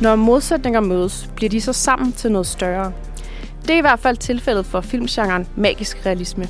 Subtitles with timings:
[0.00, 2.92] Når modsætninger mødes, bliver de så sammen til noget større.
[3.62, 6.48] Det er i hvert fald tilfældet for filmgenren magisk realisme.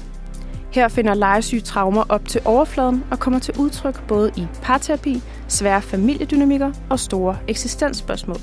[0.70, 5.82] Her finder legesyge traumer op til overfladen og kommer til udtryk både i parterapi, svære
[5.82, 8.36] familiedynamikker og store eksistensspørgsmål.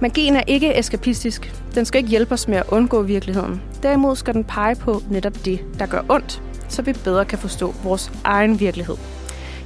[0.00, 1.54] Magien er ikke eskapistisk.
[1.74, 3.62] Den skal ikke hjælpe os med at undgå virkeligheden.
[3.82, 7.74] Derimod skal den pege på netop det, der gør ondt, så vi bedre kan forstå
[7.84, 8.96] vores egen virkelighed.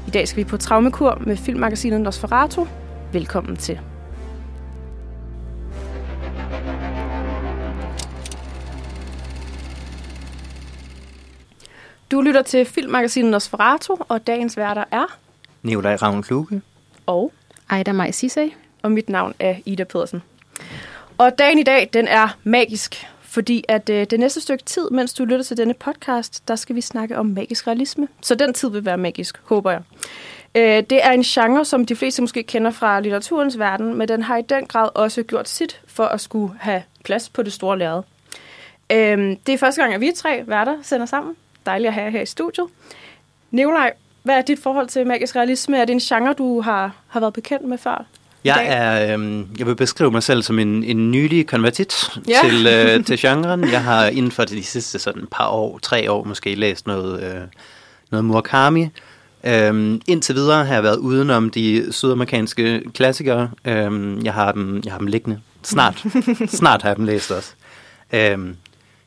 [0.06, 2.66] I dag skal vi på traumekur med filmmagasinet Nosferatu.
[3.12, 3.80] Velkommen til.
[12.10, 15.18] Du lytter til filmmagasinet Nosferatu, og dagens værter er...
[15.62, 16.62] Nikolaj Ravn Kluge.
[17.06, 17.32] Og...
[17.70, 18.48] Ejda Maj Sisay.
[18.82, 20.22] Og mit navn er Ida Pedersen.
[21.18, 25.14] Og dagen i dag, den er magisk, fordi at øh, det næste stykke tid, mens
[25.14, 28.08] du lytter til denne podcast, der skal vi snakke om magisk realisme.
[28.20, 29.82] Så den tid vil være magisk, håber jeg.
[30.54, 34.22] Øh, det er en genre, som de fleste måske kender fra litteraturens verden, men den
[34.22, 37.78] har i den grad også gjort sit for at skulle have plads på det store
[37.78, 38.02] lærred.
[38.92, 41.36] Øh, det er første gang, at vi tre værter sender sammen.
[41.66, 42.66] Dejligt at have jer her i studiet.
[43.50, 45.78] Nikolaj, hvad er dit forhold til magisk realisme?
[45.78, 48.06] Er det en genre, du har, har været bekendt med før?
[48.44, 51.94] Jeg, er, øh, jeg vil beskrive mig selv som en, en nylig konvertit
[52.28, 52.38] ja.
[52.44, 53.70] til, øh, til genren.
[53.70, 57.40] Jeg har inden for de sidste sådan par år, tre år måske, læst noget, øh,
[58.10, 58.88] noget Murakami.
[59.44, 63.50] Øhm, indtil videre har jeg været udenom de sydamerikanske klassikere.
[63.64, 65.40] Øhm, jeg, har dem, jeg har dem liggende.
[65.62, 66.04] Snart,
[66.58, 67.52] snart har jeg dem læst også.
[68.12, 68.56] Øhm,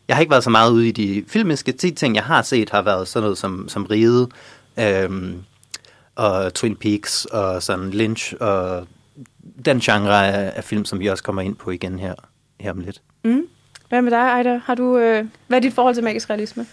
[0.07, 2.15] jeg har ikke været så meget ude i de filmiske ting.
[2.15, 4.27] Jeg har set har været sådan noget som, som Ride,
[4.79, 5.43] øhm,
[6.15, 8.87] og Twin Peaks, og sådan Lynch, og
[9.65, 12.13] den genre af, af film, som vi også kommer ind på igen her,
[12.59, 13.01] her om lidt.
[13.23, 13.47] Mm.
[13.89, 14.59] Hvad med dig, Ejda?
[14.65, 16.65] Har du, øh, hvad er dit forhold til magisk realisme?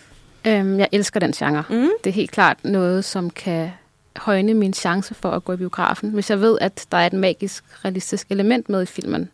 [0.46, 1.64] Øhm, jeg elsker den genre.
[1.70, 1.88] Mm.
[2.04, 3.70] Det er helt klart noget, som kan
[4.16, 7.12] højne min chance for at gå i biografen, hvis jeg ved, at der er et
[7.12, 9.30] magisk, realistisk element med i filmen.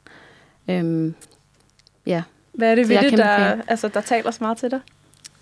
[0.70, 1.14] Øhm,
[2.06, 2.22] ja.
[2.56, 4.80] Hvad er det ved det, der, altså, der taler så meget til dig?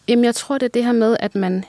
[0.08, 1.64] Jamen, jeg tror, det er det her med, at man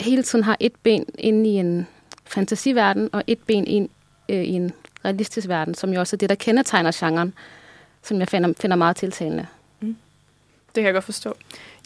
[0.00, 1.86] hele tiden har et ben inde i en
[2.24, 3.88] fantasiverden, og et ben ind
[4.28, 4.72] øh, i en
[5.04, 7.34] realistisk verden, som jo også er det, der kendetegner genren,
[8.02, 9.46] som jeg finder, finder meget tiltalende.
[9.80, 9.96] Mm.
[10.66, 11.36] Det kan jeg godt forstå.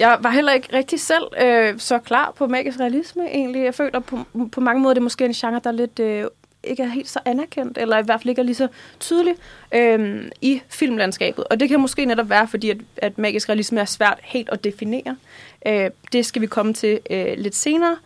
[0.01, 3.65] Jeg var heller ikke rigtig selv øh, så klar på magisk realisme, egentlig.
[3.65, 4.19] Jeg føler på,
[4.53, 6.01] på mange måder, det er måske en genre, der er lidt...
[6.01, 6.25] Øh,
[6.65, 8.69] ikke er helt så anerkendt, eller i hvert fald ikke er lige så
[9.01, 9.35] tydelig
[9.75, 11.45] øh, i filmlandskabet.
[11.45, 14.65] Og det kan måske netop være, fordi at, at magisk realisme er svært helt at
[14.65, 15.17] definere.
[15.67, 17.97] Øh, det skal vi komme til øh, lidt senere.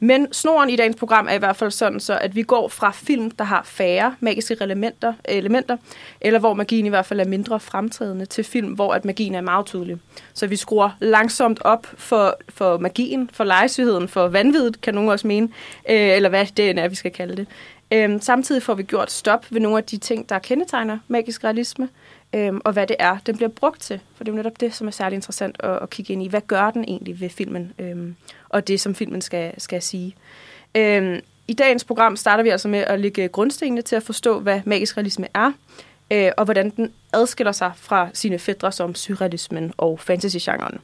[0.00, 2.90] Men snoren i dagens program er i hvert fald sådan, så at vi går fra
[2.90, 5.76] film, der har færre magiske elementer, elementer,
[6.20, 9.40] eller hvor magien i hvert fald er mindre fremtrædende, til film, hvor at magien er
[9.40, 9.96] meget tydelig.
[10.34, 15.26] Så vi skruer langsomt op for, for magien, for lejesygheden, for vanvittet, kan nogen også
[15.26, 15.48] mene,
[15.88, 17.46] øh, eller hvad det er, vi skal kalde det.
[17.94, 21.88] Øhm, samtidig får vi gjort stop ved nogle af de ting, der kendetegner magisk realisme,
[22.34, 24.00] øhm, og hvad det er, den bliver brugt til.
[24.16, 26.28] For det er jo netop det, som er særlig interessant at, at kigge ind i.
[26.28, 28.16] Hvad gør den egentlig ved filmen, øhm,
[28.48, 30.16] og det, som filmen skal, skal sige.
[30.74, 34.60] Øhm, I dagens program starter vi altså med at lægge grundstenene til at forstå, hvad
[34.64, 35.52] magisk realisme er,
[36.10, 40.80] øh, og hvordan den adskiller sig fra sine fædre som surrealismen og fantasy-genren.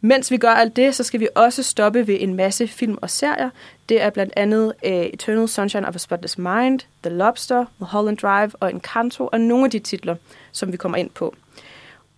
[0.00, 3.10] Mens vi gør alt det, så skal vi også stoppe ved en masse film og
[3.10, 3.50] serier.
[3.88, 8.50] Det er blandt andet uh, Eternal Sunshine of a Spotless Mind, The Lobster, Mulholland Drive
[8.60, 10.16] og Encanto, og nogle af de titler,
[10.52, 11.34] som vi kommer ind på.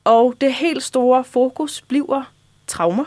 [0.05, 2.33] Og det helt store fokus bliver
[2.67, 3.05] traumer.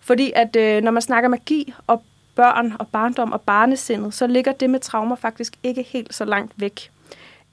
[0.00, 2.02] Fordi at uh, når man snakker magi og
[2.34, 6.52] børn og barndom og barnesindet, så ligger det med traumer faktisk ikke helt så langt
[6.56, 6.90] væk.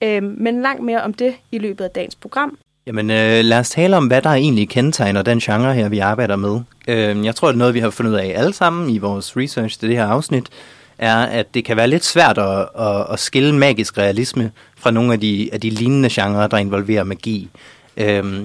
[0.06, 2.58] Uh, men langt mere om det i løbet af dagens program.
[2.92, 6.36] Jamen øh, lad os tale om, hvad der egentlig kendetegner den genre her, vi arbejder
[6.36, 6.60] med.
[6.88, 9.38] Øh, jeg tror, det er noget, vi har fundet ud af alle sammen i vores
[9.38, 10.50] research til det her afsnit,
[10.98, 15.14] er, at det kan være lidt svært at, at, at skille magisk realisme fra nogle
[15.14, 17.50] af de, af de lignende genrer, der involverer magi.
[17.98, 18.44] Øh,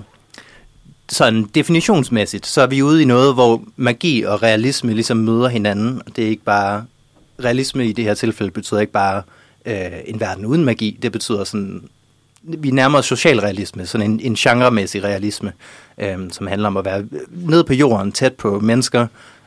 [1.08, 6.02] sådan definitionsmæssigt, så er vi ude i noget, hvor magi og realisme ligesom møder hinanden.
[6.16, 6.84] Det er ikke bare,
[7.44, 9.22] realisme i det her tilfælde betyder ikke bare
[9.66, 11.82] øh, en verden uden magi, det betyder sådan
[12.47, 15.53] vi nærmer os socialrealisme, sådan en, en genremæssig realisme,
[15.98, 19.07] øhm, som handler om at være nede på jorden, tæt på mennesker,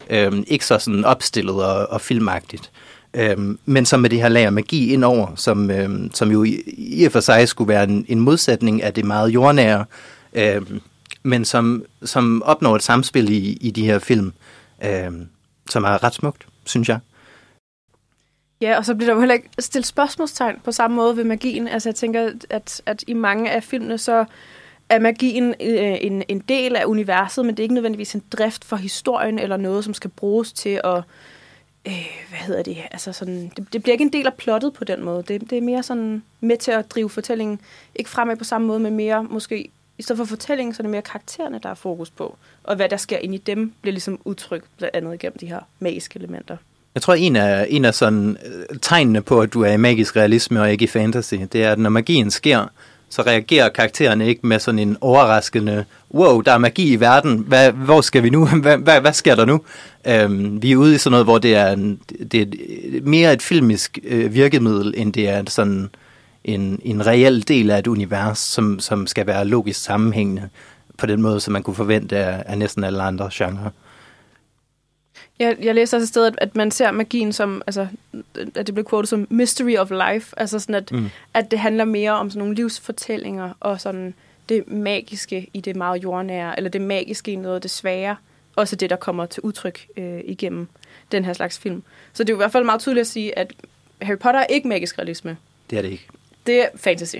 [0.09, 2.71] øhm, ikke så sådan opstillet og, og filmagtigt.
[3.13, 7.05] Øhm, men som med det her lager magi indover, som, øhm, som jo i, i
[7.05, 9.85] og for sig skulle være en, en modsætning af det meget jordnære,
[10.33, 10.81] øhm,
[11.23, 14.33] men som, som opnår et samspil i, i de her film,
[14.85, 15.27] øhm,
[15.69, 16.99] som er ret smukt, synes jeg.
[18.61, 21.67] Ja, og så bliver der jo heller ikke stillet spørgsmålstegn på samme måde ved magien.
[21.67, 24.25] Altså jeg tænker, at, at i mange af filmene, så
[24.89, 28.65] er magien øh, en, en del af universet, men det er ikke nødvendigvis en drift
[28.65, 31.03] for historien eller noget, som skal bruges til at
[31.87, 34.83] øh, hvad hedder det, altså sådan, det, det bliver ikke en del af plottet på
[34.83, 35.23] den måde.
[35.23, 37.61] Det, det er mere sådan med til at drive fortællingen,
[37.95, 40.91] ikke fremad på samme måde, men mere måske, i stedet for fortællingen, så er det
[40.91, 42.37] mere karaktererne, der er fokus på.
[42.63, 45.59] Og hvad der sker ind i dem, bliver ligesom udtrykt blandt andet igennem de her
[45.79, 46.57] magiske elementer.
[46.95, 50.15] Jeg tror, en af, en af sådan, øh, tegnene på, at du er i magisk
[50.15, 52.67] realisme og ikke i fantasy, det er, at når magien sker,
[53.09, 57.71] så reagerer karaktererne ikke med sådan en overraskende, wow, der er magi i verden, hvad,
[57.71, 59.61] hvor skal vi nu, hvad, hvad, hvad sker der nu?
[60.07, 61.99] Øhm, vi er ude i sådan noget, hvor det er, en,
[62.31, 62.45] det er
[63.03, 65.89] mere et filmisk øh, virkemiddel, end det er sådan
[66.43, 70.49] en, en reel del af et univers, som, som skal være logisk sammenhængende
[70.97, 73.69] på den måde, som man kunne forvente af, af næsten alle andre genrer.
[75.39, 77.87] Jeg, jeg læste også et sted, at, at man ser magien som, altså,
[78.55, 81.09] at det blev quotet som mystery of life, altså sådan, at, mm.
[81.33, 84.13] at det handler mere om sådan nogle livsfortællinger, og sådan
[84.49, 88.15] det magiske i det meget jordnære, eller det magiske i noget af det svære,
[88.55, 90.67] også det, der kommer til udtryk øh, igennem
[91.11, 91.83] den her slags film.
[92.13, 93.53] Så det er jo i hvert fald meget tydeligt at sige, at
[94.01, 95.37] Harry Potter er ikke magisk realisme.
[95.69, 96.07] Det er det ikke.
[96.47, 97.15] Det er fantasy.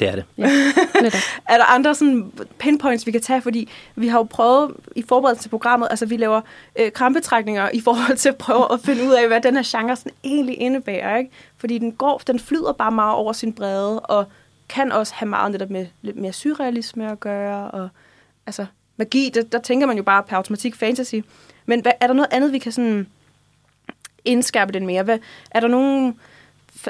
[0.00, 0.24] Det er det.
[0.38, 0.44] Ja.
[1.48, 3.42] Er der andre sådan pinpoints, vi kan tage?
[3.42, 6.40] Fordi vi har jo prøvet i forberedelse til programmet, altså vi laver
[6.78, 9.96] øh, krampetrækninger i forhold til at prøve at finde ud af, hvad den her genre
[9.96, 11.16] sådan egentlig indebærer.
[11.16, 11.30] Ikke?
[11.56, 14.24] Fordi den, går, den flyder bare meget over sin brede, og
[14.68, 17.70] kan også have meget netop med lidt mere surrealisme at gøre.
[17.70, 17.88] Og,
[18.46, 21.14] altså magi, der, der tænker man jo bare per automatik fantasy.
[21.66, 23.06] Men hvad, er der noget andet, vi kan sådan
[24.24, 25.02] indskærpe den mere?
[25.02, 25.18] Hvad,
[25.50, 26.14] er der nogle f-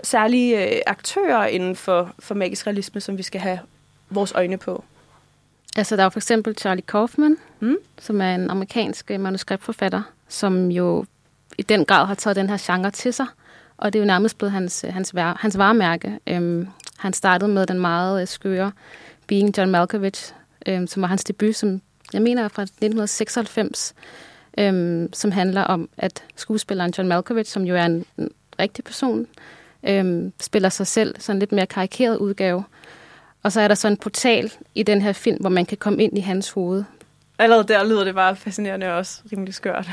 [0.03, 3.59] særlige øh, aktører inden for, for magisk realisme, som vi skal have
[4.11, 4.85] vores øjne på?
[5.77, 7.77] Altså, der er for eksempel Charlie Kaufman, Mm?
[7.99, 11.05] som er en amerikansk øh, manuskriptforfatter, som jo
[11.59, 13.27] i den grad har taget den her genre til sig.
[13.77, 16.19] Og det er jo nærmest blevet hans, øh, hans, vær, hans varemærke.
[16.27, 18.73] Øhm, han startede med den meget øh, skøre
[19.27, 20.33] Being John Malkovich,
[20.67, 21.81] øhm, som var hans debut, som
[22.13, 23.95] jeg mener er fra 1996,
[24.59, 29.27] øhm, som handler om, at skuespilleren John Malkovich, som jo er en, en rigtig person,
[29.89, 32.65] øhm, spiller sig selv sådan lidt mere karikeret udgave.
[33.43, 36.03] Og så er der så en portal i den her film, hvor man kan komme
[36.03, 36.85] ind i hans hoved.
[37.39, 39.91] Allerede der lyder det bare fascinerende og også rimelig skørt.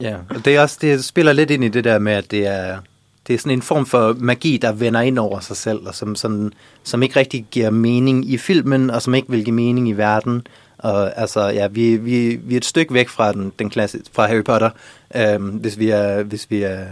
[0.00, 2.46] Ja, og det, er også, det spiller lidt ind i det der med, at det
[2.46, 2.78] er,
[3.26, 6.14] det er sådan en form for magi, der vender ind over sig selv, og som,
[6.14, 6.52] sådan,
[6.82, 10.46] som ikke rigtig giver mening i filmen, og som ikke vil give mening i verden.
[10.78, 14.26] Og altså, ja, vi, vi, vi er et stykke væk fra den, den klasse, fra
[14.26, 14.70] Harry Potter,
[15.14, 16.86] øhm, hvis, vi er, hvis, vi er,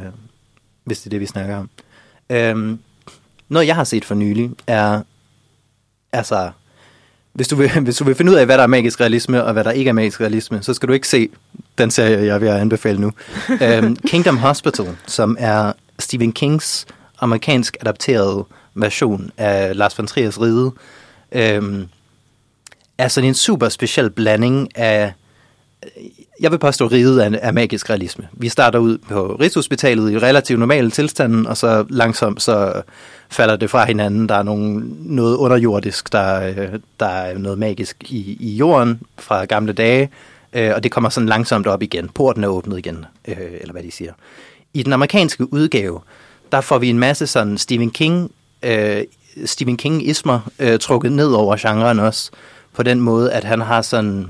[0.84, 1.70] hvis det er det, vi snakker om.
[2.30, 2.78] Øhm,
[3.48, 5.02] noget, jeg har set for nylig, er,
[6.12, 6.50] altså,
[7.32, 9.52] hvis du, vil, hvis du vil finde ud af, hvad der er magisk realisme, og
[9.52, 11.28] hvad der ikke er magisk realisme, så skal du ikke se
[11.78, 13.12] den serie, jeg vil anbefale nu.
[13.62, 16.86] øhm, Kingdom Hospital, som er Stephen Kings
[17.20, 20.72] amerikansk adapterede version af Lars von Triers Ride,
[21.32, 21.88] øhm,
[22.98, 25.12] er sådan en super speciel blanding af,
[26.40, 28.28] jeg vil påstå, riget af, af magisk realisme.
[28.32, 32.82] Vi starter ud på Rigshospitalet i relativt normale tilstanden, og så langsomt så
[33.30, 34.28] falder det fra hinanden.
[34.28, 39.44] Der er nogle, noget underjordisk, der, øh, der er noget magisk i, i jorden fra
[39.44, 40.10] gamle dage,
[40.52, 42.08] øh, og det kommer sådan langsomt op igen.
[42.08, 44.12] Porten er åbnet igen, øh, eller hvad de siger.
[44.74, 46.00] I den amerikanske udgave,
[46.52, 48.30] der får vi en masse sådan Stephen King,
[48.62, 49.04] øh,
[49.44, 52.30] Stephen King-ismer øh, trukket ned over genren også,
[52.74, 54.26] på den måde, at han har sådan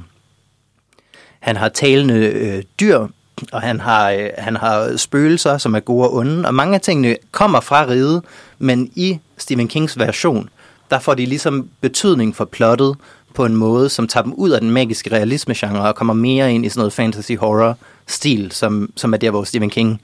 [1.41, 3.07] han har talende øh, dyr,
[3.53, 6.81] og han har, øh, han har spøgelser, som er gode og onde, og mange af
[6.81, 8.23] tingene kommer fra riget,
[8.59, 10.49] men i Stephen Kings version,
[10.91, 12.97] der får de ligesom betydning for plottet
[13.35, 16.67] på en måde, som tager dem ud af den magiske realisme-genre og kommer mere ind
[16.67, 20.01] i sådan noget fantasy-horror-stil, som, som er der, hvor Stephen King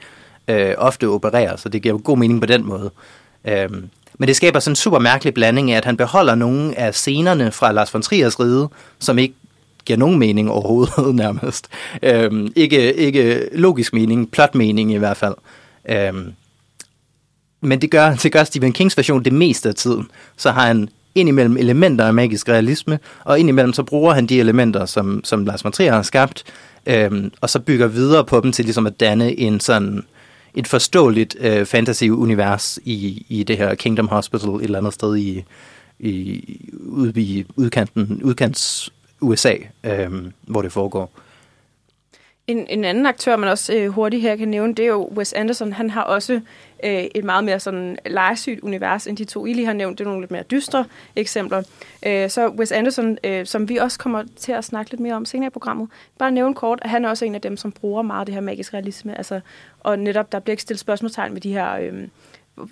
[0.49, 2.91] øh, ofte opererer, så det giver god mening på den måde.
[3.45, 6.95] Øhm, men det skaber sådan en super mærkelig blanding af, at han beholder nogle af
[6.95, 8.69] scenerne fra Lars von Triers ride,
[8.99, 9.35] som ikke
[9.85, 11.69] giver nogen mening overhovedet nærmest.
[12.03, 15.35] Øhm, ikke, ikke logisk mening, plot mening i hvert fald.
[15.89, 16.33] Øhm,
[17.61, 20.09] men det gør, det gør Stephen Kings version det meste af tiden.
[20.37, 24.87] Så har han indimellem elementer af magisk realisme, og indimellem så bruger han de elementer,
[24.87, 26.45] som, som Lars von Trier har skabt,
[26.87, 30.05] øhm, og så bygger videre på dem til ligesom at danne en sådan
[30.55, 35.45] et forståeligt øh, fantasy-univers i, i det her Kingdom Hospital et eller andet sted i,
[35.99, 38.93] i, ude i udkanten, udkants
[39.25, 39.55] USA,
[39.85, 40.13] øh,
[40.43, 41.11] hvor det foregår.
[42.47, 45.33] En, en anden aktør, man også øh, hurtigt her kan nævne, det er jo Wes
[45.33, 45.73] Anderson.
[45.73, 46.41] Han har også
[46.85, 49.99] øh, et meget mere sådan legesygt univers, end de to, I lige har nævnt.
[49.99, 50.85] Det er nogle lidt mere dystre
[51.17, 51.63] eksempler.
[52.07, 55.25] Øh, så Wes Anderson, øh, som vi også kommer til at snakke lidt mere om
[55.25, 55.89] senere i programmet,
[56.19, 58.43] bare nævne kort, at han er også en af dem, som bruger meget det her
[58.43, 59.17] magisk realisme.
[59.17, 59.41] Altså,
[59.81, 61.77] og netop, der bliver ikke stillet spørgsmålstegn med de her...
[61.77, 62.09] Øh,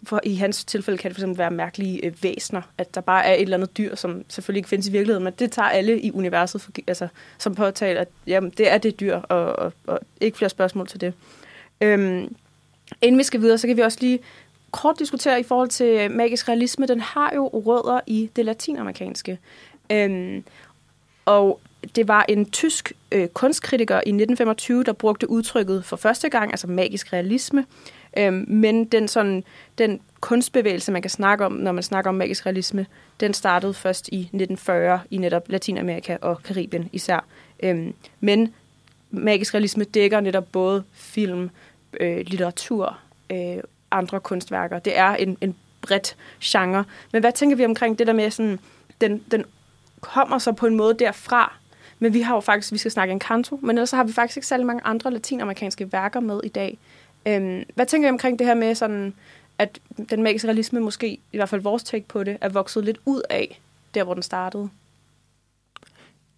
[0.04, 3.34] for i hans tilfælde kan det fx være mærkelige øh, væsner, at der bare er
[3.34, 6.12] et eller andet dyr, som selvfølgelig ikke findes i virkeligheden, men det tager alle i
[6.12, 7.08] universet for, altså,
[7.38, 11.00] som påtaler, at jamen, det er det dyr, og, og, og ikke flere spørgsmål til
[11.00, 11.14] det.
[11.80, 12.36] Øhm,
[13.02, 14.18] inden vi skal videre, så kan vi også lige
[14.70, 16.86] kort diskutere i forhold til øh, magisk realisme.
[16.86, 19.38] Den har jo rødder i det latinamerikanske.
[19.90, 20.44] Øhm,
[21.24, 21.60] og
[21.96, 26.66] det var en tysk øh, kunstkritiker i 1925, der brugte udtrykket for første gang, altså
[26.66, 27.66] magisk realisme.
[28.16, 29.45] Øhm, men den, sådan,
[29.78, 32.87] den kunstbevægelse, man kan snakke om, når man snakker om magisk realisme,
[33.21, 37.25] den startede først i 1940 i netop Latinamerika og Karibien især.
[37.62, 38.54] Øhm, men
[39.11, 41.50] magisk realisme dækker netop både film,
[42.00, 42.99] øh, litteratur,
[43.31, 43.57] øh,
[43.90, 44.78] andre kunstværker.
[44.78, 46.85] Det er en, en bredt genre.
[47.12, 48.59] Men hvad tænker vi omkring det der med, sådan,
[49.00, 49.45] den, den
[50.00, 51.57] kommer så på en måde derfra,
[51.99, 54.37] men vi har jo faktisk, vi skal snakke en kanto, men ellers har vi faktisk
[54.37, 56.78] ikke særlig mange andre latinamerikanske værker med i dag.
[57.26, 59.14] Øhm, hvad tænker I omkring det her med, sådan,
[59.58, 59.78] at
[60.10, 63.22] den magiske realisme måske, i hvert fald vores take på det, er vokset lidt ud
[63.30, 63.60] af
[63.94, 64.68] der, hvor den startede?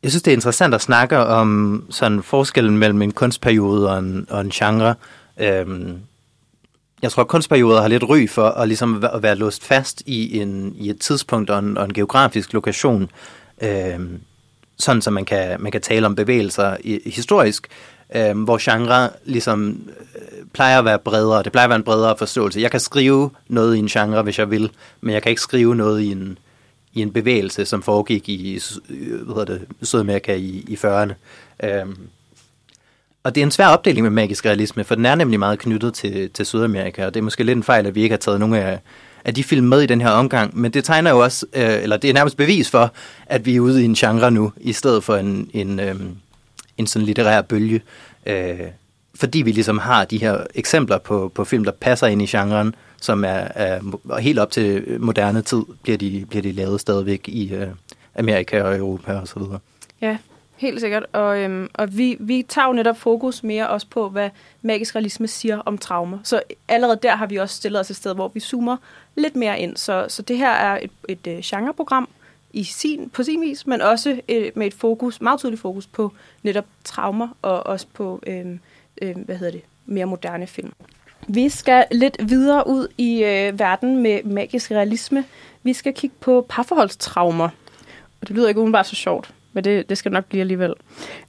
[0.03, 4.27] Jeg synes, det er interessant at snakke om sådan forskellen mellem en kunstperiode og en,
[4.31, 4.95] og en genre.
[5.39, 6.01] Øhm,
[7.03, 10.39] jeg tror, at kunstperioder har lidt ry for at, ligesom at være låst fast i,
[10.41, 13.11] en, i et tidspunkt og en, og en geografisk lokation,
[13.63, 14.21] øhm,
[14.79, 17.69] sådan så man kan, man kan tale om bevægelser i, historisk,
[18.15, 21.43] øhm, hvor genre ligesom øh, plejer at være bredere.
[21.43, 22.61] Det plejer at være en bredere forståelse.
[22.61, 25.75] Jeg kan skrive noget i en genre, hvis jeg vil, men jeg kan ikke skrive
[25.77, 26.39] noget i en,
[26.95, 31.13] i en bevægelse, som foregik i øh, hvad hedder det, Sydamerika i, i 40'erne.
[31.65, 31.97] Øhm,
[33.25, 35.95] og det er en svær opdeling med magisk realisme, for den er nemlig meget knyttet
[35.95, 38.41] til, til Sydamerika, og det er måske lidt en fejl, at vi ikke har taget
[38.41, 38.81] nogle af,
[39.25, 41.97] af de film med i den her omgang, men det tegner jo også, øh, eller
[41.97, 42.93] det er nærmest bevis for,
[43.27, 45.95] at vi er ude i en genre nu, i stedet for en, en, øh,
[46.79, 47.83] en sådan litterær bølge.
[48.27, 48.61] Øh,
[49.15, 52.75] fordi vi ligesom har de her eksempler på, på film, der passer ind i genren,
[53.01, 53.81] som er, er
[54.19, 57.69] helt op til moderne tid, bliver de, bliver de lavet stadigvæk i øh,
[58.15, 59.59] Amerika og Europa og så videre.
[60.01, 60.19] Ja,
[60.57, 61.07] helt sikkert.
[61.13, 64.31] Og, øhm, og vi, vi tager jo netop fokus mere også på, hvad
[64.63, 66.19] magisk realisme siger om traumer.
[66.23, 68.77] Så allerede der har vi også stillet os et sted, hvor vi zoomer
[69.17, 69.77] lidt mere ind.
[69.77, 72.09] Så, så det her er et, et, et genreprogram
[72.55, 76.13] i sin, på sin vis, men også et, med et fokus, meget tydeligt fokus på
[76.43, 78.61] netop traumer og også på, øhm,
[79.03, 80.73] øhm, hvad hedder det, mere moderne film.
[81.29, 85.25] Vi skal lidt videre ud i øh, verden med magisk realisme.
[85.63, 87.49] Vi skal kigge på parforholdstraumer.
[88.21, 90.75] Og det lyder ikke umiddelbart så sjovt, men det, det skal nok blive alligevel.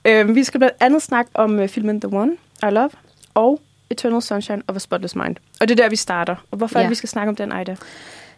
[0.05, 2.31] Øh, vi skal blandt andet snakke om øh, filmen The One,
[2.63, 2.89] I Love,
[3.33, 5.35] og Eternal Sunshine of a Spotless Mind.
[5.61, 6.35] Og det er der, vi starter.
[6.51, 6.83] Og hvorfor ja.
[6.83, 7.75] er det, vi skal snakke om den, Ida?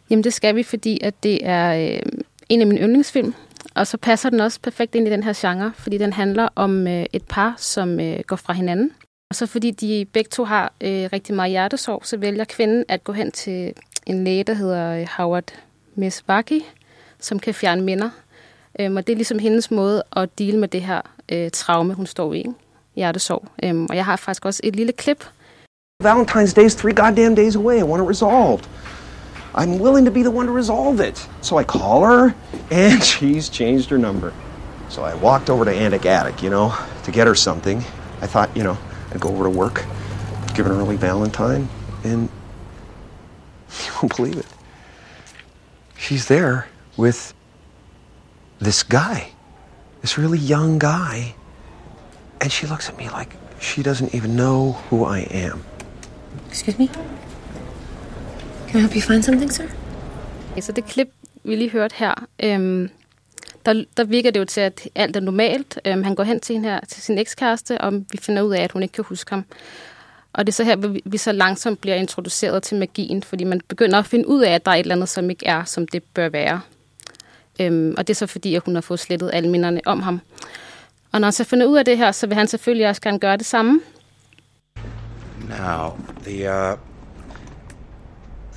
[0.09, 2.11] Jamen, det skal vi, fordi at det er øh,
[2.49, 3.33] en af mine yndlingsfilm.
[3.75, 6.87] Og så passer den også perfekt ind i den her genre, fordi den handler om
[6.87, 8.91] øh, et par, som øh, går fra hinanden.
[9.29, 13.03] Og så fordi de begge to har øh, rigtig meget hjertesorg, så vælger kvinden at
[13.03, 13.73] gå hen til
[14.05, 15.53] en læge, der hedder øh, Howard
[15.95, 16.65] Misbaki,
[17.19, 18.09] som kan fjerne minder.
[18.79, 21.01] Øhm, og det er ligesom hendes måde at deal med det her
[21.31, 22.37] øh, traume, hun står i.
[22.37, 22.53] Ikke?
[22.95, 23.47] Hjertesorg.
[23.63, 25.25] Øhm, og jeg har faktisk også et lille klip.
[26.03, 27.79] Valentine's Day is three goddamn days away.
[27.79, 28.69] I want it resolved.
[29.57, 31.27] I'm willing to be the one to resolve it.
[31.41, 32.35] So I call her,
[32.69, 34.31] and she's changed her number.
[34.87, 37.79] So I walked over to Antic Attic, you know, to get her something.
[38.21, 38.77] I thought, you know,
[39.11, 39.83] I'd go over to work,
[40.53, 41.67] give her an early Valentine,
[42.03, 42.29] and
[43.85, 44.45] you won't believe it.
[45.97, 47.33] She's there with
[48.59, 49.31] this guy,
[50.01, 51.33] this really young guy,
[52.39, 55.63] and she looks at me like she doesn't even know who I am.
[56.47, 56.91] Excuse me?
[58.67, 59.63] Can I help you find something, sir?
[60.61, 61.07] Så det klip,
[61.43, 62.89] vi lige hørte her, øhm,
[63.65, 65.79] der, der virker det jo til, at alt er normalt.
[65.85, 68.71] Øhm, han går hen til, her, til sin ekskæreste, og vi finder ud af, at
[68.71, 69.45] hun ikke kan huske ham.
[70.33, 73.61] Og det er så her, vi, vi så langsomt bliver introduceret til magien, fordi man
[73.67, 75.87] begynder at finde ud af, at der er et eller andet, som ikke er, som
[75.87, 76.61] det bør være.
[77.59, 80.21] Øhm, og det er så fordi, at hun har fået slettet alle minderne om ham.
[81.11, 83.19] Og når han så finder ud af det her, så vil han selvfølgelig også gerne
[83.19, 83.81] gøre det samme.
[85.49, 86.77] Now, the, uh,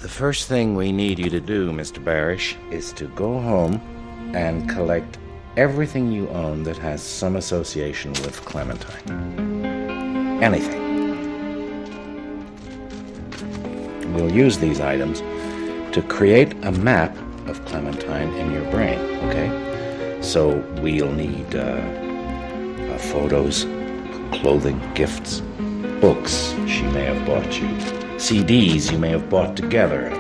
[0.00, 2.02] the first thing we need you to do, Mr.
[2.02, 3.75] Barish, is to go home
[4.35, 5.19] and collect
[5.59, 10.42] everything you own that has some association with Clementine.
[10.42, 10.80] Anything.
[14.14, 15.21] We'll use these items
[15.95, 17.14] to create a map
[17.47, 20.19] of Clementine in your brain, okay?
[20.23, 23.64] So we'll need uh, uh, photos,
[24.33, 25.40] clothing, gifts,
[26.00, 30.10] books she may have bought you, CDs you may have bought together,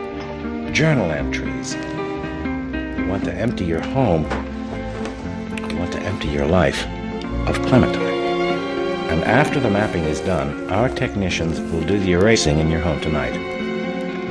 [0.72, 1.74] journal entries.
[1.74, 4.22] You want to empty your home,
[5.68, 6.86] you want to empty your life
[7.46, 8.00] of Clementine.
[9.10, 13.02] And after the mapping is done, our technicians will do the erasing in your home
[13.02, 13.34] tonight.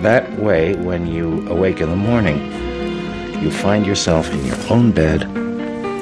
[0.01, 2.39] That way, when you awake in the morning,
[3.39, 5.25] you find yourself in your own bed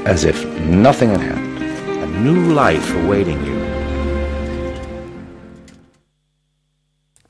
[0.07, 1.61] as if nothing had happened.
[2.01, 3.76] A new life awaiting you.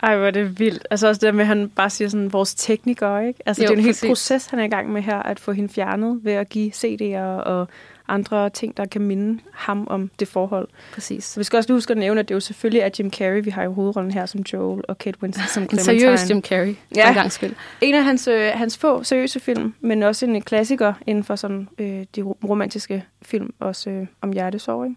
[0.04, 0.88] Ej, hvor er det vildt.
[0.92, 3.40] Altså også det der med, at han bare siger sådan, vores teknikere, ikke?
[3.46, 4.02] Altså Jo, det er en præcis.
[4.02, 6.72] hel proces, han er i gang med her, at få hende fjernet ved at give
[6.76, 7.68] CD'er og
[8.08, 10.68] andre ting, der kan minde ham om det forhold.
[10.94, 11.38] Præcis.
[11.38, 13.50] Vi skal også lige huske at nævne, at det jo selvfølgelig er Jim Carrey, vi
[13.50, 16.00] har i hovedrollen her som Joel, og Kate Winslet som En Clementine.
[16.00, 17.08] seriøs Jim Carrey, Ja.
[17.08, 17.54] en gang skyld.
[17.82, 21.68] En af hans, øh, hans få seriøse film, men også en klassiker inden for sådan,
[21.78, 24.86] øh, de ro- romantiske film, også øh, om hjertesorg.
[24.86, 24.96] Ikke?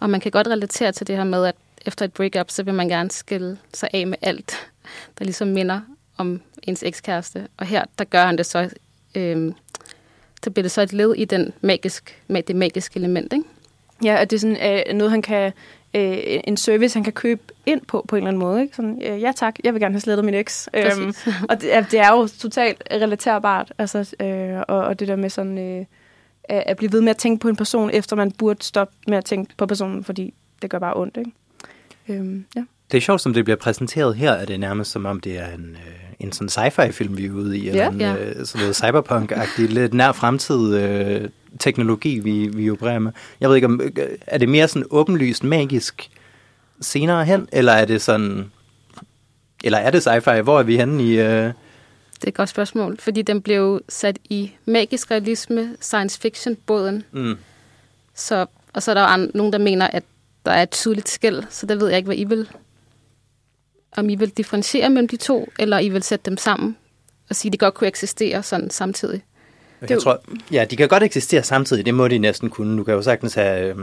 [0.00, 1.54] Og man kan godt relatere til det her med, at
[1.86, 4.70] efter et breakup, så vil man gerne skille sig af med alt,
[5.18, 5.80] der ligesom minder
[6.16, 7.48] om ens ekskæreste.
[7.56, 8.70] Og her, der gør han det så,
[9.14, 9.52] øh,
[10.44, 13.44] så bliver det så et led i den magisk, med det magiske element, ikke?
[14.04, 15.52] Ja, at det er sådan, øh, noget, han kan,
[15.94, 18.62] øh, en service, han kan købe ind på, på en eller anden måde.
[18.62, 18.76] Ikke?
[18.76, 20.68] Sådan, øh, ja tak, jeg vil gerne have slettet min eks.
[20.74, 21.14] Øhm,
[21.50, 25.30] og det, er- det er jo totalt relaterbart, altså, øh, og, og det der med
[25.30, 25.84] sådan, øh,
[26.48, 29.24] at blive ved med at tænke på en person, efter man burde stoppe med at
[29.24, 31.16] tænke på personen, fordi det gør bare ondt.
[31.16, 31.30] Ikke?
[32.08, 32.64] Øhm, ja.
[32.90, 35.38] Det er sjovt, som det bliver præsenteret her, at det er nærmest som om, det
[35.38, 37.88] er en, øh, en sådan sci-fi-film, vi er ude i, eller Ja.
[37.90, 38.14] en, Ja.
[38.16, 41.28] øh, sådan noget cyberpunk-agtig, lidt nær fremtid øh,
[41.58, 43.12] teknologi, vi, vi opererer med.
[43.40, 43.90] Jeg ved ikke, om, øh,
[44.26, 46.08] er det mere sådan åbenlyst magisk
[46.80, 48.50] senere hen, eller er det sådan,
[49.64, 50.40] eller er det sci-fi?
[50.40, 51.18] Hvor er vi henne i...
[51.18, 57.02] Øh, Det er et godt spørgsmål, fordi den blev sat i magisk realisme, science fiction-båden.
[57.12, 57.34] mm,
[58.14, 60.02] Så, og så er der jo nogen, der mener, at
[60.46, 62.48] der er et tydeligt skæld, så der ved jeg ikke, hvad I vil.
[63.96, 66.76] Om I vil differentiere mellem de to, eller I vil sætte dem sammen
[67.30, 69.24] og sige, at de godt kunne eksistere sådan samtidig.
[69.80, 70.22] jeg jo- tror,
[70.52, 72.78] ja, de kan godt eksistere samtidig, det må de næsten kunne.
[72.78, 73.74] Du kan jo sagtens have...
[73.74, 73.76] Øh,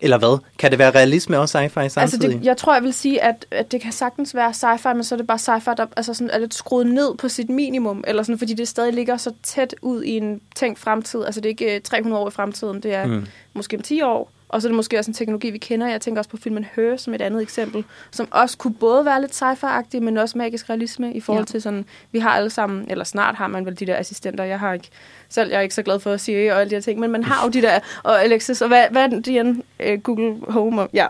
[0.00, 0.38] eller hvad?
[0.58, 2.02] Kan det være realisme og sci-fi samtidig?
[2.02, 5.04] Altså, det, jeg tror, jeg vil sige, at, at det kan sagtens være sci-fi, men
[5.04, 8.04] så er det bare sci-fi, der altså sådan, er lidt skruet ned på sit minimum,
[8.06, 11.24] eller sådan, fordi det stadig ligger så tæt ud i en tænkt fremtid.
[11.24, 13.26] Altså, det er ikke øh, 300 år i fremtiden, det er mm.
[13.54, 14.30] måske om 10 år.
[14.54, 15.86] Og så er det måske også en teknologi, vi kender.
[15.88, 19.20] Jeg tænker også på filmen Her som et andet eksempel, som også kunne både være
[19.20, 21.46] lidt sci-fi-agtig, men også magisk realisme i forhold Ja.
[21.46, 24.44] til sådan, vi har alle sammen, eller snart har man vel de der assistenter.
[24.44, 24.88] Jeg har ikke,
[25.28, 27.24] selv jeg er ikke så glad for Siri og alle de her ting, men man
[27.24, 29.62] har jo de der, og Alexis, og hvad, hvad er det igen?
[29.80, 31.06] Øh, Google Home, og, ja.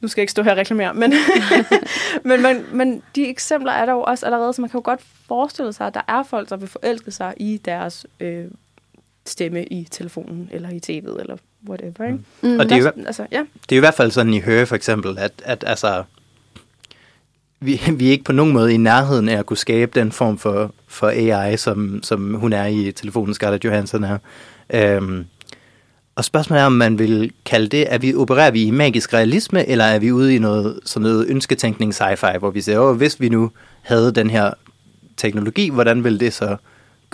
[0.00, 1.12] Nu skal jeg ikke stå her og reklamere, men,
[2.24, 5.00] men, men, men de eksempler er der jo også allerede, så man kan jo godt
[5.28, 8.44] forestille sig, at der er folk, der vil forelske sig i deres øh,
[9.26, 11.36] stemme i telefonen, eller i tv'et, eller
[11.68, 12.04] whatever.
[12.06, 12.18] Ikke?
[12.42, 12.58] Mm.
[12.58, 13.38] Og det er jo, Altså, ja.
[13.38, 16.02] det er jo i hvert fald sådan i Høre for eksempel, at, at altså,
[17.60, 20.38] vi, vi er ikke på nogen måde i nærheden af at kunne skabe den form
[20.38, 24.18] for, for AI, som, som hun er i telefonen, Scarlett Johansson er.
[24.74, 25.24] Øhm,
[26.16, 29.68] og spørgsmålet er, om man vil kalde det, er vi, opererer vi i magisk realisme,
[29.68, 33.20] eller er vi ude i noget, sådan noget ønsketænkning sci-fi, hvor vi siger, åh, hvis
[33.20, 33.50] vi nu
[33.82, 34.50] havde den her
[35.16, 36.56] teknologi, hvordan vil det så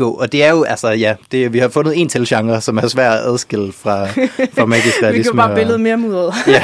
[0.00, 0.10] gå?
[0.10, 2.88] Og det er jo, altså ja, det, vi har fundet en til genre, som er
[2.88, 4.06] svær at adskille fra,
[4.52, 5.18] fra magisk realisme.
[5.18, 6.34] Vi kan bare billedet mere mudret.
[6.56, 6.62] ja.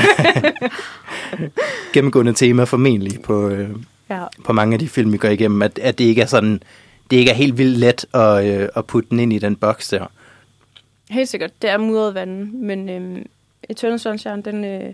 [1.92, 3.70] gennemgående tema formentlig på, øh,
[4.10, 4.24] ja.
[4.44, 6.62] på mange af de film, vi går igennem, at, at det ikke er sådan,
[7.10, 9.88] det ikke er helt vildt let at, øh, at putte den ind i den boks
[9.88, 10.06] der.
[11.10, 11.62] Helt sikkert.
[11.62, 13.26] Det er mudret vand, men øhm,
[13.68, 14.92] Eternal Sunshine, den, øh,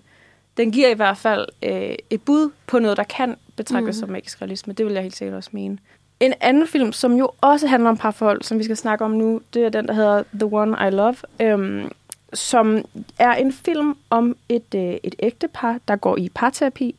[0.56, 4.00] den giver i hvert fald øh, et bud på noget, der kan betragtes mm.
[4.00, 4.72] som magisk realisme.
[4.72, 5.78] Det vil jeg helt sikkert også mene.
[6.22, 9.40] En anden film, som jo også handler om parforhold, som vi skal snakke om nu,
[9.54, 11.90] det er den, der hedder The One I Love, øhm,
[12.32, 12.84] som
[13.18, 16.94] er en film om et, øh, et ægtepar, der går i parterapi.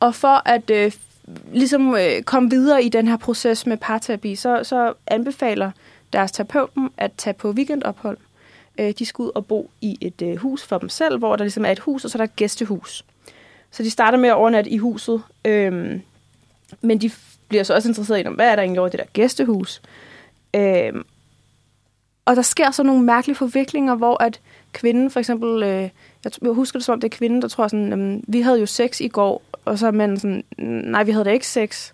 [0.00, 0.92] Og for at øh,
[1.52, 5.70] ligesom øh, komme videre i den her proces med parterapi, så, så anbefaler
[6.12, 8.18] deres terapeut dem at tage på weekendophold.
[8.78, 11.44] Øh, de skal ud og bo i et øh, hus for dem selv, hvor der
[11.44, 13.04] ligesom er et hus, og så er der et gæstehus.
[13.70, 16.00] Så de starter med at overnatte i huset, øh,
[16.80, 17.10] men de
[17.48, 19.82] bliver så også interesseret i, hvad er der egentlig over det der gæstehus.
[20.54, 21.04] Øhm,
[22.24, 24.40] og der sker så nogle mærkelige forviklinger, hvor at
[24.72, 25.82] kvinden for eksempel, øh,
[26.24, 28.60] jeg, t- jeg husker det som om det er kvinden, der tror sådan, vi havde
[28.60, 30.44] jo sex i går, og så er manden sådan,
[30.90, 31.92] nej, vi havde da ikke sex.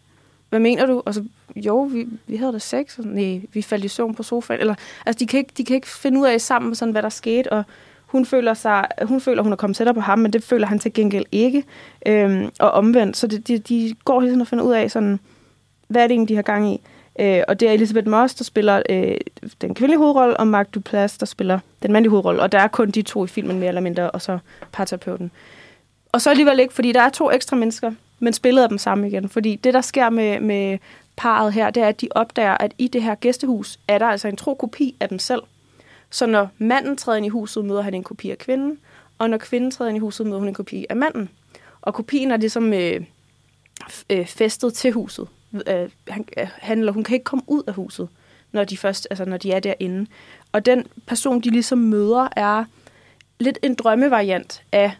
[0.48, 1.02] Hvad mener du?
[1.06, 1.24] Og så,
[1.56, 2.98] jo, vi, vi havde da sex.
[2.98, 4.60] Og, nej, vi faldt i søvn på sofaen.
[4.60, 4.74] Eller,
[5.06, 7.52] altså, de kan, ikke, de kan ikke finde ud af sammen, sådan, hvad der skete,
[7.52, 7.64] og
[8.06, 10.78] hun føler, sig, hun føler, hun er kommet tættere på ham, men det føler han
[10.78, 11.64] til gengæld ikke.
[12.06, 13.16] Øhm, og omvendt.
[13.16, 15.20] Så det, de, de går hele tiden og finder ud af, sådan,
[15.92, 16.80] hvad er det egentlig, de har gang i.
[17.20, 19.16] Øh, og det er Elisabeth Moss, der spiller øh,
[19.60, 22.42] den kvindelige hovedrolle, og Mark Duplass, der spiller den mandlige hovedrolle.
[22.42, 24.38] Og der er kun de to i filmen, mere eller mindre, og så
[24.72, 25.30] parterapeuten.
[26.12, 29.08] Og så alligevel ikke, fordi der er to ekstra mennesker, men spillet af dem samme
[29.08, 29.28] igen.
[29.28, 30.78] Fordi det, der sker med, med
[31.16, 34.28] parret her, det er, at de opdager, at i det her gæstehus er der altså
[34.28, 35.42] en tro kopi af dem selv.
[36.10, 38.78] Så når manden træder ind i huset, møder han en kopi af kvinden,
[39.18, 41.28] og når kvinden træder ind i huset, møder hun en kopi af manden.
[41.82, 43.00] Og kopien er ligesom øh,
[43.90, 45.28] f- øh, festet til huset.
[45.66, 48.08] Øh, han, øh, han eller hun kan ikke komme ud af huset,
[48.52, 50.06] når de først, altså når de er derinde.
[50.52, 52.64] Og den person, de ligesom møder, er
[53.40, 54.92] lidt en drømmevariant af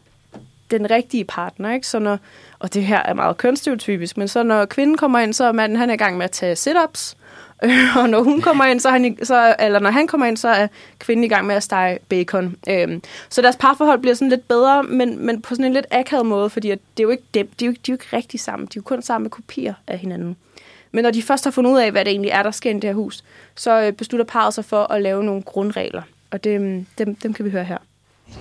[0.70, 1.86] den rigtige partner, ikke?
[1.86, 2.18] Så når,
[2.58, 5.78] og det her er meget kønsstereotypisk, men så når kvinden kommer ind, så er manden
[5.78, 7.16] han er i gang med at tage sit-ups,
[8.00, 10.48] og når hun kommer ind, så er han, så, eller når han kommer ind, så
[10.48, 10.66] er
[10.98, 12.56] kvinden i gang med at stege bacon.
[12.68, 16.26] Øhm, så deres parforhold bliver sådan lidt bedre, men, men på sådan en lidt akavet
[16.26, 17.98] måde, fordi at det er jo ikke dem, de er jo, ikke- de er jo
[18.04, 18.66] ikke rigtig sammen.
[18.66, 20.36] De er jo kun sammen med kopier af hinanden.
[20.92, 22.74] Men når de først har fundet ud af, hvad det egentlig er, der sker i
[22.74, 23.24] det her hus,
[23.56, 26.02] så øh, beslutter parret sig for at lave nogle grundregler.
[26.30, 27.78] Og det, øhm, dem, dem kan vi høre her.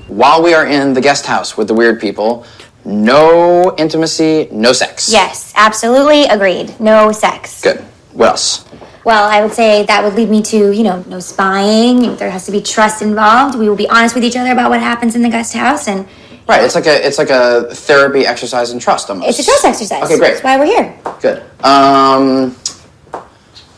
[0.10, 2.46] While we are in the guest house with the weird people,
[2.86, 5.10] no intimacy, no sex.
[5.10, 6.68] Yes, absolutely agreed.
[6.80, 7.62] No sex.
[7.64, 7.78] Good.
[8.16, 8.62] What else?
[9.04, 12.16] Well, I would say that would lead me to, you know, no spying.
[12.18, 13.58] There has to be trust involved.
[13.58, 16.08] We will be honest with each other about what happens in the guest house, and
[16.48, 16.64] Right.
[16.64, 19.30] It's like a it's like a therapy exercise in trust almost.
[19.30, 20.04] it's a trust exercise.
[20.04, 20.32] Okay, great.
[20.32, 21.00] That's why we're here.
[21.22, 21.44] Good.
[21.64, 22.56] Um,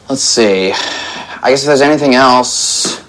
[0.10, 0.72] let's see.
[0.72, 3.04] I guess if there's anything else,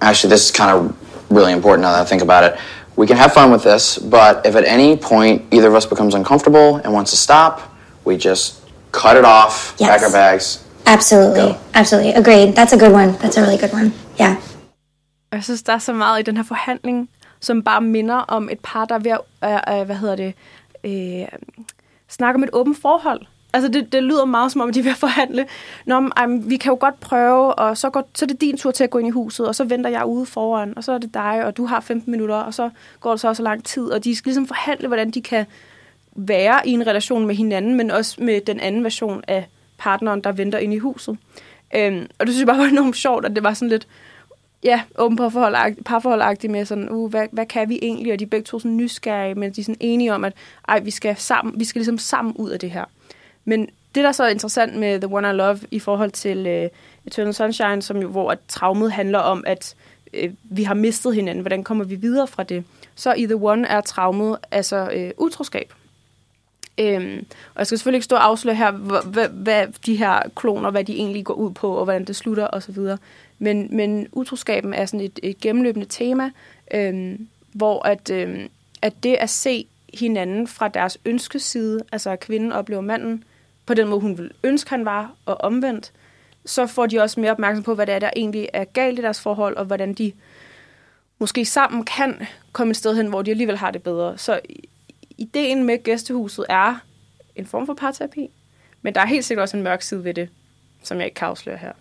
[0.00, 2.60] actually, this is kind of really important now that I think about it.
[2.94, 6.14] We can have fun with this, but if at any point either of us becomes
[6.14, 8.60] uncomfortable and wants to stop, we just
[8.92, 9.88] cut it off, Yes.
[9.90, 10.62] pack our bags.
[10.86, 11.52] Absolutely.
[11.52, 11.54] Go.
[11.74, 12.12] Absolutely.
[12.12, 12.54] Agreed.
[12.54, 13.12] That's a good one.
[13.12, 13.92] That's a really good one.
[14.20, 14.36] Yeah.
[15.32, 18.58] Jeg synes, der er så meget i den her forhandling, som bare minder om et
[18.62, 20.34] par, der er ved at, øh, øh, hvad hedder det,
[20.84, 21.28] øh,
[22.08, 23.26] snakke om et åbent forhold.
[23.52, 25.46] Altså, det, det lyder meget som om, de er ved at forhandle.
[25.86, 28.70] Nå, men vi kan jo godt prøve, og så, går, så er det din tur
[28.70, 30.98] til at gå ind i huset, og så venter jeg ude foran, og så er
[30.98, 33.84] det dig, og du har 15 minutter, og så går det så også lang tid,
[33.84, 35.46] og de skal ligesom forhandle, hvordan de kan
[36.16, 39.48] være i en relation med hinanden, men også med den anden version af
[39.80, 41.18] partneren, der venter ind i huset.
[41.74, 43.88] Øhm, og det synes jeg bare var enormt sjovt, at det var sådan lidt,
[44.64, 48.12] ja, åben parforhold, parforholdagtigt med sådan, uh, hvad, hvad kan vi egentlig?
[48.12, 50.32] Og de er begge to sådan nysgerrige, men de er sådan enige om, at
[50.68, 52.84] ej, vi skal, sammen, vi skal ligesom sammen ud af det her.
[53.44, 53.60] Men
[53.94, 56.70] det, der er så interessant med The One I Love i forhold til uh,
[57.06, 59.74] Eternal Sunshine, som jo, hvor at traumet handler om, at
[60.24, 62.64] uh, vi har mistet hinanden, hvordan kommer vi videre fra det?
[62.94, 65.72] Så i The One er traumet altså uh, utroskab.
[66.78, 70.22] Øhm, og jeg skal selvfølgelig ikke stå og afsløre her, hvad, hvad, hvad de her
[70.36, 72.78] kloner, hvad de egentlig går ud på, og hvordan det slutter osv.
[73.38, 76.30] Men, men utroskaben er sådan et, et gennemløbende tema,
[76.74, 78.48] øhm, hvor at, øhm,
[78.82, 83.24] at det at se hinanden fra deres ønskeside, altså at kvinden oplever manden
[83.66, 85.92] på den måde, hun ville ønske, han var, og omvendt,
[86.46, 89.02] så får de også mere opmærksom på, hvad det er, der egentlig er galt i
[89.02, 90.12] deres forhold, og hvordan de
[91.18, 94.18] måske sammen kan komme et sted hen, hvor de alligevel har det bedre.
[94.18, 94.40] Så
[95.20, 96.74] ideen med gæstehuset er
[97.36, 98.30] en form for parterapi,
[98.82, 100.28] men der er helt sikkert også en mørk side ved det,
[100.82, 101.72] som jeg ikke kan afsløre her.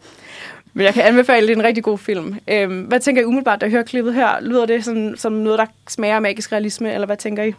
[0.73, 2.35] Men jeg kan anbefale, det er en rigtig god film.
[2.47, 4.41] Øhm, hvad tænker I umiddelbart, da I hører klippet her?
[4.41, 7.53] Lyder det sådan, som noget, der smager af magisk realisme, eller hvad tænker I?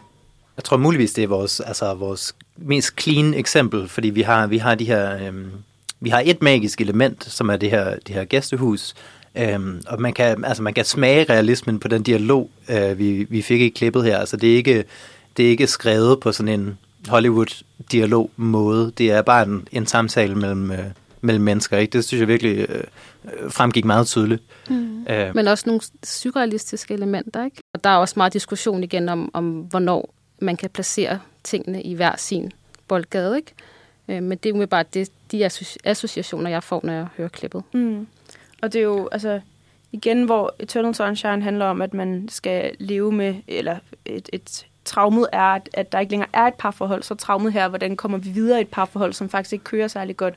[0.57, 4.57] Jeg tror muligvis, det er vores, altså, vores mest clean eksempel, fordi vi har, vi
[4.57, 5.51] har de her, øhm,
[5.99, 8.95] vi har et magisk element, som er det her, det her gæstehus,
[9.35, 13.41] øhm, og man kan, altså, man kan smage realismen på den dialog, øh, vi, vi
[13.41, 14.17] fik i klippet her.
[14.17, 14.83] Altså, det er ikke,
[15.37, 18.91] det er ikke skrevet på sådan en Hollywood-dialog-måde.
[18.97, 20.85] Det er bare en, en samtale mellem, øh,
[21.21, 21.77] mellem mennesker.
[21.77, 21.91] Ikke?
[21.91, 22.83] Det synes jeg virkelig øh,
[23.25, 24.43] øh, fremgik meget tydeligt.
[24.69, 25.05] Mm.
[25.09, 27.57] Øh, Men også nogle surrealistiske elementer, ikke?
[27.73, 31.93] Og der er også meget diskussion igen om, om hvornår man kan placere tingene i
[31.93, 32.51] hver sin
[32.87, 33.53] boldgade, ikke?
[34.07, 37.63] Øh, Men det er umiddelbart det, de associ- associationer, jeg får, når jeg hører klippet.
[37.73, 38.07] Mm.
[38.61, 39.39] Og det er jo, altså,
[39.91, 45.27] igen, hvor Eternal Sunshine handler om, at man skal leve med, eller et, et traumet
[45.31, 48.29] er, at, at der ikke længere er et parforhold, så traumet her, hvordan kommer vi
[48.29, 50.35] videre i et parforhold, som faktisk ikke kører særlig godt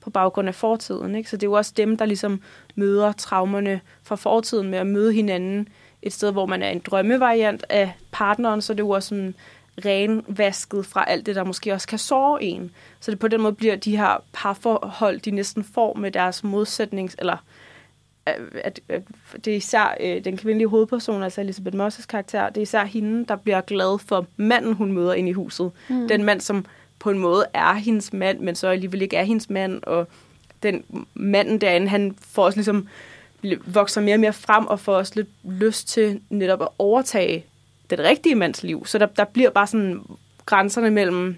[0.00, 1.14] på baggrund af fortiden.
[1.14, 1.30] Ikke?
[1.30, 2.40] Så det er jo også dem, der ligesom
[2.74, 5.68] møder traumerne fra fortiden med at møde hinanden
[6.02, 9.34] et sted, hvor man er en drømmevariant af partneren, så det er jo også sådan
[9.84, 12.70] renvasket fra alt det, der måske også kan såre en.
[13.00, 17.16] Så det på den måde bliver de her parforhold, de næsten får med deres modsætnings,
[17.18, 17.36] eller
[18.26, 19.02] at, at,
[19.44, 23.26] det er især øh, den kvindelige hovedperson, altså Elisabeth Moss' karakter, det er især hende,
[23.26, 25.70] der bliver glad for manden, hun møder ind i huset.
[25.88, 26.08] Mm.
[26.08, 26.66] Den mand, som
[26.98, 30.08] på en måde er hendes mand, men så alligevel ikke er hendes mand, og
[30.62, 30.84] den
[31.14, 32.88] manden derinde, han får også ligesom
[33.66, 37.44] vokser mere og mere frem, og får også lidt lyst til netop at overtage
[37.90, 38.86] den rigtige mands liv.
[38.86, 40.00] Så der, der bliver bare sådan
[40.46, 41.36] grænserne mellem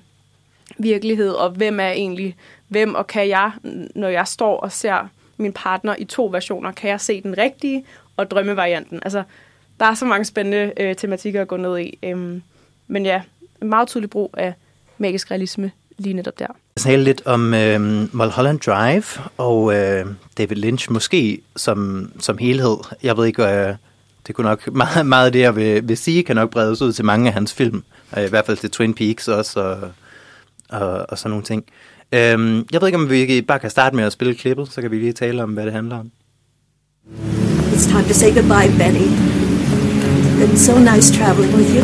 [0.79, 2.37] virkelighed, og hvem er egentlig
[2.69, 3.53] hvem, og kan jeg,
[3.95, 7.85] når jeg står og ser min partner i to versioner, kan jeg se den rigtige
[8.17, 9.01] og drømmevarianten.
[9.03, 9.23] Altså,
[9.81, 11.99] der er så mange spændende øh, tematikker at gå ned i.
[12.03, 12.43] Øhm,
[12.87, 13.23] men ja,
[13.63, 14.55] en meget tydelig brug af
[14.99, 16.47] magisk realisme lige netop der.
[16.77, 17.81] Jeg talte lidt om øh,
[18.15, 19.05] Mulholland Drive
[19.37, 20.07] og øh,
[20.39, 22.77] David Lynch, måske som, som helhed.
[23.03, 23.75] Jeg ved ikke, øh,
[24.27, 26.93] det kunne nok meget, meget af det, jeg vil, vil sige, kan nok bredes ud
[26.93, 27.85] til mange af hans film.
[28.19, 29.91] Øh, I hvert fald til Twin Peaks også, og,
[30.81, 31.65] og, og sådan nogle ting.
[31.67, 34.91] Øh, jeg ved ikke, om vi bare kan starte med at spille klippet, så kan
[34.91, 36.11] vi lige tale om, hvad det handler om.
[37.73, 39.07] It's time to say goodbye, Benny.
[40.45, 41.83] It's so nice traveling with you.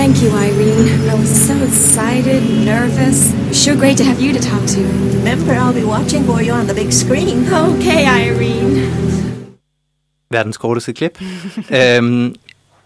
[0.00, 0.88] Thank you, Irene.
[1.12, 3.18] I was so excited, nervous.
[3.32, 4.80] It was sure great to have you to talk to.
[5.18, 7.36] Remember, I'll be watching for you on the big screen.
[7.52, 8.88] Okay, Irene.
[10.30, 11.18] verdens korteste klip.
[11.78, 12.34] øhm,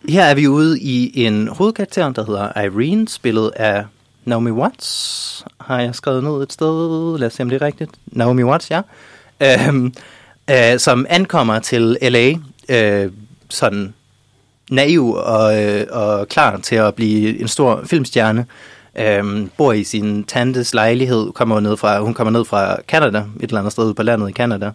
[0.09, 3.85] her er vi ude i en hovedkarakter, der hedder Irene, spillet af
[4.27, 5.45] Naomi Watts.
[5.61, 7.19] Har jeg skrevet ned et sted?
[7.19, 7.91] Lad os se, om det er rigtigt.
[8.07, 8.83] Naomi Watts, ja.
[9.41, 9.95] Øhm,
[10.51, 12.35] øh, som ankommer til L.A.
[12.69, 13.13] Øh,
[13.49, 13.95] sådan
[14.71, 18.47] naiv og, øh, og klar til at blive en stor filmstjerne.
[18.99, 23.43] Øhm, bor i sin tantes lejlighed, kommer ned fra, hun kommer ned fra Canada, et
[23.43, 24.71] eller andet sted på landet i Canada.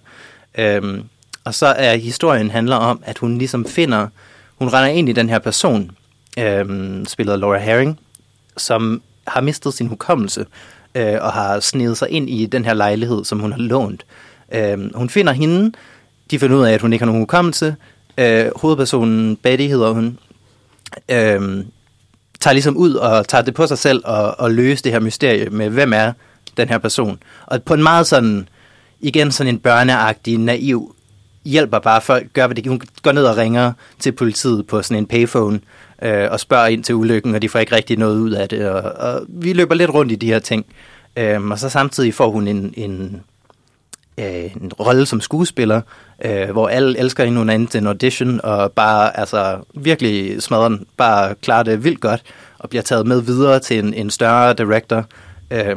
[0.57, 1.03] Øhm,
[1.43, 4.07] og så er historien handler om, at hun ligesom finder,
[4.55, 5.91] hun render ind i den her person,
[6.39, 7.99] øhm, spillet Laura Herring,
[8.57, 10.45] som har mistet sin hukommelse
[10.95, 14.05] øh, og har snedet sig ind i den her lejlighed, som hun har lånt.
[14.53, 15.71] Øh, hun finder hende,
[16.31, 17.75] de finder ud af, at hun ikke har nogen hukommelse.
[18.17, 20.17] Øh, hovedpersonen, Betty hedder hun,
[21.09, 21.65] øh,
[22.39, 25.49] tager ligesom ud og tager det på sig selv og, og løse det her mysterie
[25.49, 26.13] med, hvem er
[26.57, 27.19] den her person.
[27.45, 28.49] Og på en meget sådan,
[28.99, 30.95] igen sådan en børneagtig, naiv,
[31.45, 34.97] hjælper bare folk, gør hvad det Hun går ned og ringer til politiet på sådan
[34.97, 35.59] en payphone
[36.01, 38.69] øh, og spørger ind til ulykken, og de får ikke rigtig noget ud af det.
[38.69, 40.65] Og, og vi løber lidt rundt i de her ting.
[41.15, 43.21] Øhm, og så samtidig får hun en, en,
[44.17, 45.81] øh, en rolle som skuespiller,
[46.25, 50.43] øh, hvor alle elsker hende, hun er inde til en audition, og bare altså, virkelig
[50.43, 52.23] smadrer den, bare klarer det vildt godt,
[52.59, 55.05] og bliver taget med videre til en, en større director,
[55.51, 55.75] øh,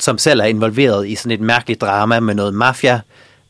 [0.00, 3.00] som selv er involveret i sådan et mærkeligt drama med noget mafia,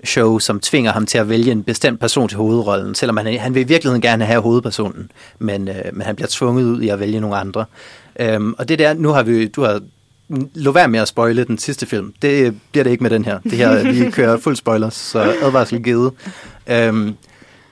[0.04, 3.54] show, som tvinger ham til at vælge en bestemt person til hovedrollen, selvom han, han
[3.54, 7.00] vil i virkeligheden gerne have hovedpersonen, men, øh, men han bliver tvunget ud i at
[7.00, 7.64] vælge nogle andre.
[8.20, 9.80] Øhm, og det der, nu har vi, du har
[10.54, 12.14] lå være med at spoile den sidste film.
[12.22, 13.38] Det bliver det ikke med den her.
[13.38, 16.12] Det her, vi kører fuld spoilers, så advarsel givet.
[16.66, 17.14] Øhm,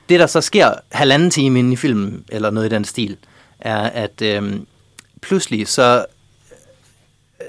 [0.08, 3.16] det, der så sker halvanden time inde i filmen, eller noget i den stil,
[3.60, 4.66] er, at øhm,
[5.22, 6.04] pludselig så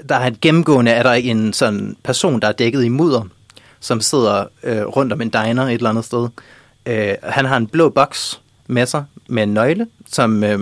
[0.08, 3.22] der er et gennemgående, er der en sådan person, der er dækket i mudder,
[3.80, 6.28] som sidder øh, rundt om en diner et eller andet sted.
[6.86, 10.58] Øh, han har en blå boks med sig med en nøgle, som øh,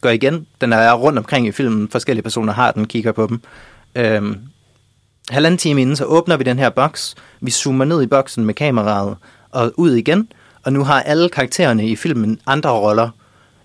[0.00, 0.46] går igen.
[0.60, 1.88] Den er rundt omkring i filmen.
[1.88, 3.40] Forskellige personer har den, kigger på dem.
[3.94, 4.36] Øh,
[5.30, 7.14] halvanden time inden, så åbner vi den her boks.
[7.40, 9.16] Vi zoomer ned i boksen med kameraet
[9.50, 10.28] og ud igen.
[10.62, 13.10] Og nu har alle karaktererne i filmen andre roller,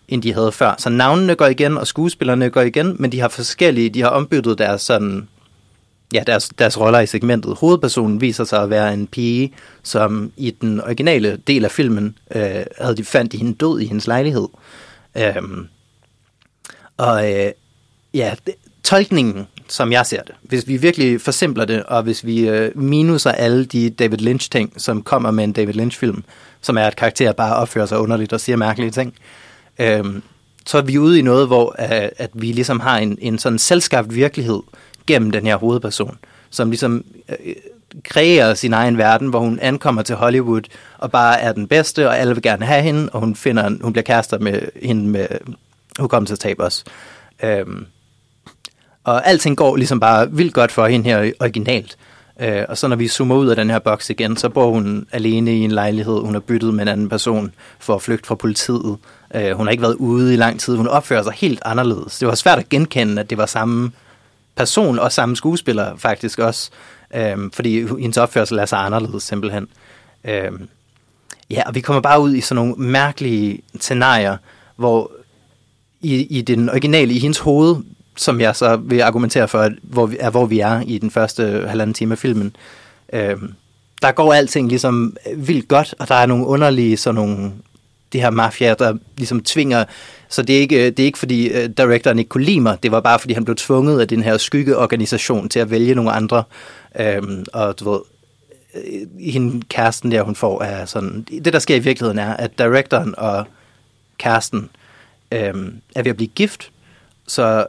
[0.08, 0.76] end de havde før.
[0.78, 4.58] Så navnene går igen, og skuespillerne går igen, men de har forskellige, de har ombyttet
[4.58, 5.28] deres sådan
[6.14, 7.56] ja, deres, deres roller i segmentet.
[7.58, 12.66] Hovedpersonen viser sig at være en pige, som i den originale del af filmen øh,
[12.82, 14.48] havde de fandt i hende død i hendes lejlighed.
[15.18, 15.68] Øhm,
[16.98, 17.52] og øh,
[18.14, 22.50] ja, det, tolkningen, som jeg ser det, hvis vi virkelig forsimpler det, og hvis vi
[22.50, 26.24] øh, minuser alle de David Lynch-ting, som kommer med en David Lynch-film,
[26.62, 29.14] som er, at karakterer bare opfører sig underligt og siger mærkelige ting,
[29.80, 30.04] øh,
[30.66, 33.60] så er vi ude i noget, hvor øh, at vi ligesom har en, en sådan
[33.60, 34.60] selvskabt virkelighed,
[35.08, 36.18] gennem den her hovedperson,
[36.50, 37.56] som ligesom øh,
[38.04, 40.62] kreerer sin egen verden, hvor hun ankommer til Hollywood
[40.98, 43.94] og bare er den bedste, og alle vil gerne have hende, og hun finder, hun
[43.94, 45.28] bliver kærester med hende med
[46.00, 46.84] hukommelsestab også.
[47.44, 47.86] Øhm,
[49.04, 51.98] og alting går ligesom bare vildt godt for hende her originalt.
[52.40, 55.08] Øh, og så når vi zoomer ud af den her boks igen, så bor hun
[55.12, 56.20] alene i en lejlighed.
[56.20, 58.98] Hun har byttet med en anden person for at flygte fra politiet.
[59.36, 60.76] Øh, hun har ikke været ude i lang tid.
[60.76, 62.20] Hun opfører sig helt anderledes.
[62.20, 63.92] Det var svært at genkende, at det var samme
[64.56, 66.70] person og samme skuespiller faktisk også,
[67.16, 69.68] øhm, fordi hendes opførsel er så anderledes simpelthen.
[70.24, 70.70] Øhm,
[71.50, 74.38] ja, og vi kommer bare ud i sådan nogle mærkelige scenarier,
[74.76, 75.12] hvor
[76.02, 77.76] i, i den originale, i hendes hoved,
[78.16, 81.12] som jeg så vil argumentere for, at, hvor vi, er hvor vi er i den
[81.12, 82.56] første halvanden time af filmen,
[83.14, 83.54] øhm,
[84.02, 87.52] der går alting ligesom vildt godt, og der er nogle underlige sådan nogle
[88.14, 89.84] det her mafia, der ligesom tvinger
[90.34, 92.92] så det er ikke, det er ikke fordi uh, directoren ikke kunne lide mig, det
[92.92, 96.44] var bare fordi han blev tvunget af den her skyggeorganisation til at vælge nogle andre.
[97.20, 98.00] Um, og du ved,
[98.76, 101.26] øh, hende kæresten der, hun får, er sådan...
[101.46, 103.46] Det, der sker i virkeligheden, er, at directoren og
[104.18, 104.60] kæresten
[105.32, 106.72] um, er ved at blive gift,
[107.28, 107.66] så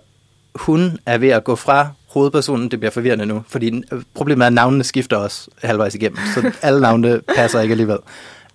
[0.54, 4.46] hun er ved at gå fra hovedpersonen, det bliver forvirrende nu, fordi øh, problemet er,
[4.46, 7.98] at navnene skifter også halvvejs igennem, så alle navnene passer ikke alligevel.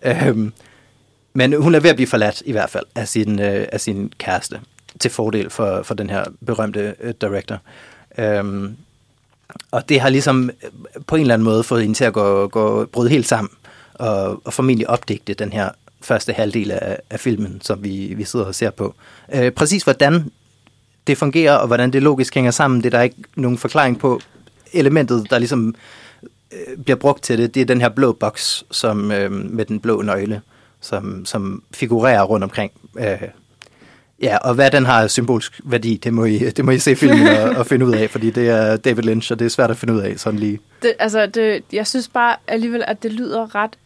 [0.06, 0.54] Øhm,
[1.34, 4.14] men hun er ved at blive forladt i hvert fald af sin, øh, af sin
[4.18, 4.60] kæreste,
[5.00, 7.62] til fordel for, for den her berømte øh, director.
[8.18, 8.76] Øhm,
[9.72, 10.70] og det har ligesom øh,
[11.08, 13.52] på en eller anden måde fået hende til at gå, gå bryde helt sammen,
[13.94, 15.70] og, og formentlig opdigte den her
[16.02, 18.96] første halvdel af, af filmen, som vi, vi sidder og ser på.
[19.34, 20.32] Øh, præcis hvordan
[21.08, 24.22] det fungerer, og hvordan det logisk hænger sammen, det er der ikke nogen forklaring på.
[24.74, 25.76] Elementet, der ligesom
[26.52, 29.80] øh, bliver brugt til det, det er den her blå boks som, øh, med den
[29.80, 30.42] blå nøgle
[30.82, 33.22] som, som figurerer rundt omkring øh,
[34.22, 37.28] Ja, og hvad den har symbolsk værdi, det må I, det må I se filmen
[37.28, 39.78] og, og finde ud af, fordi det er David Lynch, og det er svært at
[39.78, 40.60] finde ud af sådan lige.
[40.82, 43.78] Det, altså, det, jeg synes bare alligevel, at det lyder ret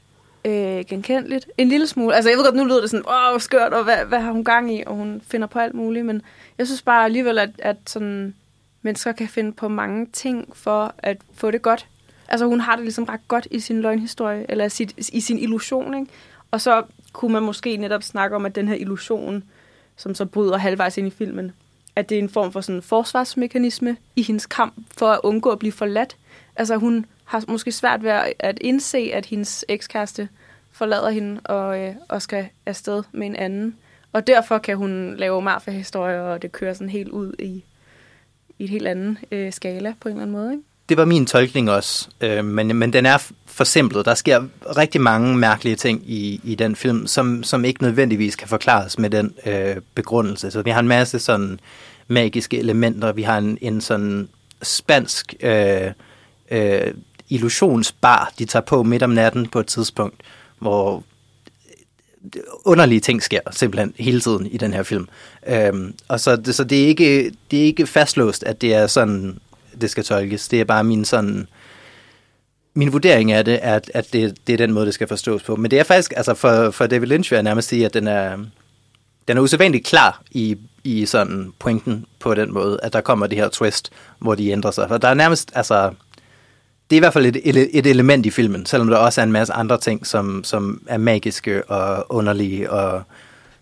[0.45, 1.47] øh, genkendeligt.
[1.57, 2.15] En lille smule.
[2.15, 4.43] Altså, jeg ved godt, nu lyder det sådan, åh, skørt, og hvad, hvad har hun
[4.43, 4.83] gang i?
[4.85, 6.21] Og hun finder på alt muligt, men
[6.57, 8.33] jeg synes bare alligevel, at, at sådan,
[8.81, 11.87] mennesker kan finde på mange ting for at få det godt.
[12.27, 15.93] Altså, hun har det ligesom ret godt i sin løgnhistorie, eller sit, i sin illusion,
[15.93, 16.11] ikke?
[16.53, 19.43] Og så kunne man måske netop snakke om, at den her illusion,
[19.95, 21.51] som så bryder halvvejs ind i filmen,
[21.95, 25.49] at det er en form for sådan en forsvarsmekanisme i hendes kamp for at undgå
[25.49, 26.17] at blive forladt.
[26.55, 30.29] Altså hun har måske svært ved at indse, at hendes ekskæreste
[30.71, 33.77] forlader hende og, øh, og skal afsted med en anden.
[34.11, 37.63] Og derfor kan hun lave mafia-historier, og det kører sådan helt ud i,
[38.59, 40.51] i et helt andet øh, skala på en eller anden måde.
[40.51, 40.63] Ikke?
[40.93, 44.05] Det var min tolkning også, øh, men, men den er forsimplet.
[44.05, 44.43] Der sker
[44.77, 49.09] rigtig mange mærkelige ting i, i den film, som, som ikke nødvendigvis kan forklares med
[49.09, 50.51] den øh, begrundelse.
[50.51, 51.59] Så vi har en masse sådan
[52.07, 53.11] magiske elementer.
[53.11, 54.29] Vi har en, en sådan
[54.61, 55.91] spansk øh,
[56.51, 56.93] øh,
[57.29, 60.21] illusionsbar, de tager på midt om natten på et tidspunkt,
[60.59, 61.03] hvor
[62.65, 65.07] underlige ting sker simpelthen hele tiden i den her film.
[65.47, 69.39] Øhm, og så, så det, er ikke, det er ikke fastlåst, at det er sådan,
[69.81, 70.47] det skal tolkes.
[70.47, 71.47] Det er bare min sådan
[72.75, 75.43] min vurdering af det, er, at, at det, det er den måde, det skal forstås
[75.43, 75.55] på.
[75.55, 78.07] Men det er faktisk, altså for, for David Lynch vil jeg nærmest sige, at den
[78.07, 78.37] er,
[79.27, 83.37] den er usædvanligt klar i, i sådan pointen på den måde, at der kommer det
[83.37, 84.87] her twist, hvor de ændrer sig.
[84.87, 85.91] For der er nærmest, altså,
[86.89, 89.31] det er i hvert fald et, et element i filmen, selvom der også er en
[89.31, 93.03] masse andre ting, som, som er magiske og underlige og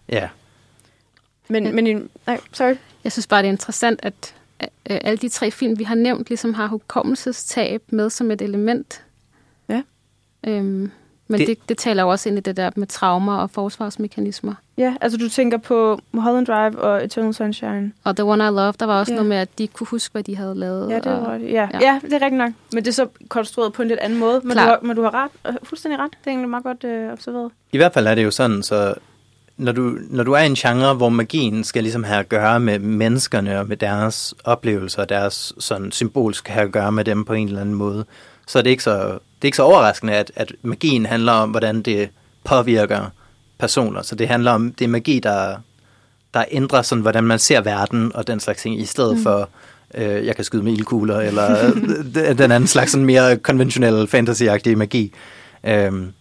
[0.10, 0.30] ja.
[1.50, 2.76] Men, men nej, sorry.
[3.04, 4.34] Jeg synes bare, det er interessant, at
[4.86, 9.04] alle de tre film, vi har nævnt, ligesom har hukommelsestab med som et element.
[9.70, 9.82] Ja.
[10.48, 10.92] Øhm,
[11.32, 14.54] men det, det, det taler jo også ind i det der med traumer og forsvarsmekanismer.
[14.78, 17.92] Ja, altså du tænker på Mulholland Drive og Eternal Sunshine.
[18.04, 19.16] Og The One I Love, der var også ja.
[19.16, 20.90] noget med, at de kunne huske, hvad de havde lavet.
[20.90, 21.52] Ja, det var det.
[21.52, 21.70] Ja.
[21.74, 21.80] Ja.
[21.82, 22.52] ja, det er rigtigt nok.
[22.74, 24.42] Men det er så konstrueret på en lidt anden måde.
[24.44, 26.12] Men, du har, men du har ret, øh, fuldstændig ret.
[26.12, 27.52] Det er egentlig meget godt øh, observeret.
[27.72, 28.94] I hvert fald er det jo sådan, så
[29.62, 32.60] når du, når du er i en genre, hvor magien skal ligesom have at gøre
[32.60, 37.06] med menneskerne og med deres oplevelser, og deres sådan symbol skal have at gøre med
[37.06, 38.06] dem på en eller anden måde,
[38.48, 41.50] så er det ikke så, det er ikke så overraskende, at, at magien handler om,
[41.50, 42.10] hvordan det
[42.44, 43.06] påvirker
[43.60, 44.02] personer.
[44.02, 45.56] Så det handler om, det er magi, der,
[46.34, 49.24] der ændrer sådan, hvordan man ser verden og den slags ting, i stedet mm.
[49.24, 49.50] for,
[49.96, 51.74] øh, jeg kan skyde med ildkugler, eller
[52.38, 54.44] den anden slags sådan mere konventionelle fantasy
[54.76, 55.14] magi.
[55.64, 56.14] Øhm.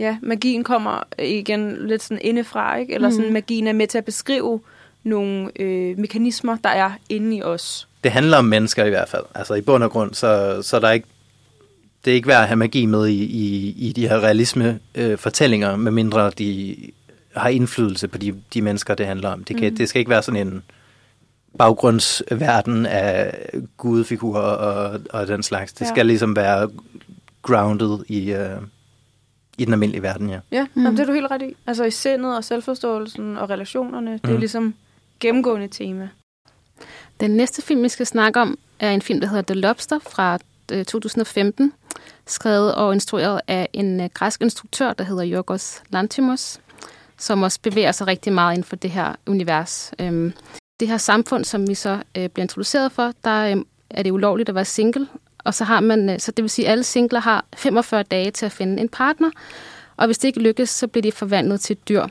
[0.00, 2.94] Ja, magien kommer igen lidt sådan indefra, ikke?
[2.94, 3.32] Eller sådan, mm.
[3.32, 4.60] magien er med til at beskrive
[5.02, 7.88] nogle øh, mekanismer, der er inde i os.
[8.04, 9.24] Det handler om mennesker i hvert fald.
[9.34, 11.06] Altså i bund og grund, så, så er der ikke
[12.04, 15.78] det er ikke værd at have magi med i, i, i de her realisme-fortællinger, øh,
[15.78, 16.76] medmindre de
[17.36, 19.44] har indflydelse på de, de mennesker, det handler om.
[19.44, 19.76] Det, kan, mm.
[19.76, 20.62] det skal ikke være sådan en
[21.58, 23.34] baggrundsverden af
[23.76, 25.72] gudefigurer og, og den slags.
[25.72, 25.88] Det ja.
[25.88, 26.70] skal ligesom være
[27.42, 28.40] grounded i, uh,
[29.60, 30.40] i den almindelige verden, ja.
[30.52, 30.82] Ja, mm.
[30.82, 31.56] jamen, det er du helt ret i.
[31.66, 34.38] Altså i sindet og selvforståelsen og relationerne, det er mm.
[34.38, 34.74] ligesom
[35.20, 36.08] gennemgående tema.
[37.20, 40.38] Den næste film, vi skal snakke om, er en film, der hedder The Lobster fra
[40.68, 41.72] 2015,
[42.26, 46.60] skrevet og instrueret af en øh, græsk instruktør, der hedder Yorgos Lantimos,
[47.18, 49.92] som også bevæger sig rigtig meget inden for det her univers.
[49.98, 50.32] Øhm,
[50.80, 54.48] det her samfund, som vi så øh, bliver introduceret for, der øhm, er det ulovligt
[54.48, 55.06] at være single,
[55.44, 58.30] og så har man, øh, så det vil sige, at alle singler har 45 dage
[58.30, 59.30] til at finde en partner,
[59.96, 62.06] og hvis det ikke lykkes, så bliver de forvandlet til dyr.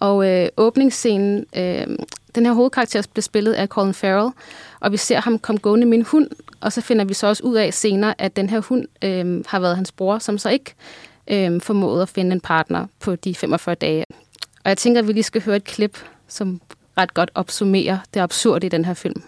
[0.00, 1.86] Og øh, åbningsscenen, øh,
[2.34, 4.30] den her hovedkarakter bliver spillet af Colin Farrell,
[4.80, 6.30] og vi ser ham komme gående med en hund,
[6.60, 9.60] og så finder vi så også ud af senere, at den her hund øh, har
[9.60, 10.74] været hans bror, som så ikke
[11.30, 14.04] øh, formåede at finde en partner på de 45 dage.
[14.64, 16.60] Og jeg tænker, at vi lige skal høre et klip, som
[16.98, 19.22] ret godt opsummerer det absurde i den her film.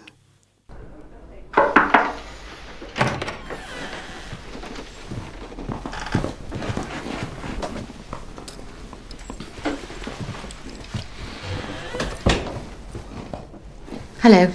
[14.29, 14.51] Hello.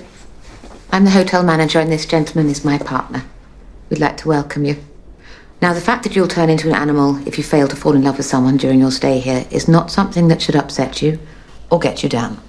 [0.91, 3.23] I'm the hotel manager, and this gentleman is my partner.
[3.89, 4.75] We'd like to welcome you.
[5.61, 8.03] Now, the fact that you'll turn into an animal if you fail to fall in
[8.03, 11.19] love with someone during your stay here is not something that should upset you
[11.69, 12.41] or get you down.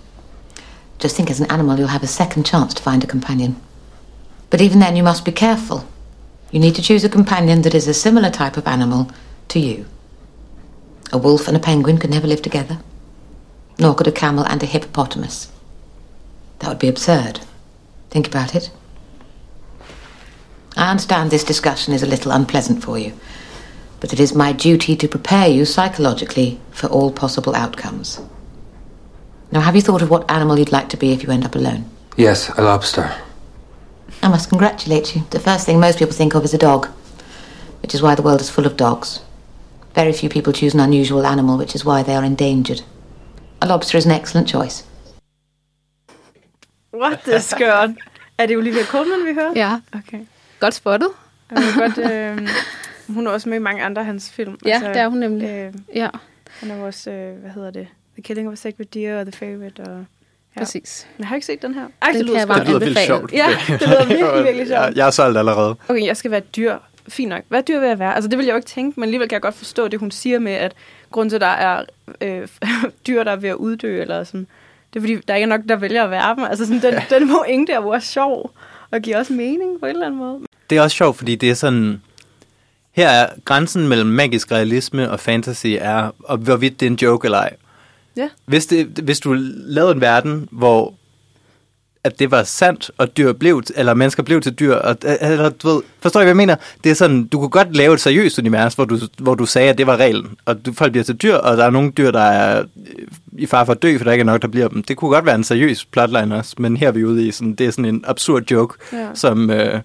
[0.99, 3.55] Just think as an animal, you'll have a second chance to find a companion.
[4.51, 5.87] But even then, you must be careful.
[6.51, 9.12] You need to choose a companion that is a similar type of animal
[9.51, 9.87] to you.
[11.12, 12.81] A wolf and a penguin could never live together,
[13.79, 15.53] nor could a camel and a hippopotamus.
[16.63, 17.41] That would be absurd.
[18.11, 18.71] Think about it.
[20.77, 23.15] I understand this discussion is a little unpleasant for you,
[23.99, 28.21] but it is my duty to prepare you psychologically for all possible outcomes.
[29.51, 31.57] Now, have you thought of what animal you'd like to be if you end up
[31.57, 31.91] alone?
[32.17, 33.13] Yes, a lobster.
[34.23, 35.23] I must congratulate you.
[35.31, 36.87] The first thing most people think of is a dog,
[37.83, 39.21] which is why the world is full of dogs.
[39.97, 42.83] Very few people choose an unusual animal, which is why they are endangered.
[43.61, 44.85] A lobster is an excellent choice.
[46.95, 47.90] What the skørt?
[48.38, 49.53] Er det Olivia Colman, vi hører?
[49.57, 49.80] Ja.
[49.95, 50.18] Okay.
[50.61, 51.09] Godt spottet.
[51.51, 52.49] Jeg godt, øh,
[53.14, 54.59] hun er også med i mange andre af hans film.
[54.64, 55.49] Ja, det er hun nemlig.
[55.49, 56.09] Øh, Ja,
[56.61, 57.88] han er også, øh, hvad hedder det?
[58.14, 59.80] The Killing of a Sacred Deer og The Favorite.
[59.80, 60.05] Og,
[60.57, 60.61] ja.
[60.61, 61.07] præcis.
[61.18, 61.86] Jeg har ikke set den her.
[62.03, 63.32] Ej, Den det lyder Det lyder vildt sjovt.
[63.32, 64.80] Ja, det lyder virkelig, virkelig sjovt.
[64.80, 65.76] Jeg, jeg er solgt allerede.
[65.88, 66.76] Okay, jeg skal være dyr.
[67.09, 67.43] Fint nok.
[67.49, 68.14] Hvad dyr vil jeg være?
[68.14, 70.11] Altså, det vil jeg jo ikke tænke, men alligevel kan jeg godt forstå det, hun
[70.11, 70.72] siger med, at
[71.11, 71.84] grund til, at der er
[72.20, 72.49] øh,
[73.07, 74.47] dyr, der er ved at uddø, eller sådan,
[74.93, 76.45] det er fordi, der ikke er nok, der vælger at være dem.
[76.45, 78.51] Altså, sådan, den, den pointe er jo også sjov,
[78.90, 80.38] og giver også mening på en eller anden måde.
[80.70, 82.03] Det er også sjovt, fordi det er sådan...
[82.93, 87.26] Her er grænsen mellem magisk realisme og fantasy er, og hvorvidt det er en joke
[87.26, 87.57] eller ej.
[88.16, 88.28] Ja.
[88.45, 90.95] Hvis, det, hvis du lavede en verden, hvor
[92.05, 95.68] at det var sandt, og dyr blev, eller mennesker blev til dyr, og, eller, du
[95.68, 96.57] ved, forstår I, hvad jeg mener?
[96.84, 99.70] Det er sådan, du kunne godt lave et seriøst univers, hvor du, hvor du sagde,
[99.70, 102.11] at det var reglen, og du, folk bliver til dyr, og der er nogle dyr,
[102.11, 103.07] der er øh,
[103.38, 104.82] i far for at dø, for der ikke er nok, der bliver dem.
[104.82, 107.55] Det kunne godt være en seriøs plotline også, men her er vi ude i, sådan,
[107.55, 109.07] det er sådan en absurd joke, Ja.
[109.14, 109.80] som, øh,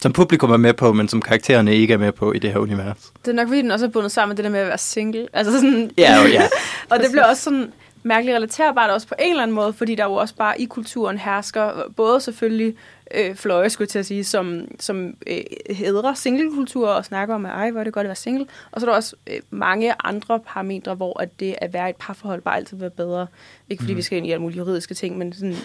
[0.00, 2.58] som publikum er med på, men som karaktererne ikke er med på i det her
[2.58, 2.96] univers.
[3.24, 4.78] Det er nok, fordi den også er bundet sammen med det der med at være
[4.78, 5.26] single.
[5.32, 6.42] Altså sådan, Ja, jo, ja.
[6.90, 7.72] og det bliver også sådan
[8.02, 11.18] mærkeligt relaterbart også på en eller anden måde, fordi der jo også bare i kulturen
[11.18, 12.76] hersker både selvfølgelig
[13.14, 15.40] øh, fløje, skulle jeg til at sige, som, som øh,
[15.70, 18.46] hedrer singlekultur og snakker om, at ej, hvor er det godt at være single.
[18.70, 21.90] Og så er der også øh, mange andre parametre, hvor at det at være i
[21.90, 23.26] et parforhold bare altid vil være bedre.
[23.68, 23.96] Ikke fordi mm.
[23.96, 25.56] vi skal ind i alle mulige juridiske ting, men sådan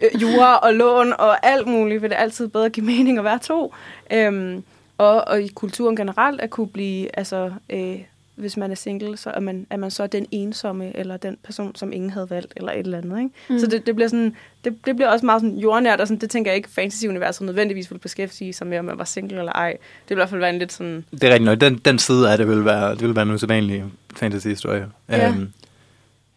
[0.00, 3.38] øh, jura og lån og alt muligt, vil det altid bedre give mening at være
[3.38, 3.74] to.
[4.12, 4.64] Øhm,
[4.98, 7.98] og, og i kulturen generelt at kunne blive, altså, øh,
[8.36, 11.74] hvis man er single, så er man, er man så den ensomme, eller den person,
[11.74, 13.18] som ingen havde valgt, eller et eller andet.
[13.18, 13.30] Ikke?
[13.48, 13.58] Mm.
[13.58, 16.30] Så det, det, bliver sådan, det, det bliver også meget sådan jordnært, og sådan, det
[16.30, 19.70] tænker jeg ikke, fantasy-universet nødvendigvis vil beskæftige sig med, om man var single eller ej.
[19.72, 21.04] Det vil i hvert fald være en lidt sådan...
[21.10, 21.60] Det er rigtigt nok.
[21.60, 23.84] Den, den side af det vil være, det vil være en usædvanlig
[24.16, 24.88] fantasy-historie.
[25.08, 25.28] Ja.
[25.28, 25.52] Øhm,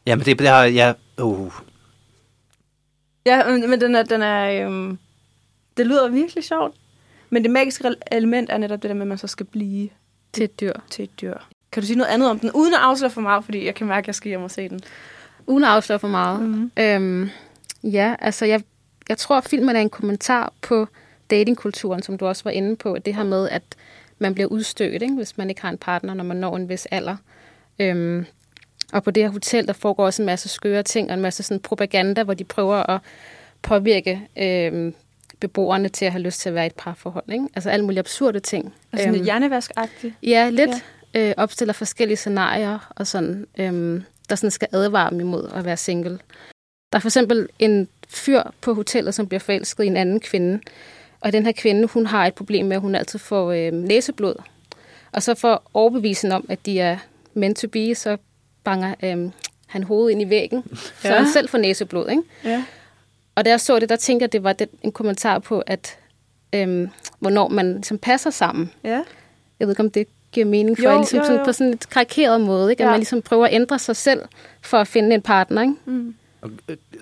[0.05, 1.53] ja, men det, det har, ja, uh,
[3.25, 4.97] Ja, men men den er, den er øhm,
[5.77, 6.75] det lyder virkelig sjovt.
[7.29, 9.89] Men det magiske element er netop det der med, at man så skal blive
[10.33, 10.73] Til et dyr.
[10.89, 11.33] til et dyr.
[11.71, 13.87] Kan du sige noget andet om den, uden at afsløre for meget, fordi jeg kan
[13.87, 14.81] mærke, at jeg skal hjem og se den.
[15.47, 16.41] Uden at afsløre for meget.
[16.41, 16.49] Mhm.
[16.49, 16.71] Mm-hmm.
[16.83, 17.29] Øhm,
[17.83, 18.61] ja, altså jeg,
[19.09, 20.87] jeg tror, at filmen er en kommentar på
[21.29, 22.97] datingkulturen, som du også var inde på.
[23.05, 23.63] Det her med, at
[24.19, 25.15] man bliver udstødt, ikke?
[25.15, 27.15] hvis man ikke har en partner, når man når en vis alder.
[27.79, 28.25] Øhm,
[28.93, 31.43] og på det her hotel, der foregår også en masse skøre ting, og en masse
[31.43, 33.01] sådan propaganda, hvor de prøver at
[33.61, 34.93] påvirke øhm,
[35.39, 37.31] beboerne til at have lyst til at være i et parforhold.
[37.31, 37.45] Ikke?
[37.55, 38.73] Altså alle mulige absurde ting.
[38.91, 40.13] Altså sådan lidt hjernevask-agtigt.
[40.23, 40.69] Ja, lidt.
[40.69, 40.79] Ja.
[41.13, 45.77] Øh, opstiller forskellige scenarier, og sådan, øhm, der sådan skal advare dem imod at være
[45.77, 46.19] single.
[46.91, 50.59] Der er for eksempel en fyr på hotellet, som bliver forelsket i en anden kvinde.
[51.21, 54.35] Og den her kvinde, hun har et problem med, at hun altid får øh, næseblod.
[55.11, 56.97] Og så for at overbevise hende om, at de er
[57.33, 58.17] meant to be, så
[58.63, 59.29] banger øh,
[59.67, 60.63] han hovedet ind i væggen,
[61.01, 61.15] så Ja.
[61.17, 62.09] han selv får næseblod.
[62.09, 62.21] Ikke?
[62.43, 62.63] Ja.
[63.35, 65.59] Og da jeg så det, der tænkte jeg, at det var den, en kommentar på,
[65.59, 65.97] at
[66.55, 66.89] øhm,
[67.19, 68.71] hvornår man ligesom passer sammen.
[68.83, 69.03] Ja.
[69.59, 71.45] Jeg ved ikke, om det giver mening for Jo, jer, ligesom jo, sådan, jo.
[71.45, 72.83] på sådan et karikeret måde, ikke?
[72.83, 72.91] at Ja.
[72.91, 74.21] man ligesom prøver at ændre sig selv
[74.61, 75.61] for at finde en partner.
[75.61, 75.73] Ikke?
[75.85, 76.15] Mm.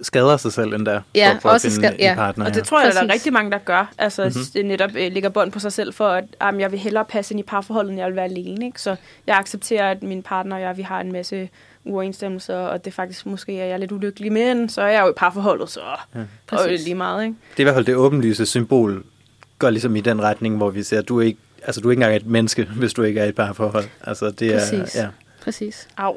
[0.01, 1.01] skader sig selv endda.
[1.15, 2.15] Ja, for, for også at finde skal- en ja.
[2.15, 2.45] partner.
[2.45, 2.55] Og ja.
[2.59, 3.91] det tror jeg, der er rigtig mange, der gør.
[3.97, 4.27] Altså, Mhm.
[4.35, 4.43] mm-hmm.
[4.53, 6.23] det netop øh, ligger bånd på sig selv for, at
[6.53, 8.65] um, jeg vil hellere passe ind i parforholdet, end jeg vil være alene.
[8.65, 8.81] Ikke?
[8.81, 8.95] Så
[9.27, 11.49] jeg accepterer, at min partner og jeg, vi har en masse
[11.85, 15.13] uoverensstemmelser, og det faktisk måske er jeg lidt ulykkelig, men så er jeg jo i
[15.17, 15.79] parforholdet, så
[16.15, 16.19] ja.
[16.51, 17.23] og er lige meget.
[17.23, 17.35] Ikke?
[17.51, 19.03] Det er i hvert fald det åbenlyse symbol,
[19.59, 21.91] går ligesom i den retning, hvor vi ser, at du er ikke, altså, du er
[21.91, 23.85] ikke engang et menneske, hvis du ikke er i et parforhold.
[24.03, 24.95] Altså, det er, Præcis.
[24.95, 25.07] ja.
[25.43, 25.87] Præcis.
[25.97, 26.15] Au.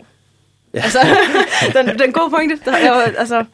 [0.74, 0.80] Ja.
[0.82, 0.98] Altså,
[1.74, 2.58] den, den gode pointe.
[2.64, 3.44] Der er jo, altså,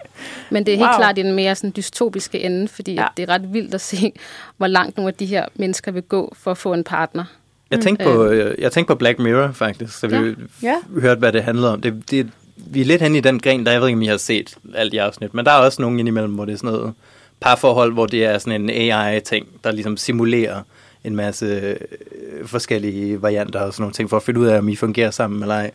[0.51, 0.97] Men det er helt Wow.
[0.99, 3.07] klart i den mere sådan dystopiske ende, fordi Ja.
[3.17, 4.13] det er ret vildt at se,
[4.57, 7.25] hvor langt nogle af de her mennesker vil gå for at få en partner.
[7.71, 10.33] Jeg tænkte, på, øh, jeg tænkte på Black Mirror, faktisk, så vi Ja.
[10.63, 11.01] Ja.
[11.01, 11.81] hørte, hvad det handlede om.
[11.81, 14.07] Det, det, vi er lidt hen i den gren, der jeg ved ikke, om I
[14.07, 16.71] har set alt i afsnit, men der er også nogen indimellem, hvor det er sådan
[16.73, 16.95] noget
[17.41, 20.63] parforhold, hvor det er sådan en AI-ting, der ligesom simulerer
[21.07, 24.69] en masse øh, forskellige varianter og sådan nogle ting, for at finde ud af, om
[24.69, 25.71] I fungerer sammen eller ej.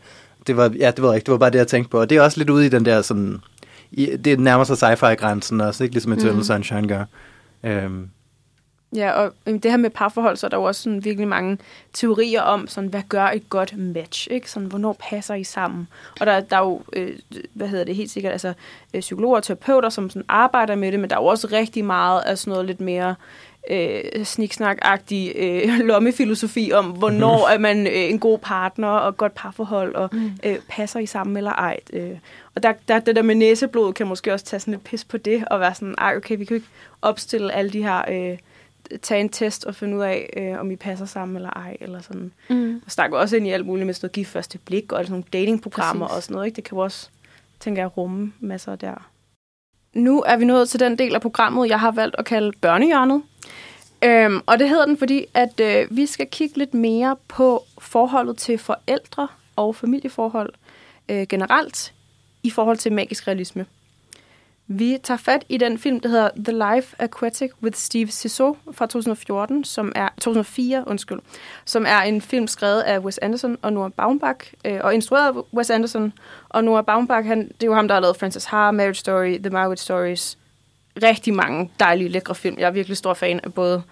[0.47, 1.99] Det var, ja, det var ikke, det var bare det, jeg tænkte på.
[1.99, 3.37] Og det er også lidt ude i den der sådan,
[3.91, 6.43] i, det nærmer sig sci-fi-grænsen også, ikke ligesom Eternal Mhm.
[6.43, 7.05] Sunshine gør.
[7.63, 8.09] Øhm,
[8.95, 11.57] Ja, og det her med parforhold, så er der jo også sådan virkelig mange
[11.93, 14.27] teorier om, sådan, hvad gør et godt match?
[14.31, 14.51] Ikke?
[14.51, 15.87] Sådan, hvornår passer I sammen?
[16.19, 17.09] Og der, der er jo, øh,
[17.53, 18.53] hvad hedder det, helt sikkert, altså
[18.93, 21.85] øh, psykologer og terapeuter, som sådan arbejder med det, men der er jo også rigtig
[21.85, 23.15] meget af sådan noget lidt mere
[23.69, 29.95] øh, sniksnak-agtig øh, lommefilosofi om, hvornår er man øh, en god partner og godt parforhold,
[29.95, 30.31] og Mm.
[30.45, 31.77] øh, passer I sammen eller ej.
[31.93, 32.17] Øh.
[32.55, 35.17] Og der, der, det der med næseblod kan måske også tage sådan lidt pis på
[35.17, 36.67] det, og være sådan, ej okay, vi kan jo ikke
[37.01, 38.37] opstille alle de her, øh,
[39.01, 42.01] tage en test og finde ud af, øh, om I passer sammen eller ej, eller
[42.01, 42.31] sådan.
[42.49, 42.81] Mm.
[42.85, 45.11] Og snakker også ind i alt muligt med sådan noget gift første blik, og sådan
[45.11, 46.17] nogle datingprogrammer Præcis.
[46.17, 46.55] og sådan noget, ikke?
[46.55, 47.09] Det kan jo også,
[47.59, 49.07] tænker jeg, rumme masser der.
[49.93, 53.23] Nu er vi nået til den del af programmet, jeg har valgt at kalde børnehjørnet.
[54.03, 58.37] Øhm, og det hedder den, fordi at øh, vi skal kigge lidt mere på forholdet
[58.37, 60.53] til forældre og familieforhold
[61.09, 61.93] øh, generelt
[62.43, 63.65] i forhold til magisk realisme.
[64.73, 68.85] Vi tager fat i den film, der hedder The Life Aquatic with Steve Zissou fra
[68.85, 71.19] 2014, som er 2004, undskyld,
[71.65, 75.41] som er en film skrevet af Wes Anderson og Noah Baumbach, øh, og instrueret af
[75.53, 76.13] Wes Anderson.
[76.49, 79.37] Og Noah Baumbach, han, det er jo ham, der har lavet Frances Ha, Marriage Story,
[79.37, 80.37] The Marriage Stories,
[81.03, 82.55] rigtig mange dejlige, lækre film.
[82.59, 83.83] Jeg er virkelig stor fan af både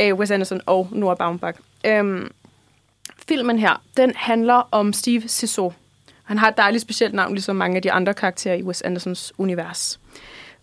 [0.00, 1.58] øh, Wes Anderson og Noah Baumbach.
[1.86, 2.30] Øhm,
[3.28, 5.72] filmen her, den handler om Steve Zissou.
[6.26, 9.32] Han har et dejligt specielt navn, ligesom mange af de andre karakterer i Wes Andersons
[9.38, 10.00] univers.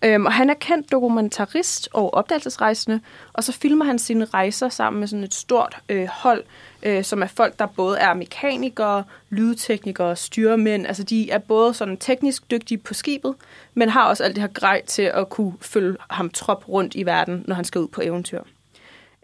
[0.05, 2.99] Øhm, og han er kendt dokumentarist og opdagelsesrejsende,
[3.34, 6.43] og så filmer han sine rejser sammen med sådan et stort øh, hold,
[6.84, 10.88] øh, som er folk, der både er mekanikere, lydteknikere, styrmænd.
[10.88, 13.36] Altså de er både sådan teknisk dygtige på skibet,
[13.74, 17.05] men har også alt det her grej til at kunne følge ham trop rundt i
[17.05, 18.41] verden, når han skal ud på eventyr.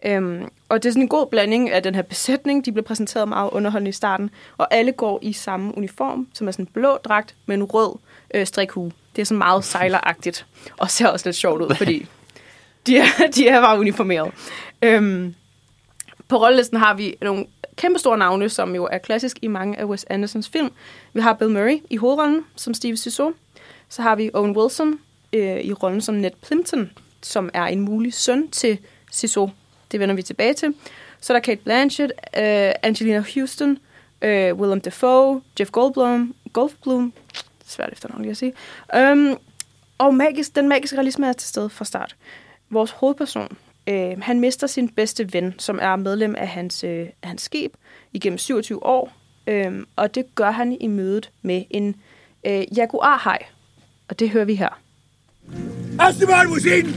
[0.04, 2.64] Øhm, og det er sådan en god blanding af den her besætning.
[2.64, 4.30] De blev præsenteret meget underholdende i starten.
[4.58, 7.98] Og alle går i samme uniform, som er sådan en blå dragt med en rød
[8.34, 8.92] øh, strikhue.
[9.16, 10.46] Det er sådan meget sejleragtigt.
[10.78, 12.06] Og ser også lidt sjovt ud, fordi
[12.86, 14.32] de er, de er bare uniformeret.
[14.82, 15.34] Øhm,
[16.28, 17.46] på rollelisten har vi nogle
[17.76, 20.70] kæmpe store navne, som jo er klassisk i mange af Wes Andersons film.
[21.12, 23.32] Vi har Bill Murray i hovedrollen som Steve Zissou.
[23.88, 24.98] Så har vi Owen Wilson
[25.32, 26.90] øh, i rollen som Ned Plimpton,
[27.22, 28.78] som er en mulig søn til
[29.12, 29.50] Zissou.
[29.92, 30.74] Det vender vi tilbage til.
[31.20, 33.78] Så er der Kate Blanchett, øh, Angelina Houston,
[34.22, 37.12] øh, Willem Dafoe, Jeff Goldblum, Goldblum,
[37.66, 38.52] svært efternavn lige at sige.
[39.12, 39.38] Um,
[39.98, 42.16] og magisk, den magiske realisme er til stede fra start.
[42.70, 47.42] Vores hovedperson, øh, han mister sin bedste ven, som er medlem af hans, øh, hans
[47.42, 47.74] skib
[48.12, 49.12] igennem 27 år.
[49.46, 51.96] Øh, og det gør han i mødet med en
[52.46, 53.38] øh, jaguarhaj.
[54.08, 54.80] Og det hører vi her.
[56.08, 56.94] Esteban was eaten!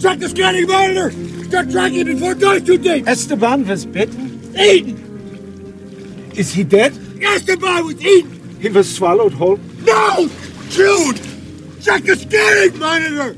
[0.00, 1.37] Check the scanning monitor!
[1.48, 3.08] Start tracking before it goes too deep!
[3.08, 4.54] Esteban was bitten?
[4.54, 6.30] Eaten!
[6.36, 6.92] Is he dead?
[7.22, 8.58] Esteban was eaten!
[8.60, 9.56] He was swallowed whole?
[9.80, 10.28] No!
[10.68, 11.16] Chewed!
[11.80, 13.34] Check the scanning monitor!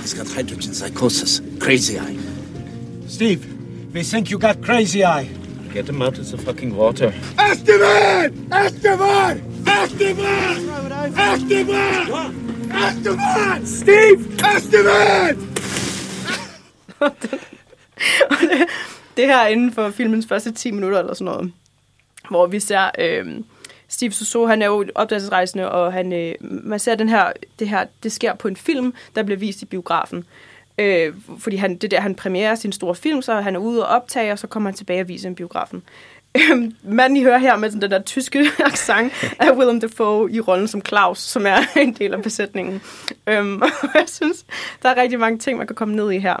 [0.00, 1.40] He's got hydrogen psychosis.
[1.60, 2.16] Crazy eye.
[3.06, 3.44] Steve,
[3.94, 5.28] we think you got crazy eye.
[5.72, 7.14] Get him out of the fucking water.
[7.38, 8.48] Esteban!
[8.50, 9.62] Esteban!
[9.66, 11.14] Esteban!
[11.16, 12.70] Esteban!
[12.72, 13.66] Esteban!
[13.66, 14.42] Steve!
[14.42, 15.55] Esteban!
[19.16, 21.52] Det her inden for filmens første 10 minutter eller sådan noget,
[22.28, 23.26] hvor vi ser øh,
[23.88, 27.86] Steve Soso, han er jo opdagelsesrejsende, og han, øh, man ser den her, det her,
[28.02, 30.24] det sker på en film, der bliver vist i biografen.
[30.78, 33.96] Øh, fordi han, det der, han premierer sin store film, så han er ude og
[33.96, 35.82] optage, og så kommer han tilbage og viser en biografen.
[36.36, 40.40] Øh, manden, I hører her med sådan den der tyske accent, er Willem Dafoe i
[40.40, 42.82] rollen som Claus, som er en del af besætningen.
[43.26, 44.46] Øh, og jeg synes,
[44.82, 46.36] der er rigtig mange ting, man kan komme ned i her.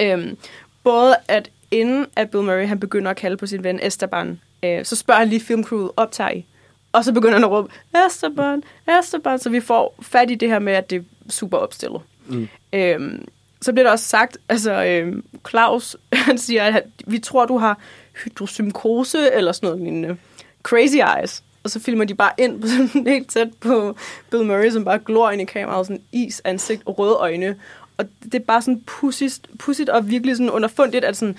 [0.00, 0.36] Øhm,
[0.84, 4.84] både at inden at Bill Murray han begynder at kalde på sin ven Esteban, øh,
[4.84, 6.44] så spørger han lige filmcrewet, optager I?
[6.92, 7.72] Og så begynder han at råbe,
[8.06, 8.62] Esteban,
[9.00, 12.00] Esteban, så vi får fat i det her med, at det er super opstillet.
[12.26, 12.48] Mm.
[12.72, 13.28] Øhm,
[13.62, 17.58] så bliver der også sagt, altså øhm, Claus, han siger, at han- vi tror, du
[17.58, 17.78] har
[18.24, 20.16] hydrosymkose eller sådan noget lignende.
[20.62, 21.42] Crazy eyes.
[21.64, 23.96] Og så filmer de bare ind på sådan helt tæt på
[24.30, 27.56] Bill Murray, som bare glor ind i kameraet, sådan is ansigt og røde øjne.
[27.98, 31.36] Og det er bare sådan pudsigt, pudsigt og virkelig sådan underfundigt, at sådan,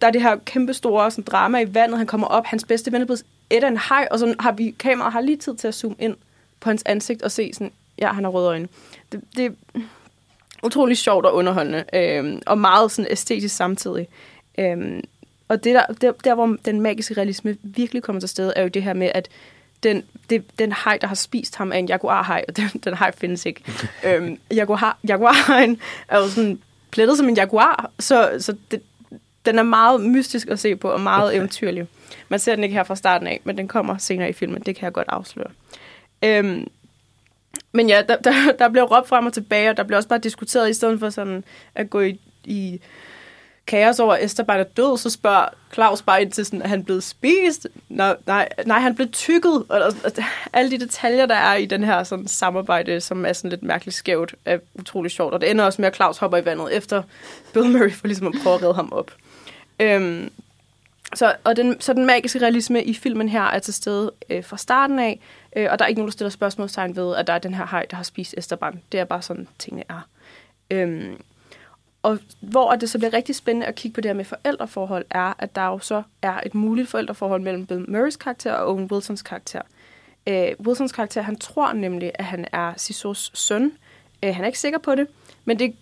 [0.00, 1.98] der er det her kæmpe store sådan, drama i vandet.
[1.98, 4.52] Han kommer op, hans bedste ven er blevet et af en hej, og så har
[4.52, 6.16] vi kameraet har lige tid til at zoome ind
[6.60, 8.68] på hans ansigt og se sådan, ja, han har røde øjne.
[9.12, 9.80] Det, det er
[10.62, 14.08] utrolig sjovt og underholdende, øh, og meget sådan æstetisk samtidig.
[14.58, 15.02] Øh,
[15.48, 18.68] og det der, der, der, hvor den magiske realisme virkelig kommer til stede, er jo
[18.68, 19.28] det her med, at
[19.84, 23.12] den, det, den hej, der har spist ham, er en jaguarhaj, og den, den hej
[23.16, 23.62] findes ikke.
[24.06, 26.60] øhm, jaguar, jaguarhajen er jo sådan
[26.90, 28.82] plettet som en jaguar, så, så det,
[29.46, 31.86] den er meget mystisk at se på, og meget eventyrlig.
[32.28, 34.76] Man ser den ikke her fra starten af, men den kommer senere i filmen, det
[34.76, 35.50] kan jeg godt afsløre.
[36.22, 36.66] Øhm,
[37.72, 40.18] men ja, der, der, der bliver råbt frem og tilbage, og der bliver også bare
[40.18, 42.80] diskuteret, i stedet for sådan at gå i, i
[43.66, 46.84] kaos over, at Esteban er død, så spørger Claus bare ind til sådan, er han
[46.84, 47.66] blevet spist?
[47.88, 49.64] Nej, nej, nej han blev tykket.
[49.68, 50.10] Og, og, og,
[50.52, 53.96] alle de detaljer, der er i den her sådan, samarbejde, som er sådan lidt mærkeligt
[53.96, 55.34] skævt, er utrolig sjovt.
[55.34, 57.02] Og det ender også med, at Claus hopper i vandet efter
[57.52, 59.10] Bill Murray for ligesom at prøve at redde ham op.
[59.80, 60.30] Øhm,
[61.14, 64.56] så, og den, så den magiske realisme i filmen her er til stede øh, fra
[64.56, 65.20] starten af,
[65.56, 67.66] øh, og der er ikke nogen, der stiller spørgsmålstegn ved, at der er den her
[67.66, 68.80] hej, der har spist Esteban.
[68.92, 70.08] Det er bare sådan, tingene er.
[70.70, 71.16] Øhm,
[72.04, 75.32] og hvor det så bliver rigtig spændende at kigge på det her med forældreforhold, er,
[75.38, 79.22] at der jo så er et muligt forældreforhold mellem Bill Murrays karakter og Owen Wilsons
[79.22, 79.60] karakter.
[80.26, 83.72] Øh, Wilsons karakter, han tror nemlig, at han er Sisos søn.
[84.22, 85.06] Øh, han er ikke sikker på det,
[85.44, 85.74] men det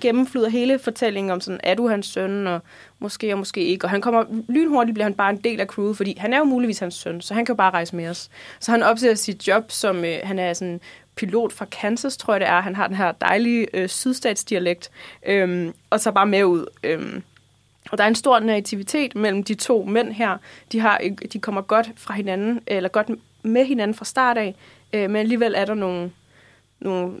[0.00, 2.60] gennemflyder hele fortællingen om sådan, er du hans søn, og
[2.98, 3.86] måske og måske ikke.
[3.86, 6.44] Og han kommer lynhurtigt, bliver han bare en del af crewet, fordi han er jo
[6.44, 8.30] muligvis hans søn, så han kan jo bare rejse med os.
[8.60, 10.80] Så han opsætter sit job som, øh, han er sådan
[11.18, 12.60] pilot fra Kansas, tror jeg det er.
[12.60, 14.90] Han har den her dejlige øh, sydstatsdialekt,
[15.26, 16.66] øh, og så bare med ud.
[16.82, 17.20] Øh.
[17.90, 20.38] Og der er en stor nativitet mellem de to mænd her.
[20.72, 21.00] De, har,
[21.32, 23.08] de kommer godt fra hinanden, eller godt
[23.42, 24.54] med hinanden fra start af,
[24.92, 26.10] øh, men alligevel er der nogle,
[26.80, 27.12] nogle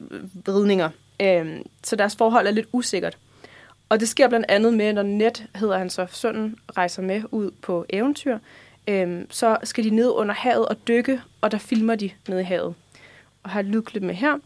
[0.44, 0.90] vridninger.
[1.22, 3.18] Øh, så deres forhold er lidt usikkert.
[3.88, 7.50] Og det sker blandt andet med, når Net, hedder han så, sønnen, rejser med ud
[7.62, 8.38] på eventyr,
[8.88, 12.42] øh, så skal de ned under havet og dykke, og der filmer de ned i
[12.42, 12.74] havet
[13.48, 14.38] og har et lydklip med her,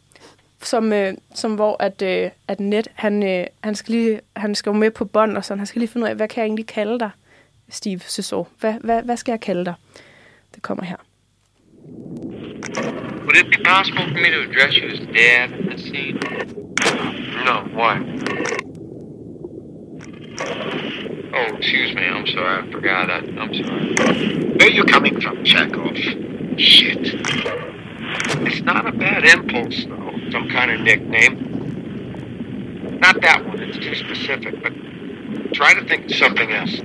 [0.60, 4.70] som, øh, som hvor at, øh, at Net, han, øh, han, skal lige, han skal
[4.70, 6.46] jo med på bånd, og sådan, han skal lige finde ud af, hvad kan jeg
[6.46, 7.10] egentlig kalde dig,
[7.68, 8.44] Steve Cesar?
[8.60, 9.74] Hvad, hvad, hvad skal jeg kalde dig?
[10.54, 10.96] Det kommer her.
[13.24, 16.18] Would it be possible for me to address you as Dad in this scene?
[17.46, 17.94] No, why?
[21.34, 23.10] Oh, excuse me, I'm sorry, I forgot.
[23.10, 23.84] I, I'm sorry.
[24.56, 25.96] Where are you coming from, Chekhov?
[26.58, 27.71] Shit.
[28.46, 30.30] It's not a bad impulse, though.
[30.30, 31.52] Some kind of nickname.
[33.00, 34.72] Not that one, it's too specific, but
[35.54, 36.78] try to think of something else.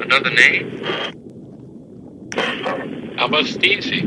[0.00, 0.82] Another name?
[3.16, 4.06] How about Stevesy?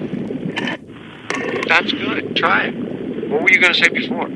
[1.67, 2.35] That's good.
[2.35, 3.29] Try it.
[3.29, 4.27] What were you going to say before?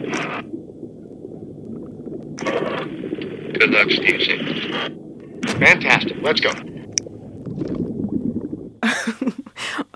[3.54, 4.40] Good luck, Stevesy.
[5.60, 6.18] Fantastic.
[6.22, 6.52] Let's go.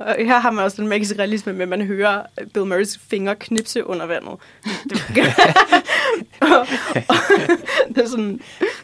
[0.06, 2.24] Og her har man også den magiske realisme med, at man hører
[2.54, 4.34] Bill Murrays fingre knipse under vandet.
[4.90, 5.02] Det,
[6.42, 6.60] og,
[7.10, 7.16] og,
[7.96, 8.42] det, er sådan,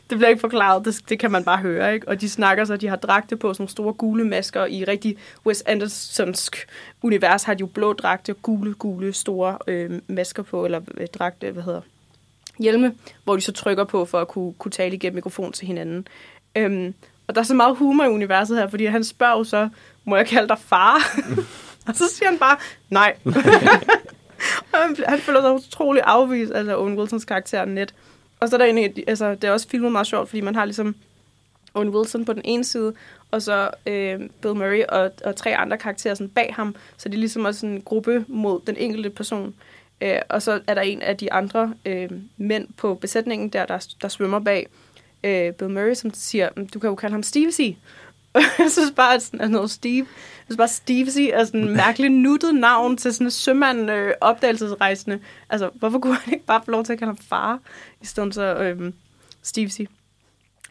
[0.10, 1.94] det bliver ikke forklaret, det, det kan man bare høre.
[1.94, 2.08] Ikke?
[2.08, 4.66] Og de snakker så, de har dragte på, sådan nogle store gule masker.
[4.66, 6.68] I rigtig Wes Andersonsk
[7.02, 11.52] univers har de jo blå dragte, gule, gule, store øh, masker på, eller øh, dragte,
[11.52, 11.82] hvad hedder
[12.60, 12.94] hjelme,
[13.24, 16.08] hvor de så trykker på for at kunne, kunne tale igennem mikrofon til hinanden.
[16.56, 16.94] Øhm,
[17.28, 19.70] og der er så meget humor i universet her, fordi han spørger jo så,
[20.08, 21.20] må jeg kalde dig far?
[21.88, 22.58] og så siger han bare,
[22.90, 23.16] nej.
[24.74, 27.94] han, han føler sig utrolig afvist, altså Owen Wilsons karakter net.
[28.40, 30.66] Og så er der en, altså, det er også filmet meget sjovt, fordi man har
[30.66, 30.96] ligesom
[31.74, 32.94] Owen Wilson på den ene side,
[33.32, 37.16] og så øh, Bill Murray og, og tre andre karakterer sådan bag ham, så det
[37.16, 39.56] er ligesom også en gruppe mod den enkelte person.
[40.02, 43.88] Øh, og så er der en af de andre øh, mænd på besætningen der, der,
[44.02, 44.68] der svømmer bag
[45.24, 47.72] øh, Bill Murray, som siger, du kan jo kalde ham Stevesy.
[48.60, 52.10] jeg synes bare, at sådan, noget Steve, jeg synes bare, Stevesy er sådan en mærkelig
[52.10, 55.20] nuttet navn til sådan en sømand øh, opdagelsesrejsende.
[55.50, 57.60] Altså, hvorfor kunne han ikke bare få lov til at kalde ham far,
[58.02, 58.94] i stedet så øh,
[59.44, 59.82] Stevesy?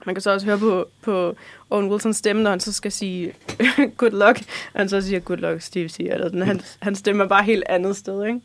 [0.07, 1.37] Man kan så også høre på, på
[1.71, 3.33] Owen Wilsons stemme, når han så skal sige
[3.99, 4.39] good luck,
[4.75, 6.01] og han så siger good luck, Stevesy.
[6.01, 6.43] Eller sådan.
[6.43, 8.41] Han, han stemmer bare helt andet sted, ikke?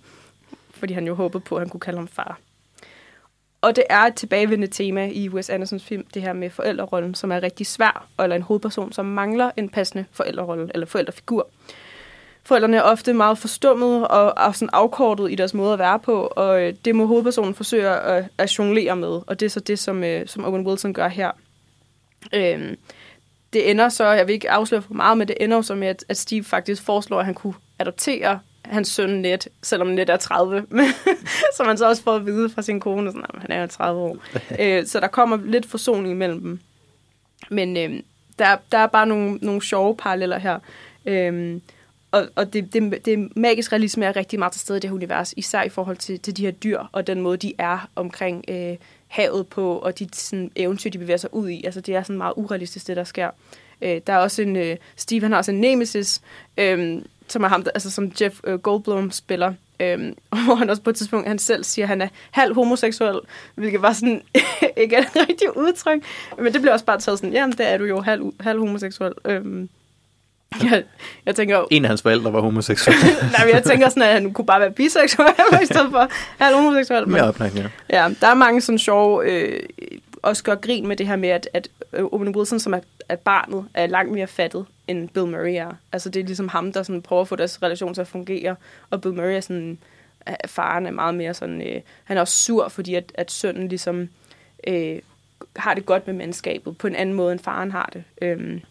[0.73, 2.39] Fordi han jo håbede på, at han kunne kalde ham far.
[3.61, 7.31] Og det er et tilbagevendende tema i Wes Andersons film, det her med forældrerollen, som
[7.31, 11.49] er rigtig svær, eller en hovedperson, som mangler en passende forældrerolle eller forældrefigur.
[12.43, 16.21] Forældrene er ofte meget forstummet og, er sådan afkortet i deres måde at være på,
[16.35, 19.79] og øh, det må hovedpersonen forsøge at, at jonglere med, og det er så det,
[19.79, 21.31] som, øh, som Owen Wilson gør her.
[22.33, 22.77] Øhm,
[23.53, 26.05] det ender så, jeg vil ikke afsløre for meget, men det ender så med, at,
[26.09, 28.39] at Steve faktisk foreslår, at han kunne adoptere
[28.71, 30.67] hans søn Net, selvom Net er 30.
[31.57, 34.01] så man så også får at vide fra sin kone, sådan, at han er 30
[34.01, 34.17] år.
[34.59, 36.59] øh, så der kommer lidt forsoning mellem dem.
[37.49, 37.99] Men øh,
[38.39, 40.59] der, der er bare nogle, nogle sjove paralleller her.
[41.05, 41.59] Øh,
[42.11, 44.95] og og det, det, det magisk realisme er rigtig meget til stede i det her
[44.95, 48.45] univers, især i forhold til, til de her dyr, og den måde, de er omkring
[48.47, 48.75] øh,
[49.07, 51.63] havet på, og de sådan, eventyr, de bevæger sig ud i.
[51.65, 53.29] Altså, det er sådan meget urealistisk, det der sker.
[53.81, 54.55] Øh, der er også en...
[54.55, 56.21] Øh, Steve, han har også en nemesis,
[56.57, 57.01] øh,
[57.31, 59.53] som er ham, der, altså som Jeff øh, Goldblum spiller.
[59.79, 60.15] Øhm,
[60.45, 63.19] hvor han også på et tidspunkt, han selv siger, at han er halv homoseksuel,
[63.55, 64.21] hvilket var sådan
[64.77, 66.03] ikke et rigtigt udtryk.
[66.37, 69.13] Men det bliver også bare taget sådan, jamen det er du jo halv, halv homoseksuel.
[69.25, 69.69] Øhm,
[70.71, 70.83] jeg,
[71.25, 71.65] jeg tænker...
[71.71, 72.97] En af hans forældre var homoseksuel.
[73.31, 75.27] Nej, men jeg tænker sådan, at han kunne bare være biseksuel
[75.63, 76.07] i stedet for
[76.43, 77.07] halv homoseksuel.
[77.07, 77.67] Mere opnægt, ja.
[77.89, 79.59] Ja, der er mange sådan sjove øh,
[80.21, 82.79] også gør grin med det her med, at, at øh, Owen Wilson, som er,
[83.09, 85.71] er barnet, er langt mere fattet, end Bill Murray er.
[85.91, 88.55] Altså det er ligesom ham, der sådan prøver at få deres relation til at fungere,
[88.89, 89.77] og Bill Murray er sådan,
[90.45, 94.09] faren er meget mere sådan, øh, han er også sur, fordi at, at sønnen ligesom
[94.67, 94.99] øh,
[95.55, 98.03] har det godt med mandskabet, på en anden måde, end faren har det.
[98.21, 98.61] Øhm,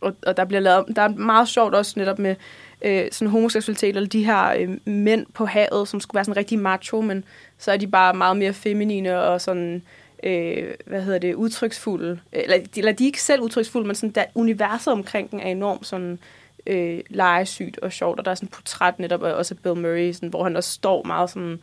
[0.00, 2.34] og, og der bliver lavet, der er meget sjovt også netop med
[2.82, 6.58] øh, sådan homoseksualitet, eller de her øh, mænd på havet, som skulle være sådan rigtig
[6.58, 7.24] macho, men
[7.58, 9.82] så er de bare meget mere feminine og sådan,
[10.22, 12.20] øh, hvad hedder det, udtryksfulde.
[12.32, 15.86] Eller, eller de er ikke selv udtryksfulde, men sådan, der, universet omkring den er enormt
[15.86, 16.18] sådan,
[16.66, 20.12] øh, legesygt og sjovt, og der er sådan et portræt netop af også Bill Murray,
[20.12, 21.60] sådan, hvor han også står meget sådan,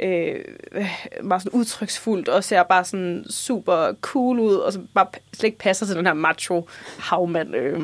[0.00, 0.44] øh,
[1.22, 5.58] meget sådan udtryksfuldt og ser bare sådan super cool ud, og så bare slet ikke
[5.58, 7.56] passer til den her macho havmand.
[7.56, 7.80] Øh.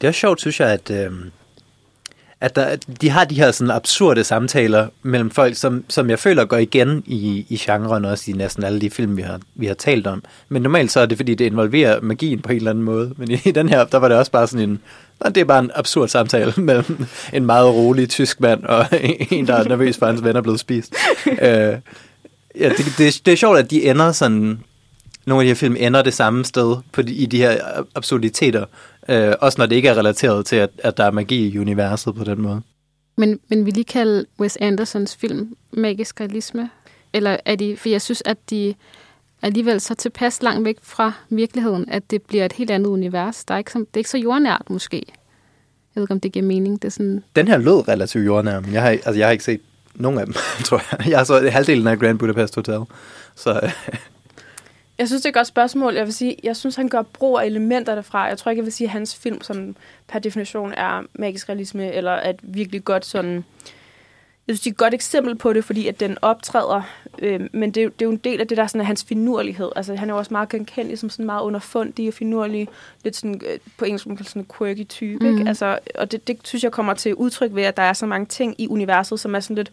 [0.00, 1.12] Det er også sjovt, synes jeg, at, øh,
[2.40, 6.44] at der, de har de her sådan absurde samtaler mellem folk, som, som jeg føler
[6.44, 9.74] går igen i, i genren, også i næsten alle de film, vi har, vi har
[9.74, 10.22] talt om.
[10.48, 13.12] Men normalt så er det, fordi det involverer magien på en eller anden måde.
[13.16, 14.80] Men i, i den her, der var det også bare sådan en,
[15.24, 18.86] det er bare en absurd samtale mellem en meget rolig tysk mand og
[19.30, 20.94] en, der er nervøs for, hans ven er blevet spist.
[21.26, 21.38] øh,
[22.60, 24.60] ja, det, det, det er sjovt, at de ender sådan...
[25.26, 27.58] Nogle af de her film ender det samme sted på de, i de her
[27.94, 28.64] absurditeter.
[29.08, 32.14] Øh, også når det ikke er relateret til, at, at der er magi i universet
[32.14, 32.62] på den måde.
[33.16, 36.70] Men, men vil lige kalde Wes Andersons film magisk realisme?
[37.12, 37.76] Eller er de...
[37.76, 38.74] For jeg synes, at de
[39.42, 43.44] alligevel så tilpas langt væk fra virkeligheden, at det bliver et helt andet univers.
[43.44, 45.02] Der er ikke så, det er ikke så jordnært måske.
[45.06, 46.82] Jeg ved ikke, om det giver mening.
[46.82, 47.24] Det er sådan...
[47.36, 49.60] Den her lød relativt jordnær, men jeg har, altså, jeg har ikke set
[49.94, 50.34] nogen af dem,
[50.66, 51.08] tror jeg.
[51.08, 52.80] Jeg har så halvdelen af Grand Budapest Hotel.
[53.34, 53.72] Så,
[54.98, 55.94] jeg synes, det er et godt spørgsmål.
[55.94, 58.22] Jeg vil sige, jeg synes, han gør brug af elementer derfra.
[58.22, 59.76] Jeg tror ikke, jeg vil sige, at hans film som
[60.08, 63.44] per definition er magisk realisme, eller et virkelig godt sådan
[64.48, 66.82] jeg synes, det er et godt eksempel på det, fordi at den optræder,
[67.18, 69.70] øh, men det, det er jo en del af det, der sådan, er hans finurlighed.
[69.76, 72.68] Altså, han er jo også meget genkendelig som sådan meget underfundig og finurlig,
[73.04, 75.30] lidt sådan, øh, på engelsk man sådan en quirky type.
[75.30, 75.38] Mm.
[75.38, 75.48] Ikke?
[75.48, 78.26] Altså, og det, det synes jeg kommer til udtryk ved, at der er så mange
[78.26, 79.72] ting i universet, som er sådan lidt,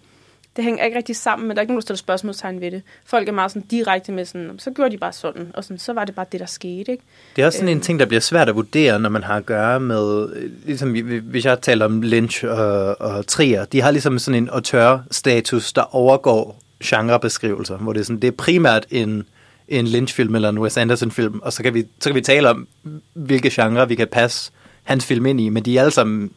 [0.55, 2.81] det hænger ikke rigtig sammen, men der er ikke nogen, der stiller spørgsmålstegn ved det.
[3.05, 5.93] Folk er meget sådan direkte med sådan, så gjorde de bare sådan, og sådan, så
[5.93, 6.91] var det bare det, der skete.
[6.91, 7.03] Ikke?
[7.35, 9.45] Det er også sådan en ting, der bliver svært at vurdere, når man har at
[9.45, 13.81] gøre med, øh, ligesom vi- vi- hvis jeg taler om Lynch og, og Trier, de
[13.81, 18.85] har ligesom sådan en auteur-status, der overgår genrebeskrivelser, hvor det er, sådan, det er primært
[18.89, 19.23] en,
[19.67, 22.67] en Lynch-film eller en Wes Anderson-film, og så kan, vi, så kan vi tale om,
[23.13, 24.51] hvilke genre vi kan passe
[24.83, 26.31] hans film ind i, men de er alle sammen,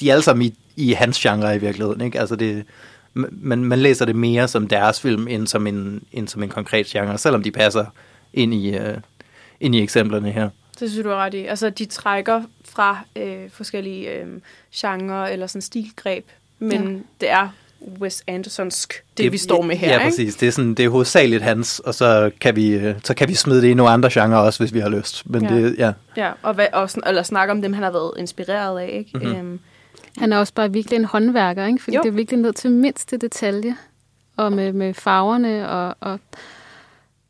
[0.00, 2.00] de er alle sammen i, i hans genre i virkeligheden.
[2.00, 2.20] Ikke?
[2.20, 2.64] Altså det,
[3.30, 6.86] man, man læser det mere som deres film, end som en, end som en konkret
[6.86, 7.84] genre, selvom de passer
[8.34, 8.84] ind i, uh,
[9.60, 10.48] ind i eksemplerne her.
[10.80, 11.46] Det synes du er ret i.
[11.46, 14.26] Altså, de trækker fra øh, forskellige øh,
[14.76, 16.24] genrer eller sådan stilgreb,
[16.58, 16.98] men Ja.
[17.20, 17.48] det er
[18.00, 20.04] Wes Andersonsk, det, det vi står med her, Ja, ikke?
[20.04, 20.36] præcis.
[20.36, 23.34] Det er, sådan, det er hovedsageligt hans, og så kan, vi, øh, så kan vi
[23.34, 25.30] smide det i nogle andre genrer også, hvis vi har lyst.
[25.30, 25.54] Men Ja.
[25.54, 25.92] det, ja.
[26.16, 29.10] Ja, og, hvad, og sn- eller snakke om dem, han har været inspireret af, ikke?
[29.18, 29.36] Mhm.
[29.36, 29.60] Øhm,
[30.18, 31.82] Han er også bare virkelig en håndværker, ikke?
[31.82, 32.02] fordi Jo.
[32.02, 33.76] det er virkelig ned til mindste detalje.
[34.36, 36.20] Og med, med farverne, og, og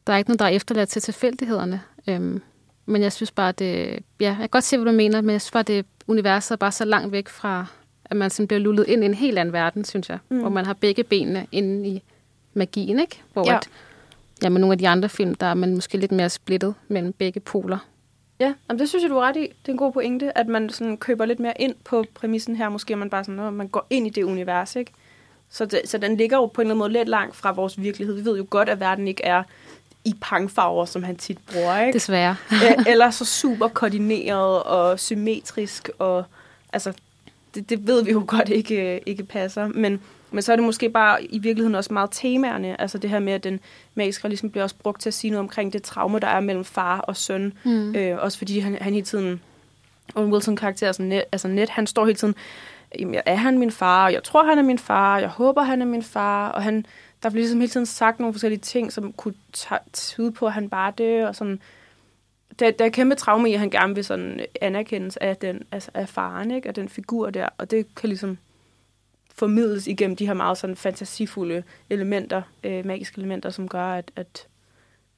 [0.07, 1.80] der er ikke noget, der er efterladt til tilfældighederne.
[2.09, 2.43] Øhm,
[2.87, 3.99] men jeg synes bare, det...
[4.20, 6.57] Ja, jeg kan godt se, hvad du mener, men jeg synes bare, det universet er
[6.57, 7.66] bare så langt væk fra,
[8.05, 10.18] at man sådan bliver lullet ind i en helt anden verden, synes jeg.
[10.28, 10.41] Mm.
[10.41, 12.03] Hvor man har begge benene inde i
[12.55, 13.22] magien, ikke?
[13.32, 13.57] Hvor ja.
[13.57, 13.68] At,
[14.43, 17.12] ja, med nogle af de andre film, der er man måske lidt mere splittet mellem
[17.12, 17.78] begge poler.
[18.41, 19.41] Ja, jamen, det synes jeg, du er ret i.
[19.41, 22.68] Det er en god pointe, at man sådan køber lidt mere ind på præmissen her.
[22.68, 24.93] Måske er man bare sådan, at man går ind i det univers, ikke?
[25.51, 27.80] Så, det, så den ligger jo på en eller anden måde lidt langt fra vores
[27.80, 28.14] virkelighed.
[28.14, 29.43] Vi ved jo godt, at verden ikke er
[30.05, 31.93] i pangfarver, som han tit bruger, ikke?
[31.93, 32.37] Desværre.
[32.53, 36.24] Øh, Eller så super koordineret og symmetrisk, og
[36.72, 36.93] altså,
[37.55, 39.66] det, det ved vi jo godt ikke, ikke passer.
[39.66, 40.01] Men,
[40.31, 42.81] men så er det måske bare i virkeligheden også meget temaerne.
[42.81, 43.61] Altså det her med, at den
[43.95, 46.64] magiske realisme bliver også brugt til at sige noget omkring det traume, der er mellem
[46.64, 47.53] far og søn.
[47.64, 47.97] Mm.
[47.97, 49.41] Øh, også fordi han, han hele tiden...
[50.14, 52.35] Owen Wilson karakter, altså net, altså net, han står hele tiden,
[52.99, 54.05] jamen, er han min far?
[54.05, 55.18] Og jeg tror, han er min far.
[55.18, 56.49] Jeg håber, han er min far.
[56.49, 56.87] Og han,
[57.22, 59.35] der bliver ligesom hele tiden sagt nogle forskellige ting, som kunne
[59.93, 61.29] tyde på, at han bare dør.
[61.29, 61.61] Og sådan.
[62.59, 65.91] Der, der er kæmpe traume i, at han gerne vil sådan anerkendes af, den, altså
[65.95, 66.68] af faren, ikke?
[66.68, 67.49] af den figur der.
[67.59, 68.39] Og det kan ligesom
[69.39, 74.47] formidles igennem de her meget sådan fantasifulde elementer, øh, magiske elementer, som gør, at, at,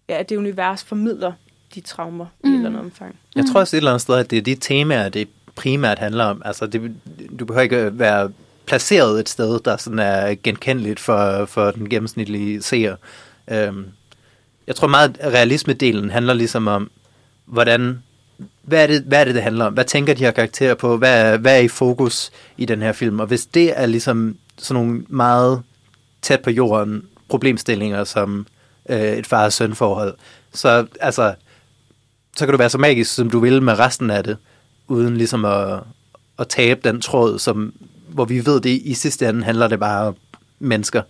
[0.09, 1.33] ja, at det univers formidler
[1.75, 2.51] de traumer mm.
[2.51, 3.17] i et eller andet omfang.
[3.37, 6.25] Jeg tror også et eller andet sted, at det er de temaer, det primært handler
[6.25, 6.43] om.
[6.45, 6.95] Altså, det,
[7.39, 8.31] du behøver ikke være
[8.67, 12.97] placeret et sted, der sådan er genkendeligt for, for den gennemsnitlige seer.
[13.51, 13.87] Øhm,
[14.67, 16.91] jeg tror meget, at realisme-delen handler ligesom om,
[17.45, 18.03] hvordan,
[18.63, 19.73] hvad er, det, hvad er det, det handler om?
[19.73, 20.97] Hvad tænker de her karakterer på?
[20.97, 23.21] Hvad er, hvad er i fokus i den her film?
[23.21, 25.63] Og hvis det er ligesom sådan nogle meget
[26.23, 28.47] tæt på jorden problemstillinger, som
[28.89, 30.15] øh, et far- og søn-forhold.
[30.53, 31.35] Så altså,
[32.37, 34.37] så kan du være så magisk, som du vil med resten af det,
[34.89, 35.81] uden ligesom at,
[36.39, 37.73] at tabe den tråd, som,
[38.09, 40.17] hvor vi ved det i sidste ende handler det bare om
[40.59, 41.03] mennesker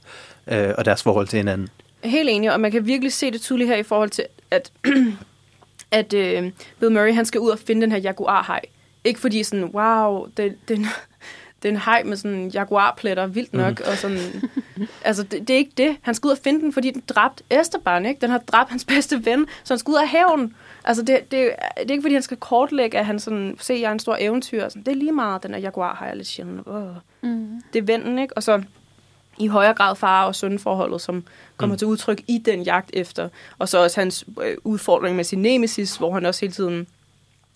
[0.46, 1.68] øh, og deres forhold til hinanden.
[2.04, 4.72] Helt enig, og man kan virkelig se det tydeligt her i forhold til, at,
[5.90, 8.60] at øh, Bill Murray han skal ud og finde den her jaguar-haj.
[9.04, 10.78] Ikke fordi sådan, wow, det, det,
[11.62, 13.90] det er en haj med sådan jaguarpletter, vildt nok, mm.
[13.90, 14.18] og sådan,
[15.04, 15.96] altså det, det, er ikke det.
[16.02, 18.20] Han skal ud og finde den, fordi den dræbte Esteban, ikke?
[18.20, 20.54] Den har dræbt hans bedste ven, så han skal ud af haven.
[20.84, 23.88] Altså det, det, det er ikke fordi, han skal kortlægge, at han sådan, se, jeg
[23.88, 24.68] er en stor eventyr.
[24.68, 26.66] Sådan, det er lige meget, den her jaguar har jeg lidt sjældent.
[26.66, 26.88] Oh.
[27.22, 27.62] Mm.
[27.72, 28.36] Det er vennen, ikke?
[28.36, 28.62] Og så
[29.38, 31.24] i højere grad far- og sønforholdet, som
[31.56, 31.78] kommer mm.
[31.78, 33.28] til udtryk i den jagt efter.
[33.58, 36.86] Og så også hans øh, udfordring med sin nemesis, hvor han også hele tiden...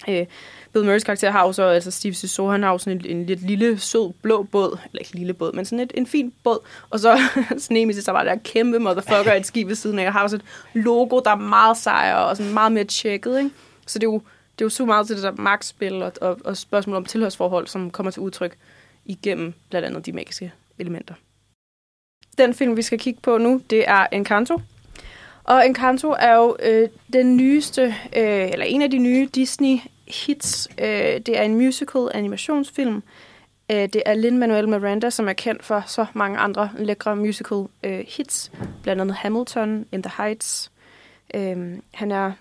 [0.08, 0.26] Øh,
[0.72, 3.26] Bill Murrays karakter har jo så, altså Steve Zissou, han har jo sådan en, en
[3.26, 6.58] lidt lille, sød, blå båd, eller ikke lille båd, men sådan et, en fin båd,
[6.90, 7.18] og så
[7.70, 10.42] Nemesis, der var der kæmpe motherfucker, et skib ved siden af, og har også et
[10.74, 13.50] logo, der er meget sejere, og sådan meget mere tjekket, ikke?
[13.86, 14.22] Så det er jo,
[14.58, 17.66] det er jo så meget til det der magtspil og, og, og spørgsmål om tilhørsforhold,
[17.66, 18.56] som kommer til udtryk
[19.04, 21.14] igennem blandt andet de magiske elementer.
[22.38, 24.60] Den film, vi skal kigge på nu, det er Encanto.
[25.44, 27.82] Og Encanto er jo øh, den nyeste,
[28.16, 29.78] øh, eller en af de nye Disney
[30.08, 30.68] hits.
[30.78, 30.86] Øh,
[31.26, 33.02] det er en musical animationsfilm.
[33.70, 38.04] Øh, det er Lin-Manuel Miranda, som er kendt for så mange andre lækre musical øh,
[38.08, 38.52] hits.
[38.82, 40.72] Blandt andet Hamilton, In the Heights.
[41.34, 42.32] Øh, han er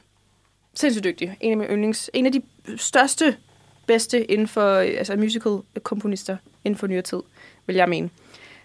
[0.74, 1.38] sindssygt dygtig.
[1.40, 2.10] En af mine yndlings.
[2.14, 2.42] En af de
[2.78, 3.38] største,
[3.88, 7.22] bedste inden for øh, altså musical-komponister inden for nyere tid,
[7.68, 8.10] vil jeg mene.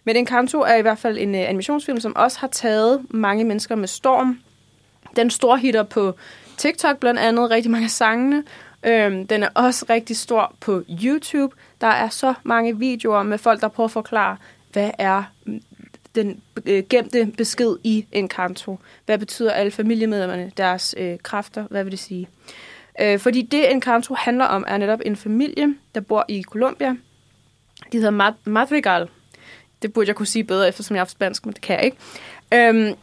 [0.06, 3.74] Men Encanto er i hvert fald en uh, animationsfilm, som også har taget mange mennesker
[3.74, 4.40] med storm.
[5.16, 6.14] Den store hitter på
[6.56, 8.44] TikTok blandt andet, rigtig mange af sangene.
[8.84, 11.56] Øhm, den er også rigtig stor på YouTube.
[11.80, 14.36] Der er så mange videoer med folk, der prøver at forklare,
[14.72, 15.60] hvad er mm,
[16.14, 18.78] den øh, gemte besked i Encanto.
[19.06, 22.28] Hvad betyder alle familiemedlemmerne, deres øh, kræfter, hvad vil det sige?
[23.00, 26.96] Øh, fordi det Encanto handler om, er netop en familie, der bor i Colombia.
[27.92, 29.08] De hedder Madrigal,
[29.82, 31.84] det burde jeg kunne sige bedre, eftersom jeg har haft spansk, men det kan jeg
[31.84, 31.96] ikke.
[32.54, 32.94] Øhm,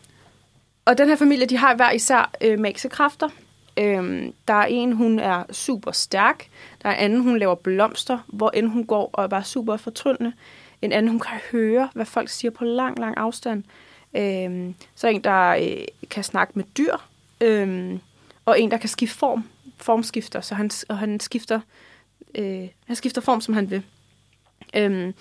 [0.85, 3.29] og den her familie, de har hver især øh, magiske kræfter.
[3.77, 6.47] Øhm, der er en, hun er super stærk.
[6.83, 9.77] Der er en anden, hun laver blomster, hvor end hun går og er bare super
[9.77, 10.33] fortryllende.
[10.81, 13.63] En anden, hun kan høre, hvad folk siger på lang, lang afstand.
[14.13, 16.95] Øhm, så er en, der øh, kan snakke med dyr.
[17.41, 17.99] Øhm,
[18.45, 19.49] og en, der kan skifte form.
[19.77, 21.59] Formskifter, så han, og han skifter,
[22.35, 23.83] øh, han skifter form, som han vil.
[24.75, 25.13] Øhm,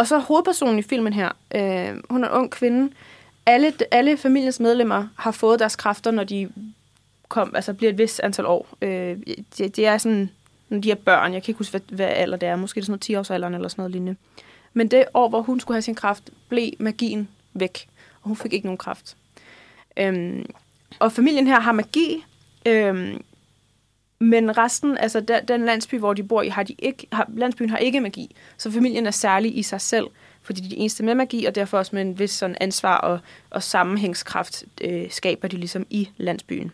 [0.00, 2.92] og så hovedpersonen i filmen her, øh, hun er en ung kvinde.
[3.46, 6.48] Alle, alle familiens medlemmer har fået deres kræfter, når de
[7.28, 8.68] kom, altså bliver et vis antal år.
[8.82, 9.16] Øh,
[9.58, 10.30] det, det er sådan,
[10.68, 11.32] når de er børn.
[11.32, 12.56] Jeg kan ikke huske, hvad, hvad alder det er.
[12.56, 14.16] Måske det er sådan noget 10 års alderen eller sådan noget lignende.
[14.72, 17.88] Men det år, hvor hun skulle have sin kraft, blev magien væk.
[18.22, 19.16] Og hun fik ikke nogen kraft.
[19.96, 20.46] Øhm,
[20.98, 22.24] og familien her har magi.
[22.66, 23.24] Øhm,
[24.20, 27.70] men resten, altså den, den landsby, hvor de bor i, har de ikke, har, landsbyen
[27.70, 28.36] har ikke magi.
[28.56, 30.06] Så familien er særlig i sig selv,
[30.42, 32.96] fordi de er de eneste med magi, og derfor også med en vis sådan ansvar
[32.96, 33.18] og,
[33.50, 36.72] og sammenhængskraft øh, skaber de ligesom i landsbyen.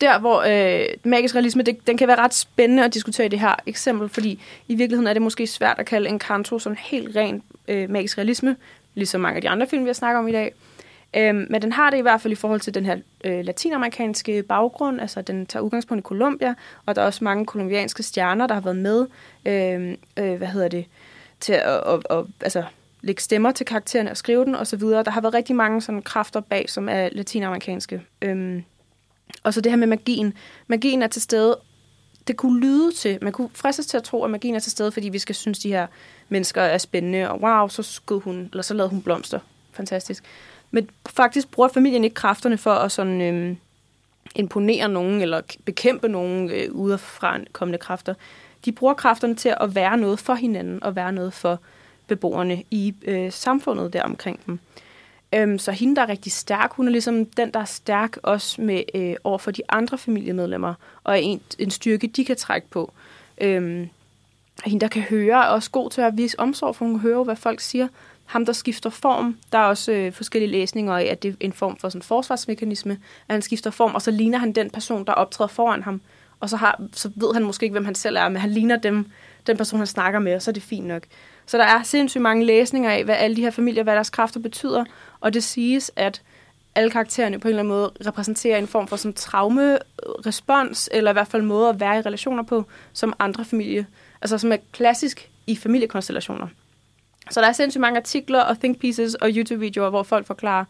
[0.00, 3.40] Der, hvor øh, magisk realisme, det, den kan være ret spændende at diskutere i det
[3.40, 7.16] her eksempel, fordi i virkeligheden er det måske svært at kalde en kanto sådan helt
[7.16, 8.56] ren øh, magisk realisme,
[8.94, 10.52] ligesom mange af de andre film, vi har snakket om i dag.
[11.16, 14.42] Øhm, men den har det i hvert fald i forhold til den her øh, latinamerikanske
[14.42, 16.54] baggrund, altså den tager udgangspunkt i Colombia,
[16.86, 19.06] og der er også mange kolumbianske stjerner, der har været med,
[19.46, 20.86] øh, øh, hvad hedder det,
[21.40, 22.64] til at, og, og, altså,
[23.02, 24.80] lægge stemmer til karaktererne og skrive den osv.
[24.80, 28.02] Der har været rigtig mange sådan kræfter bag, som er latinamerikanske.
[28.22, 28.64] Øhm,
[29.42, 30.34] og så det her med magien.
[30.66, 31.58] Magien er til stede.
[32.26, 34.92] Det kunne lyde til, man kunne fristes til at tro, at magien er til stede,
[34.92, 35.86] fordi vi skal synes, de her
[36.28, 39.38] mennesker er spændende, og wow, så skød hun, eller så lavede hun blomster.
[39.72, 40.24] Fantastisk.
[40.72, 43.56] Men faktisk bruger familien ikke kræfterne for at sådan, øh,
[44.34, 48.14] imponere nogen eller bekæmpe nogen øh, udefra kommende kræfter.
[48.64, 51.60] De bruger kræfterne til at være noget for hinanden og være noget for
[52.06, 54.58] beboerne i øh, samfundet der omkring dem.
[55.34, 58.62] Øhm, så hende, der er rigtig stærk, hun er ligesom den, der er stærk også
[58.62, 62.68] med øh, over for de andre familiemedlemmer, og er en, en styrke, de kan trække
[62.70, 62.92] på.
[63.40, 63.88] Øhm,
[64.64, 67.24] hende, der kan høre, er også god til at vise omsorg, for hun hører høre,
[67.24, 67.88] hvad folk siger
[68.24, 71.52] ham, der skifter form, der er også øh, forskellige læsninger af, at det er en
[71.52, 72.92] form for sådan forsvarsmekanisme,
[73.28, 76.00] at han skifter form, og så ligner han den person, der optræder foran ham,
[76.40, 78.76] og så, har, så ved han måske ikke, hvem han selv er, men han ligner
[78.76, 79.06] dem,
[79.46, 81.02] den person, han snakker med, og så er det fint nok.
[81.46, 84.40] Så der er sindssygt mange læsninger af, hvad alle de her familier, hvad deres kræfter
[84.40, 84.84] betyder,
[85.20, 86.22] og det siges, at
[86.74, 91.12] alle karaktererne på en eller anden måde repræsenterer en form for sådan traumerespons, eller i
[91.12, 93.86] hvert fald måde at være i relationer på, som andre familie,
[94.22, 96.46] altså som er klassisk i familiekonstellationer.
[97.30, 100.64] Så der er sindssygt mange artikler og think pieces og YouTube-videoer, hvor folk forklarer,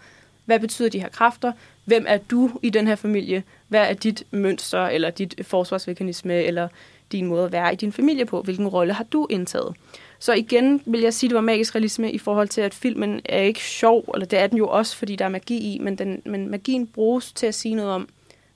[0.45, 1.53] hvad betyder de her kræfter,
[1.85, 6.69] hvem er du i den her familie, hvad er dit mønster, eller dit forsvarsmekanisme, eller
[7.13, 9.77] din måde at være i din familie på, hvilken rolle har du indtaget.
[10.19, 13.21] Så igen vil jeg sige, at det var magisk realisme i forhold til, at filmen
[13.25, 15.99] er ikke sjov, eller det er den jo også, fordi der er magi i, men,
[15.99, 18.09] den, men magien bruges til at sige noget om,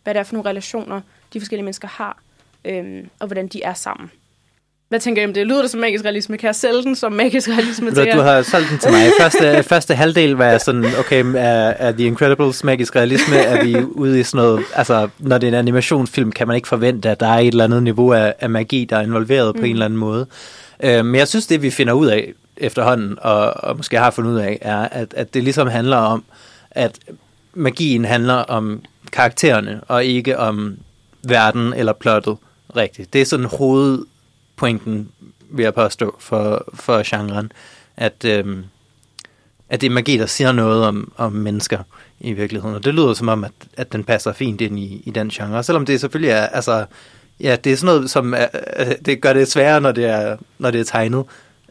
[0.02, 1.00] hvad det er for nogle relationer,
[1.32, 2.22] de forskellige mennesker har,
[2.64, 4.10] øhm, og hvordan de er sammen.
[4.88, 5.46] Hvad tænker I om det?
[5.46, 6.38] Lyder det som magisk realisme?
[6.38, 9.10] Kan jeg sælge den som magisk realisme til Du, du har solgt den til mig.
[9.20, 13.36] Første, første halvdel var jeg sådan, okay, er, er The Incredibles magisk realisme?
[13.36, 16.68] Er vi ude i sådan noget, altså når det er en animationsfilm, kan man ikke
[16.68, 19.60] forvente, at der er et eller andet niveau af, af magi, der er involveret mm.
[19.60, 20.26] på en eller anden måde.
[20.82, 24.30] Øh, men jeg synes, det vi finder ud af efterhånden, og, og måske har fundet
[24.32, 26.24] ud af, er, at, at det ligesom handler om,
[26.70, 26.98] at
[27.54, 28.80] magien handler om
[29.12, 30.76] karaktererne, og ikke om
[31.22, 32.36] verden eller plottet
[32.76, 33.12] rigtigt.
[33.12, 33.46] Det er sådan
[34.56, 35.08] pointen,
[35.50, 37.52] vil jeg påstå, for, for genren,
[37.96, 38.64] at, øhm,
[39.68, 41.78] at det er magi, der siger noget om, om mennesker
[42.20, 42.76] i virkeligheden.
[42.76, 45.62] Og det lyder som om, at, at den passer fint ind i, i den genre.
[45.62, 46.86] Selvom det selvfølgelig er, altså,
[47.40, 48.46] ja, det er sådan noget, som er,
[48.78, 51.24] øh, det gør det sværere, når det er, når det er tegnet.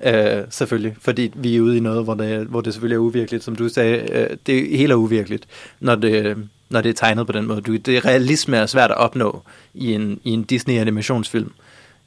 [0.03, 3.43] Øh, selvfølgelig, fordi vi er ude i noget, hvor det, hvor det selvfølgelig er uvirkeligt,
[3.43, 5.47] som du sagde, øh, det er helt er uvirkeligt,
[5.79, 6.37] når det,
[6.69, 7.61] når det er tegnet på den måde.
[7.61, 9.41] Du, det realisme er svært at opnå
[9.73, 11.51] i en, i en Disney-animationsfilm.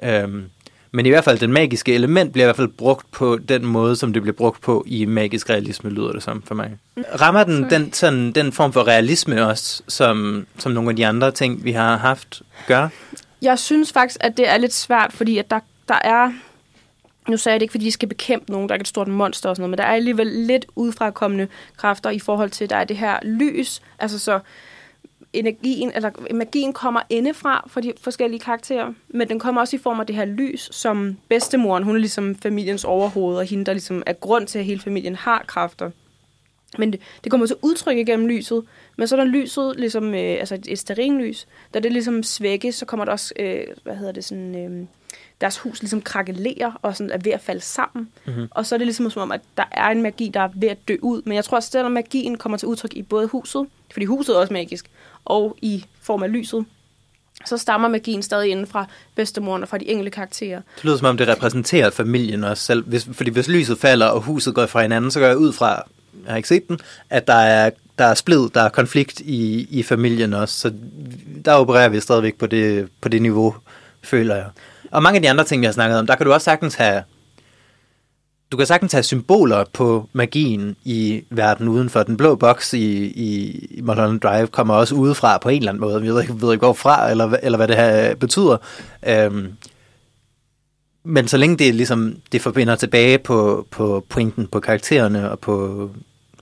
[0.02, 0.44] Øhm,
[0.92, 3.96] men i hvert fald, den magiske element bliver i hvert fald brugt på den måde,
[3.96, 6.78] som det bliver brugt på i magisk realisme, lyder det som for mig.
[7.20, 11.30] Rammer den den, sådan, den form for realisme også, som, som nogle af de andre
[11.30, 12.88] ting, vi har haft, gør?
[13.42, 16.32] Jeg synes faktisk, at det er lidt svært, fordi at der, der er...
[17.28, 19.48] Nu sagde jeg det ikke, fordi de skal bekæmpe nogen, der er et stort monster
[19.48, 22.76] og sådan noget, men der er alligevel lidt udefrakommende kræfter i forhold til, at der
[22.76, 23.82] er det her lys.
[23.98, 24.40] Altså så
[25.32, 30.00] energien, eller magien kommer indefra for de forskellige karakterer, men den kommer også i form
[30.00, 34.02] af det her lys, som bedstemoren, hun er ligesom familiens overhoved, og hende, der ligesom
[34.06, 35.90] er grund til, at hele familien har kræfter.
[36.78, 38.64] Men det, det kommer til udtryk igennem lyset,
[38.96, 42.86] men så der lyset, ligesom, øh, altså et, et sterinlys, da det ligesom svækkes, så
[42.86, 44.86] kommer der også, øh, hvad hedder det, sådan, øh,
[45.40, 48.08] deres hus ligesom krakelerer og sådan er ved at falde sammen.
[48.26, 48.48] Mm-hmm.
[48.50, 50.68] Og så er det ligesom som om, at der er en magi, der er ved
[50.68, 51.22] at dø ud.
[51.24, 54.40] Men jeg tror også, at magien kommer til udtryk i både huset, fordi huset er
[54.40, 54.90] også magisk,
[55.28, 56.64] og i form af lyset,
[57.46, 60.60] så stammer magien stadig inden fra bedstemoren og fra de enkelte karakterer.
[60.76, 62.84] Det lyder som om, det repræsenterer familien også selv.
[62.84, 65.68] Hvis, fordi hvis lyset falder, og huset går fra hinanden, så går jeg ud fra,
[66.24, 66.78] jeg har ikke set den,
[67.10, 70.60] at der er, der er splid, der er konflikt i, i familien også.
[70.60, 70.72] Så
[71.44, 73.54] der opererer vi stadigvæk på det, på det niveau,
[74.02, 74.46] føler jeg.
[74.90, 76.74] Og mange af de andre ting, vi har snakket om, der kan du også sagtens
[76.74, 77.02] have
[78.52, 83.06] du kan sagtens have symboler på magien i verden uden for Den blå boks i,
[83.06, 86.02] i Mulholland Drive kommer også udefra på en eller anden måde.
[86.02, 88.56] Vi ved ikke, ved ikke hvorfra, eller, eller hvad det her betyder.
[89.06, 89.52] Øhm,
[91.04, 95.90] men så længe det ligesom det forbinder tilbage på, på pointen, på karaktererne og på,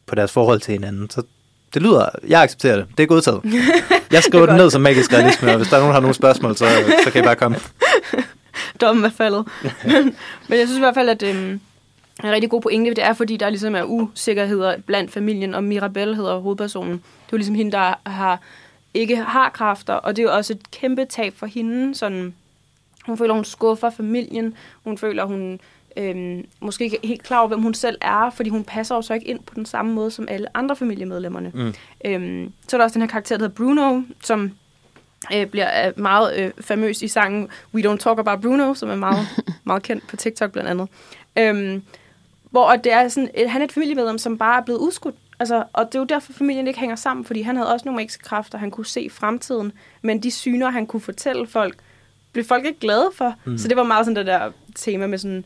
[0.06, 1.22] på deres forhold til hinanden, så
[1.74, 2.86] det lyder, jeg accepterer det.
[2.96, 3.40] Det er godtaget.
[4.12, 6.00] Jeg skriver det, det ned som magisk realisme, og hvis der er nogen, der har
[6.00, 6.66] nogle spørgsmål, så,
[7.04, 7.56] så kan I bare komme.
[8.80, 9.44] Dommen er faldet.
[10.48, 11.60] men jeg synes i hvert fald, at øhm,
[12.24, 16.16] en rigtig god pointe, det er, fordi der ligesom er usikkerheder blandt familien, og Mirabelle
[16.16, 16.92] hedder hovedpersonen.
[16.92, 18.40] Det er jo ligesom hende, der har,
[18.94, 21.94] ikke har kræfter, og det er jo også et kæmpe tab for hende.
[21.94, 22.34] Sådan,
[23.06, 24.54] hun føler, hun skuffer familien.
[24.84, 25.60] Hun føler, hun
[25.96, 29.14] øhm, måske ikke helt klar over, hvem hun selv er, fordi hun passer jo så
[29.14, 31.50] ikke ind på den samme måde som alle andre familiemedlemmerne.
[31.54, 31.74] Mm.
[32.04, 34.52] Øhm, så er der også den her karakter, der hedder Bruno, som
[35.34, 38.96] øh, bliver øh, meget øh, famøs i sangen We Don't Talk About Bruno, som er
[38.96, 39.26] meget,
[39.64, 40.88] meget kendt på TikTok blandt andet.
[41.38, 41.82] Øhm,
[42.50, 45.14] hvor det er sådan, et, han er et familiemedlem, som bare er blevet udskudt.
[45.38, 47.96] Altså, og det er jo derfor, familien ikke hænger sammen, fordi han havde også nogle
[47.96, 49.72] magiske kræfter, han kunne se fremtiden,
[50.02, 51.76] men de syner, han kunne fortælle folk,
[52.32, 53.34] blev folk ikke glade for.
[53.44, 53.58] Mm.
[53.58, 55.44] Så det var meget sådan det der tema med sådan,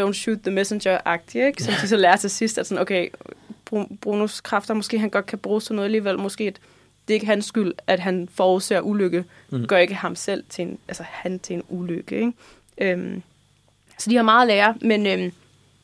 [0.00, 1.62] don't shoot the messenger-agtigt, ikke?
[1.62, 3.08] Som de så lærer til sidst, at sådan, okay,
[4.00, 6.60] Brunos kræfter, måske han godt kan bruge sådan noget alligevel, måske et,
[7.08, 9.66] det er ikke hans skyld, at han forudser ulykke, mm.
[9.66, 12.32] gør ikke ham selv til en, altså han til en ulykke, ikke?
[12.78, 13.22] Øhm,
[13.98, 15.32] så de har meget at lære, men øhm,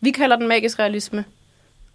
[0.00, 1.24] vi kalder den magisk realisme,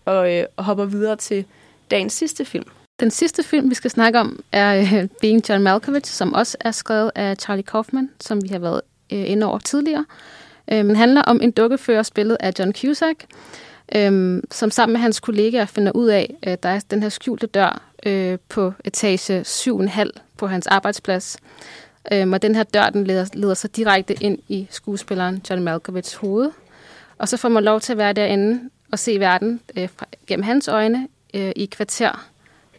[0.05, 1.45] og, øh, og hopper videre til
[1.91, 2.65] dagens sidste film.
[2.99, 6.71] Den sidste film, vi skal snakke om, er øh, Being John Malkovich, som også er
[6.71, 8.81] skrevet af Charlie Kaufman, som vi har været
[9.13, 10.05] øh, inde over tidligere.
[10.71, 13.25] Øh, den handler om en dukkefører spillet af John Cusack,
[13.95, 17.47] øh, som sammen med hans kollegaer finder ud af, at der er den her skjulte
[17.47, 21.37] dør øh, på etage 7,5 på hans arbejdsplads.
[22.11, 26.15] Øh, og den her dør, den leder, leder sig direkte ind i skuespilleren John Malkovichs
[26.15, 26.51] hoved.
[27.17, 30.43] Og så får man lov til at være derinde og se verden øh, fra, gennem
[30.43, 32.27] hans øjne øh, i kvarter,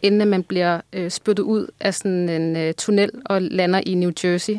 [0.01, 4.11] inden man bliver øh, spyttet ud af sådan en øh, tunnel og lander i New
[4.23, 4.57] Jersey.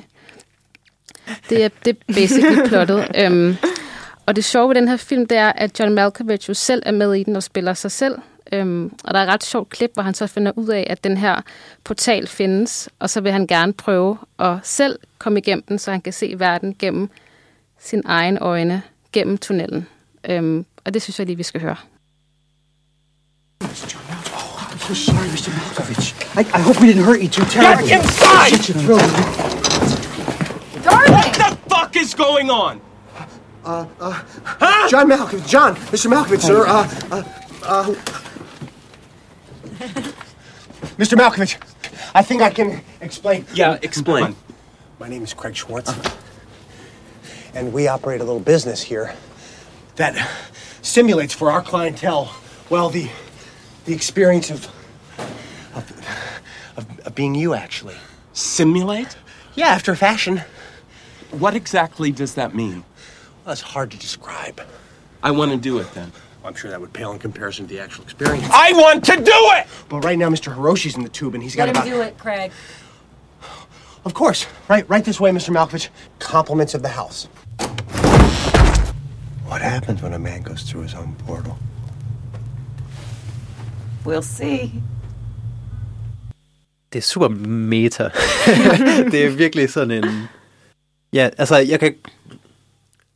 [1.50, 3.26] Det er, det er basically plottet.
[3.26, 3.56] Um,
[4.26, 6.92] og det sjove ved den her film, det er, at John Malkovich jo selv er
[6.92, 8.18] med i den og spiller sig selv.
[8.52, 11.04] Øhm, og der er et ret sjovt klip, hvor han så finder ud af, at
[11.04, 11.40] den her
[11.84, 16.00] portal findes, og så vil han gerne prøve at selv komme igennem den, så han
[16.00, 17.10] kan se verden gennem
[17.78, 19.86] sin egen øjne, gennem tunnelen.
[20.30, 21.76] Øhm, og det synes jeg lige, vi skal høre.
[23.64, 25.50] I'm so sorry, Mr.
[25.56, 26.14] Malkovich.
[26.36, 27.88] I, I hope we didn't hurt you too terribly.
[27.88, 28.52] Get inside!
[30.84, 32.80] What the fuck is going on?
[33.64, 36.08] Uh, uh, John Malkovich, John, Mr.
[36.08, 37.22] Malkovich, sir, uh, uh,
[37.64, 37.94] uh,
[40.98, 41.16] Mr.
[41.16, 41.56] Malkovich,
[42.14, 43.44] I think I can explain.
[43.54, 44.34] Yeah, explain.
[44.98, 45.92] My name is Craig Schwartz,
[47.58, 49.12] and we operate a little business here
[49.96, 50.14] that
[50.80, 52.32] simulates for our clientele,
[52.70, 53.10] well, the
[53.84, 54.68] the experience of
[55.74, 56.08] of,
[56.76, 57.96] of, of being you, actually.
[58.32, 59.16] Simulate?
[59.54, 60.42] Yeah, after fashion.
[61.32, 62.84] What exactly does that mean?
[63.44, 64.62] Well, it's hard to describe.
[65.22, 66.12] I want to do it then.
[66.44, 68.48] I'm sure that would pale in comparison to the actual experience.
[68.50, 69.66] I want to do it!
[69.88, 70.54] But right now, Mr.
[70.54, 71.86] Hiroshi's in the tube, and he's got Let about.
[71.86, 72.52] him do it, Craig.
[74.04, 74.46] Of course.
[74.68, 75.50] Right, right this way, Mr.
[75.50, 75.88] Malkovich.
[76.18, 77.28] Compliments of the house.
[79.48, 81.56] What happens when a man goes through his own portal?
[84.06, 84.82] We'll see.
[86.92, 88.04] Det er super meta.
[89.12, 90.28] det er virkelig sådan en...
[91.12, 91.94] Ja, altså, jeg kan...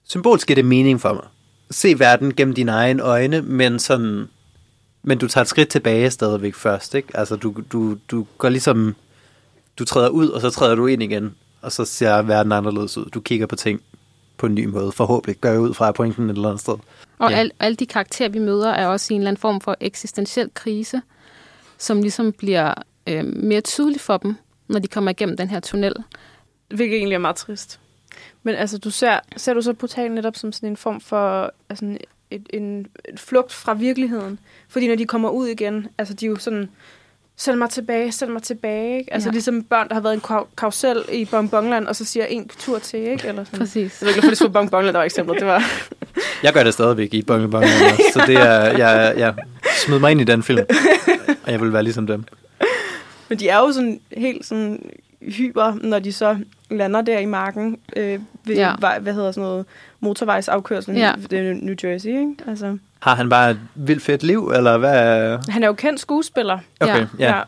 [0.04, 1.24] Symbolsk giver det mening for mig.
[1.70, 4.28] Se verden gennem dine egne øjne, men sådan...
[5.02, 7.08] Men du tager et skridt tilbage stadigvæk først, ikke?
[7.14, 8.96] Altså, du, du, du går ligesom...
[9.78, 13.04] Du træder ud, og så træder du ind igen, og så ser verden anderledes ud.
[13.04, 13.80] Du kigger på ting
[14.42, 15.36] på en ny måde, forhåbentlig.
[15.40, 16.74] Gør jeg ud fra pointen et eller andet sted.
[17.18, 17.36] Og Ja.
[17.36, 20.50] al, alle de karakterer, vi møder, er også i en eller anden form for eksistentiel
[20.54, 21.02] krise,
[21.78, 22.74] som ligesom bliver
[23.06, 24.34] øh, mere tydelig for dem,
[24.68, 25.94] når de kommer igennem den her tunnel.
[26.68, 27.80] Hvilket egentlig er meget trist.
[28.42, 31.84] Men altså, du ser, ser du så portalen netop som sådan en form for altså,
[31.84, 31.98] en-
[32.30, 34.38] et, en, et flugt fra virkeligheden?
[34.68, 36.70] Fordi når de kommer ud igen, altså de er jo sådan,
[37.36, 38.98] send mig tilbage, send mig tilbage.
[38.98, 39.12] Ikke?
[39.12, 39.32] Altså Ja.
[39.32, 42.48] ligesom børn, der har været i en kar- karusel i Bonbonland, og så siger en
[42.58, 43.28] tur til, ikke?
[43.28, 43.58] Eller sådan.
[43.58, 44.00] Præcis.
[44.00, 45.38] Jeg ved ikke, hvorfor det stod Bonbonland, der var eksemplet.
[45.38, 45.64] Det var...
[46.42, 47.68] Jeg gør det stadigvæk i Bonge Bonge,
[48.12, 48.60] så det er...
[48.64, 49.34] Jeg, jeg
[49.86, 50.64] smid mig ind i den film,
[51.44, 52.24] og jeg vil være ligesom dem.
[53.28, 56.36] Men de er jo sådan helt sådan hyper, når de så
[56.70, 58.68] lander der i marken øh, ved, Ja.
[58.68, 58.74] ja.
[58.78, 59.66] vej, hvad hedder sådan noget,
[60.02, 61.12] motorvejsafkørselen Ja.
[61.30, 62.34] i New Jersey, ikke?
[62.46, 65.38] Altså, Har han bare et vildt fedt liv, eller hvad?
[65.48, 66.58] han er jo kendt skuespiller.
[66.80, 67.36] Okay, ja.
[67.36, 67.42] ja.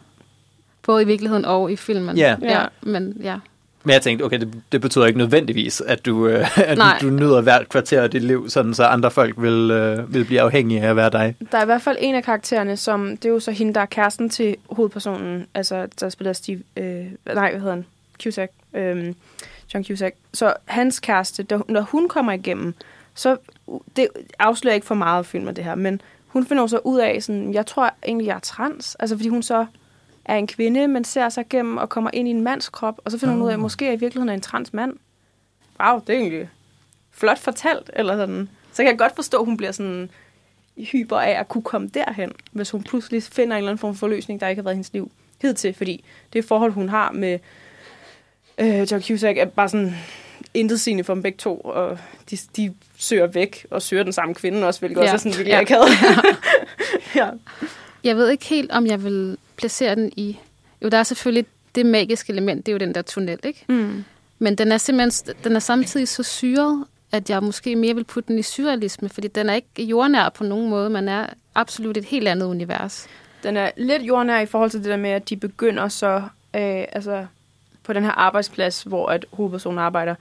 [0.83, 2.17] Både i virkeligheden og i filmen.
[2.17, 2.37] Ja.
[2.43, 3.37] ja men ja.
[3.87, 6.99] Men jeg tænkte, okay, det, det betyder ikke nødvendigvis, at du, øh, at Nej.
[7.01, 10.25] du, du nyder hvert kvarter af dit liv, sådan så andre folk vil, øh, vil
[10.25, 11.37] blive afhængige af at være dig.
[11.53, 13.81] Der er i hvert fald en af karaktererne, som, det er jo så hende, der
[13.81, 16.85] er kæresten til hovedpersonen, altså der spiller Steve, øh,
[17.35, 17.87] nej, hvad hedder han?
[18.23, 19.13] Cusack, øh,
[19.75, 20.17] John Cusack.
[20.35, 22.75] Så hans kæreste, der, når hun kommer igennem,
[23.15, 23.37] så,
[23.97, 24.09] det
[24.39, 27.55] afslører ikke for meget af filmen det her, men hun finder så ud af, sådan,
[27.55, 29.67] jeg tror egentlig, jeg er trans, altså fordi hun så
[30.25, 33.11] er en kvinde, men ser sig igennem og kommer ind i en mands krop, og
[33.11, 34.93] så finder hun ud af, at måske er i virkeligheden er en trans mand.
[35.81, 36.49] Wow, det er egentlig
[37.11, 38.49] flot fortalt, eller sådan.
[38.73, 40.11] Så kan jeg godt forstå, at hun bliver sådan
[40.77, 44.09] hyper af at kunne komme derhen, hvis hun pludselig finder en eller anden form for
[44.09, 45.11] løsning, der ikke har været i hendes liv
[45.43, 47.39] hidtil, fordi det forhold, hun har med
[48.59, 49.95] øh, John Cusack, er bare sådan
[50.55, 51.99] intet sigende for dem begge to, og
[52.31, 55.13] de, de søger væk, og søger den samme kvinde også, hvilket ja.
[55.13, 55.57] også er sådan virkelig Ja.
[55.57, 55.63] ja.
[55.63, 55.89] akavet.
[57.17, 57.29] ja.
[58.05, 60.39] Jeg ved ikke helt, om jeg vil placere den i...
[60.83, 63.65] Jo, der er selvfølgelig det magiske element, det er jo den der tunnel, ikke?
[63.69, 64.05] Mm.
[64.39, 68.29] Men den er simpelthen den er samtidig så syret, at jeg måske mere vil putte
[68.29, 70.91] den i surrealisme, fordi den er ikke jordnær på nogen måde.
[70.91, 73.07] Man er absolut et helt andet univers.
[73.43, 76.23] Den er lidt jordnær i forhold til det der med, at de begynder så,
[76.55, 77.27] øh, altså
[77.85, 80.15] på den her arbejdsplads, hvor at hovedpersonen arbejder,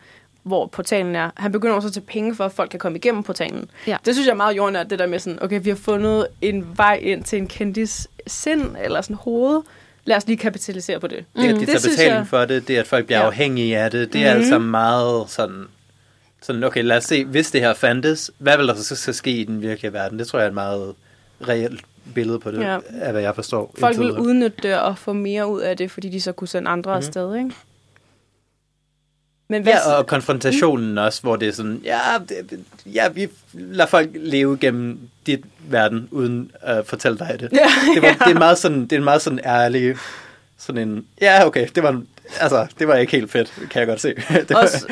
[0.44, 1.30] hvor portalen er.
[1.38, 3.70] Han begynder også at tage penge for, at folk kan komme igennem portalen.
[3.88, 3.98] Ja.
[4.06, 6.68] Det synes jeg er meget jordnært, det der med sådan, okay, vi har fundet en
[6.78, 9.62] vej ind til en kendis sind, eller sådan hoved.
[10.06, 11.26] Lad os lige kapitalisere på det.
[11.36, 13.26] Det, at de tager synes betaling jeg- for det, det at folk bliver Ja.
[13.26, 14.42] afhængige af det, det er Mhm.
[14.42, 15.64] altså meget sådan,
[16.42, 19.32] sådan, okay, lad os se, hvis det her fandtes, hvad vil der så skal ske
[19.32, 20.20] i den virkelige verden?
[20.20, 20.94] Det tror jeg er et meget
[21.48, 21.82] reelt
[22.16, 22.78] billede på det, Ja.
[23.02, 23.74] af hvad jeg forstår.
[23.80, 26.70] Folk vil udnytte det og få mere ud af det, fordi de så kunne sende
[26.72, 26.96] andre Mhm.
[26.96, 27.08] mm-hmm.
[27.08, 27.52] afsted, ikke?
[29.48, 30.98] Men hvad, Ja, og konfrontationen mm.
[30.98, 32.00] også, hvor det er sådan, ja,
[32.30, 35.40] det, ja, vi lader folk leve gennem dit
[35.70, 37.50] verden, uden at fortælle dig det.
[37.54, 38.14] Ja, det, var, ja.
[38.26, 39.96] det, er meget sådan, det er en meget sådan ærlig,
[40.58, 42.02] sådan en, ja, okay, det var,
[42.40, 44.14] altså, det var ikke helt fedt, kan jeg godt se.
[44.48, 44.88] det var, også,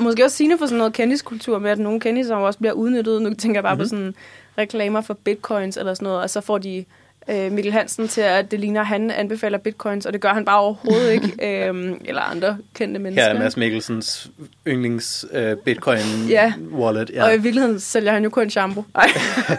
[0.00, 3.22] måske også sigende for sådan noget kendiskultur med, at nogle kendiser også bliver udnyttet.
[3.22, 3.84] Nu tænker jeg bare mm-hmm.
[3.84, 4.14] på sådan
[4.58, 6.84] reklamer for bitcoins eller sådan noget, og så får de
[7.30, 10.44] øh, Mikkel Hansen til, at det ligner, at han anbefaler bitcoins, og det gør han
[10.44, 11.32] bare overhovedet ikke.
[11.68, 13.22] øhm, eller andre kendte mennesker.
[13.24, 14.30] Her er Mads Mikkelsens
[14.68, 15.98] yndlings øh, bitcoin
[16.28, 16.52] Ja.
[16.72, 17.10] wallet.
[17.10, 17.24] Ja.
[17.24, 18.84] Og i virkeligheden sælger han jo kun shampoo.
[18.94, 19.08] Ej,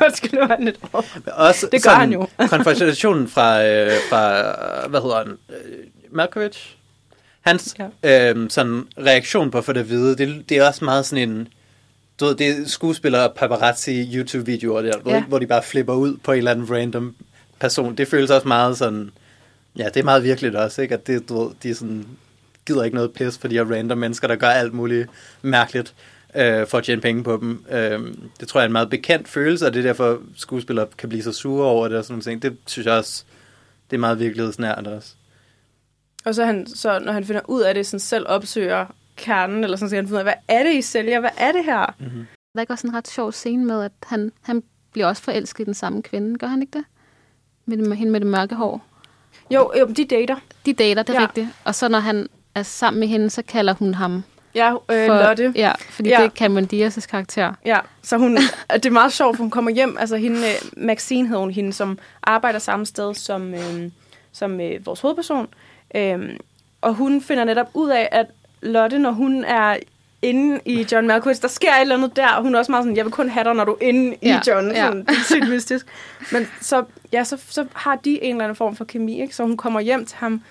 [0.05, 0.79] undskyld, nu var han lidt.
[1.33, 2.27] Også Det gør sådan han jo.
[2.49, 4.41] konfrontationen fra, øh, fra,
[4.87, 6.75] hvad hedder han, øh, Malkovich?
[7.41, 8.31] Hans ja.
[8.33, 11.29] øh, sådan reaktion på at få det at vide, det, det er også meget sådan
[11.29, 11.47] en,
[12.23, 15.11] du ved, det er skuespillere paparazzi YouTube-videoer der, Ja.
[15.15, 15.23] ja.
[15.23, 17.15] hvor de bare flipper ud på en eller anden random
[17.59, 17.95] person.
[17.95, 19.11] Det føles også meget sådan,
[19.77, 20.93] ja, det er meget virkeligt også, ikke?
[20.93, 22.05] At det, du ved, de er sådan,
[22.65, 25.09] gider ikke noget pis for de her random mennesker, der gør alt muligt
[25.41, 25.93] mærkeligt
[26.35, 27.65] øh, for at tjene penge på dem.
[27.71, 27.99] Øh,
[28.39, 31.23] det tror jeg er en meget bekendt følelse, og det er derfor, skuespillere kan blive
[31.23, 32.41] så sure over det og sådan nogle ting.
[32.41, 33.23] Det synes jeg også,
[33.89, 35.09] det er meget virkelighedsnært også.
[36.25, 39.77] Og så, han, så når han finder ud af det, sådan selv opsøger kernen, eller
[39.77, 41.19] sådan, så han finde ud af, hvad er det, I sælger?
[41.19, 41.95] Hvad er det her?
[41.99, 42.25] Mm-hmm.
[42.53, 45.63] Der er ikke også en ret sjov scene med, at han, han bliver også forelsket
[45.63, 46.85] i den samme kvinde, gør han ikke det?
[47.65, 48.81] Med, det, med hende med det mørke hår.
[49.51, 50.35] Jo, jo, de dater.
[50.65, 51.27] De dater, det er Ja.
[51.27, 51.47] rigtigt.
[51.63, 54.23] Og så når han er sammen med hende, så kalder hun ham
[54.55, 55.53] Ja, øh, Lotte.
[55.55, 56.15] Ja, fordi Ja.
[56.19, 56.23] ja.
[56.25, 57.53] det er Cameron Diaz' karakter.
[57.65, 58.37] Ja, så hun,
[58.73, 61.73] det er meget sjovt, for hun kommer hjem, altså hende, øh, Maxine hed hun, hende,
[61.73, 63.91] som arbejder samme sted som, øh,
[64.31, 65.47] som øh, vores hovedperson.
[65.95, 66.29] Øh,
[66.81, 68.25] og hun finder netop ud af, at
[68.63, 69.77] Lotte, når hun er
[70.21, 72.83] inde i John Malkovich, der sker et eller andet der, og hun er også meget
[72.83, 74.71] sådan, jeg vil kun have dig, når du er inde Ja, i John.
[74.71, 74.85] ja.
[74.85, 75.85] Sådan, er sygt mystisk.
[76.31, 76.83] Men så,
[77.13, 79.35] ja, så, så har de en eller anden form for kemi, ikke?
[79.35, 80.41] Så hun kommer hjem til ham,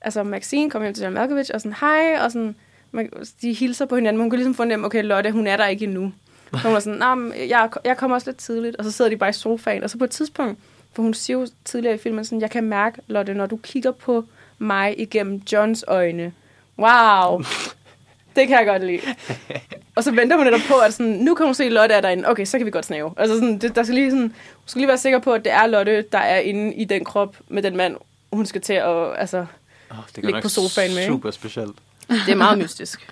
[0.00, 2.54] altså Maxine kommer hjem til John Malkovich, og sådan, hej, og sådan,
[2.92, 3.10] man,
[3.42, 5.84] de hilser på hinanden, men hun kan ligesom fornemme, okay, Lotte, hun er der ikke
[5.84, 6.12] endnu.
[6.52, 9.16] Så hun er sådan, nah, jeg, jeg kommer også lidt tidligt, og så sidder de
[9.16, 10.58] bare i sofaen, og så på et tidspunkt,
[10.92, 13.90] for hun siger jo tidligere i filmen sådan, jeg kan mærke, Lotte, når du kigger
[13.92, 14.24] på
[14.58, 16.32] mig igennem Johns øjne.
[16.78, 17.42] Wow!
[18.36, 19.00] Det kan jeg godt lide.
[19.96, 22.00] Og så venter hun netop på, at sådan, nu kan hun se, at Lotte er
[22.00, 22.28] derinde.
[22.28, 23.12] Okay, så kan vi godt snave.
[23.16, 25.52] Altså sådan, det, der skal lige sådan, hun skal lige være sikker på, at det
[25.52, 27.96] er Lotte, der er inde i den krop med den mand,
[28.32, 29.46] hun skal til at altså,
[29.90, 31.06] Oh, det ligge på sofaen med.
[31.06, 31.76] super specielt.
[32.08, 33.08] Det er meget mystisk.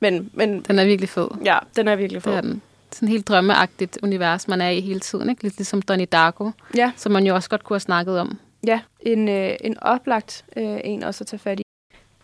[0.00, 1.28] Men, men Den er virkelig fed.
[1.44, 2.32] ja, den er virkelig fed.
[2.32, 2.62] Det er den.
[2.92, 5.30] Sådan helt drømmeagtigt univers, man er i hele tiden.
[5.30, 5.42] Ikke?
[5.42, 6.92] Lidt ligesom Donnie Darko, Ja.
[6.96, 8.38] som man jo også godt kunne have snakket om.
[8.66, 11.62] Ja, en, øh, en oplagt øh, en også at tage fat i.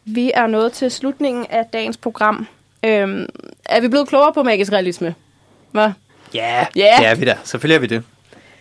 [0.04, 2.46] Vi er nået til slutningen af dagens program.
[2.84, 3.26] Øhm,
[3.64, 5.14] er vi blevet klogere på magisk realisme?
[5.72, 5.90] Hvad?
[6.34, 6.94] Ja, Ja.
[6.98, 7.36] det er vi da.
[7.44, 8.02] Selvfølgelig er vi det.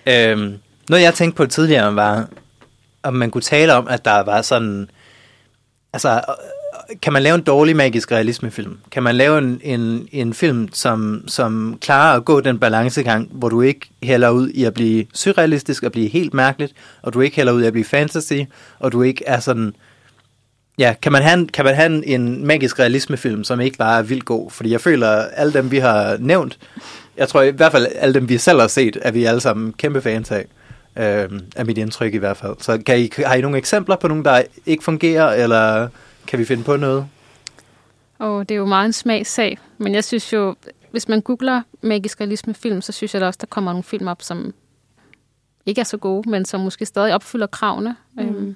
[0.06, 0.58] Øhm,
[0.90, 2.28] noget jeg tænkte på tidligere var,
[3.04, 4.90] om man kunne tale om, at der var sådan...
[5.94, 8.78] Altså, øh, kan man lave en dårlig magisk realismefilm?
[8.92, 13.50] Kan man lave en, en, en film, som, som klarer at gå den balancegang, hvor
[13.50, 17.36] du ikke hælder ud i at blive surrealistisk og blive helt mærkeligt, og du ikke
[17.36, 18.34] hælder ud i at blive fantasy,
[18.80, 19.76] og du ikke er sådan...
[20.80, 24.04] Ja, kan man have en, kan man have en, magisk realismefilm, som ikke bare er
[24.04, 24.52] vildt god?
[24.52, 26.60] Fordi jeg føler, at alle dem, vi har nævnt,
[27.18, 29.74] jeg tror i hvert fald, alle dem, vi selv har set, er vi alle sammen
[29.74, 30.46] kæmpe fans af.
[30.96, 32.56] Øh, er mit indtryk i hvert fald.
[32.60, 35.88] Så kan I, har I nogle eksempler på nogen, der ikke fungerer, eller
[36.28, 37.08] kan vi finde på noget?
[38.20, 40.56] Og det er jo meget en smagssag, men jeg synes jo,
[40.92, 44.22] hvis man googler magisk realisme-film, så synes jeg da også, der kommer nogle film op,
[44.22, 44.54] som
[45.66, 47.96] ikke er så gode, men som måske stadig opfylder kravene.
[48.14, 48.22] Mm.
[48.22, 48.56] Øhm,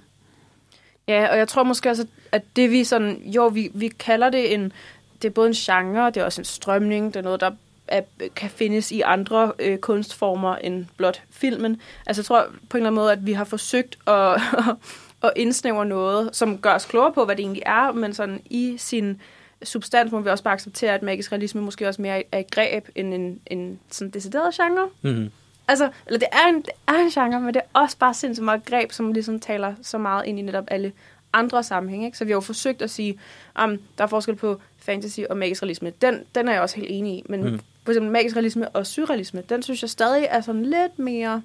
[1.08, 3.22] Ja, og jeg tror måske også, at det vi sådan...
[3.26, 4.74] Jo, vi, vi kalder det en...
[5.22, 7.52] Det er både en genre, det er også en strømning, det er noget, der
[7.88, 8.02] er,
[8.36, 11.82] kan findes i andre øh, kunstformer end blot filmen.
[12.06, 14.42] Altså jeg tror på en eller anden måde, at vi har forsøgt at,
[15.24, 18.76] at indsnævre noget, som gør os klogere på, hvad det egentlig er, men sådan i
[18.78, 19.22] sin
[19.64, 22.88] substans må vi også bare acceptere, at magisk realisme måske også mere er et greb
[22.96, 24.90] end en, en sådan decideret genre.
[25.02, 25.32] Mm-hmm.
[25.68, 28.46] Altså, eller det er, en, det er en genre, men det er også bare sindssygt
[28.46, 30.92] meget greb, som ligesom taler så meget ind i netop alle
[31.34, 32.06] andre sammenhænge.
[32.06, 32.18] Ikke?
[32.18, 33.20] Så vi har jo forsøgt at sige,
[33.64, 35.92] um, der er forskel på fantasy og magisk realisme.
[36.02, 37.24] Den, den er jeg også helt enig i.
[37.30, 37.60] Men Mm.
[37.86, 41.42] for eksempel magisk realisme og surrealisme, den synes jeg stadig er sådan lidt mere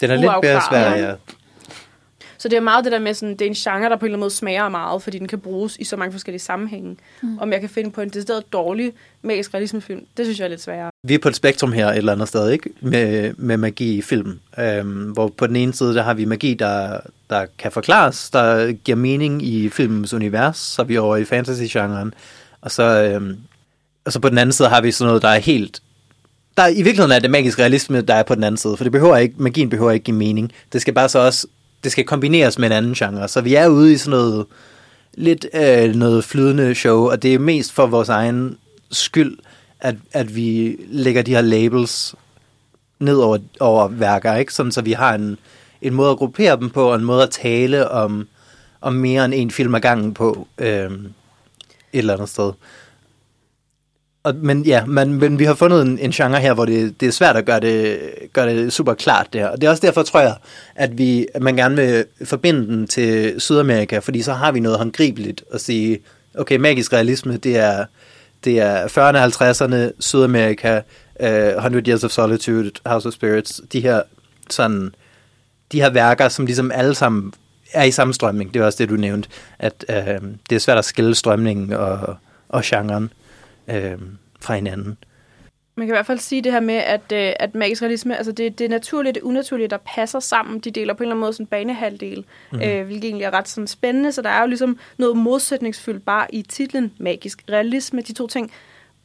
[0.00, 1.14] Den er lidt mere svær, ja.
[2.42, 4.08] Så det er meget det der med, sådan, det er en genre, der på en
[4.08, 6.96] eller anden måde smager meget, fordi den kan bruges i så mange forskellige sammenhænge.
[7.22, 7.38] Mm.
[7.38, 8.92] Om jeg kan finde på en decideret dårlig
[9.22, 10.90] magisk realismefilm, det synes jeg er lidt sværere.
[11.08, 12.70] Vi er på et spektrum her et eller andet sted, ikke?
[12.80, 14.38] Med, med magi i film.
[14.58, 17.00] Øhm, hvor på den ene side, der har vi magi, der,
[17.30, 22.14] der kan forklares, der giver mening i filmens univers, så er vi over i fantasy-genren.
[22.60, 23.36] Og så, øhm,
[24.04, 25.82] og så på den anden side har vi sådan noget, der er helt...
[26.56, 28.84] Der, er- I virkeligheden er det magisk realisme, der er på den anden side, for
[28.84, 30.52] det behøver ikke, magien behøver ikke give mening.
[30.72, 31.46] Det skal bare så også,
[31.84, 33.28] det skal kombineres med en anden genre.
[33.28, 34.46] Så vi er ude i sådan noget,
[35.14, 38.58] lidt øh, noget flydende show, og det er mest for vores egen
[38.90, 39.38] skyld,
[39.80, 42.14] at, at vi lægger de her labels
[42.98, 44.54] ned over, over værker, ikke?
[44.54, 45.38] Sådan, så vi har en,
[45.82, 48.28] en måde at gruppere dem på, og en måde at tale om,
[48.80, 50.90] om mere end en film ad gangen på øh,
[51.92, 52.52] et eller andet sted.
[54.24, 57.08] Og, men ja, man, men vi har fundet en, en genre her, hvor det, det
[57.08, 57.98] er svært at gøre det,
[58.32, 59.48] gøre det super klart der.
[59.48, 60.36] Og det er også derfor, tror jeg,
[60.74, 64.78] at, vi, at man gerne vil forbinde den til Sydamerika, fordi så har vi noget
[64.78, 65.98] håndgribeligt at sige,
[66.34, 67.84] okay, magisk realisme, det er,
[68.44, 70.80] det er 40'erne, 50'erne, Sydamerika,
[71.20, 74.02] øh, uh, 100 Years of Solitude, House of Spirits, de her
[74.50, 74.94] sådan,
[75.72, 77.32] de her værker, som ligesom alle sammen
[77.72, 78.54] er i samme strømning.
[78.54, 79.28] Det er også det, du nævnte,
[79.58, 82.16] at uh, det er svært at skille strømningen og,
[82.48, 83.12] og genren
[83.68, 83.98] øh,
[84.40, 84.96] fra hinanden.
[85.74, 88.32] Man kan i hvert fald sige det her med, at, øh, at magisk realisme, altså
[88.32, 90.60] det, det er naturligt, det unaturlige, der passer sammen.
[90.60, 92.68] De deler på en eller anden måde sådan en banehalvdel, mm-hmm.
[92.68, 94.12] øh, hvilket egentlig er ret sådan spændende.
[94.12, 98.00] Så der er jo ligesom noget modsætningsfyldt bare i titlen magisk realisme.
[98.00, 98.52] De to ting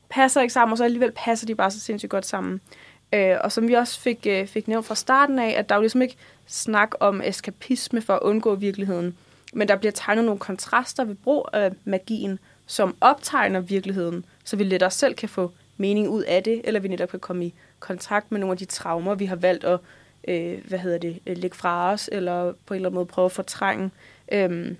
[0.09, 2.61] passer ikke sammen, og så alligevel passer de bare så sindssygt godt sammen.
[3.13, 5.79] Øh, og som vi også fik, øh, fik nævnt fra starten af, at der er
[5.79, 9.17] jo ligesom ikke snak om eskapisme for at undgå virkeligheden,
[9.53, 14.63] men der bliver tegnet nogle kontraster ved brug af magien, som optegner virkeligheden, så vi
[14.63, 18.31] lettere selv kan få mening ud af det, eller vi netop kan komme i kontakt
[18.31, 19.79] med nogle af de traumer, vi har valgt at
[20.27, 23.25] øh, hvad hedder det, øh, lægge fra os, eller på en eller anden måde prøve
[23.25, 23.91] at fortrænge.
[24.31, 24.77] Øhm,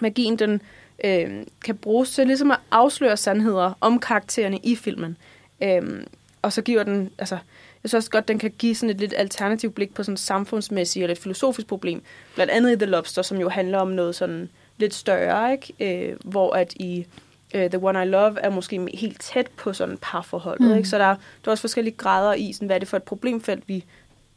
[0.00, 0.62] magien den,
[1.04, 5.16] øh, kan bruges til ligesom at afsløre sandheder om karaktererne i filmen.
[5.62, 6.06] Øhm,
[6.42, 7.34] og så giver den, altså,
[7.82, 10.20] jeg synes også godt, den kan give sådan et lidt alternativt blik på sådan et
[10.20, 12.02] samfundsmæssigt eller et filosofisk problem.
[12.34, 14.48] Blandt andet i The Lobster, som jo handler om noget sådan
[14.78, 16.08] lidt større, ikke?
[16.10, 17.06] Øh, hvor at i
[17.54, 20.68] uh, The One I Love er måske helt tæt på sådan parforholdet.
[20.68, 20.76] Mm.
[20.76, 20.88] Ikke?
[20.88, 21.14] Så der, der
[21.46, 23.84] er også forskellige grader i, sådan, hvad er det for et problemfelt, vi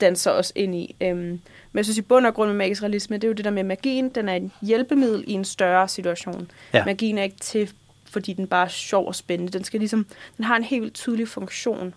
[0.02, 0.95] danser os ind i.
[1.02, 1.41] Um, men
[1.76, 3.64] jeg synes i bund og grund med magisk realisme, det er jo det der med
[3.64, 6.52] magien, den er en hjælpemiddel i en større situation.
[6.73, 6.86] Ja.
[6.86, 7.72] Magien er ikke til,
[8.10, 9.53] fordi den bare er sjov og spændende.
[9.53, 10.06] Den skal ligesom,
[10.38, 11.94] den har en helt tydelig funktion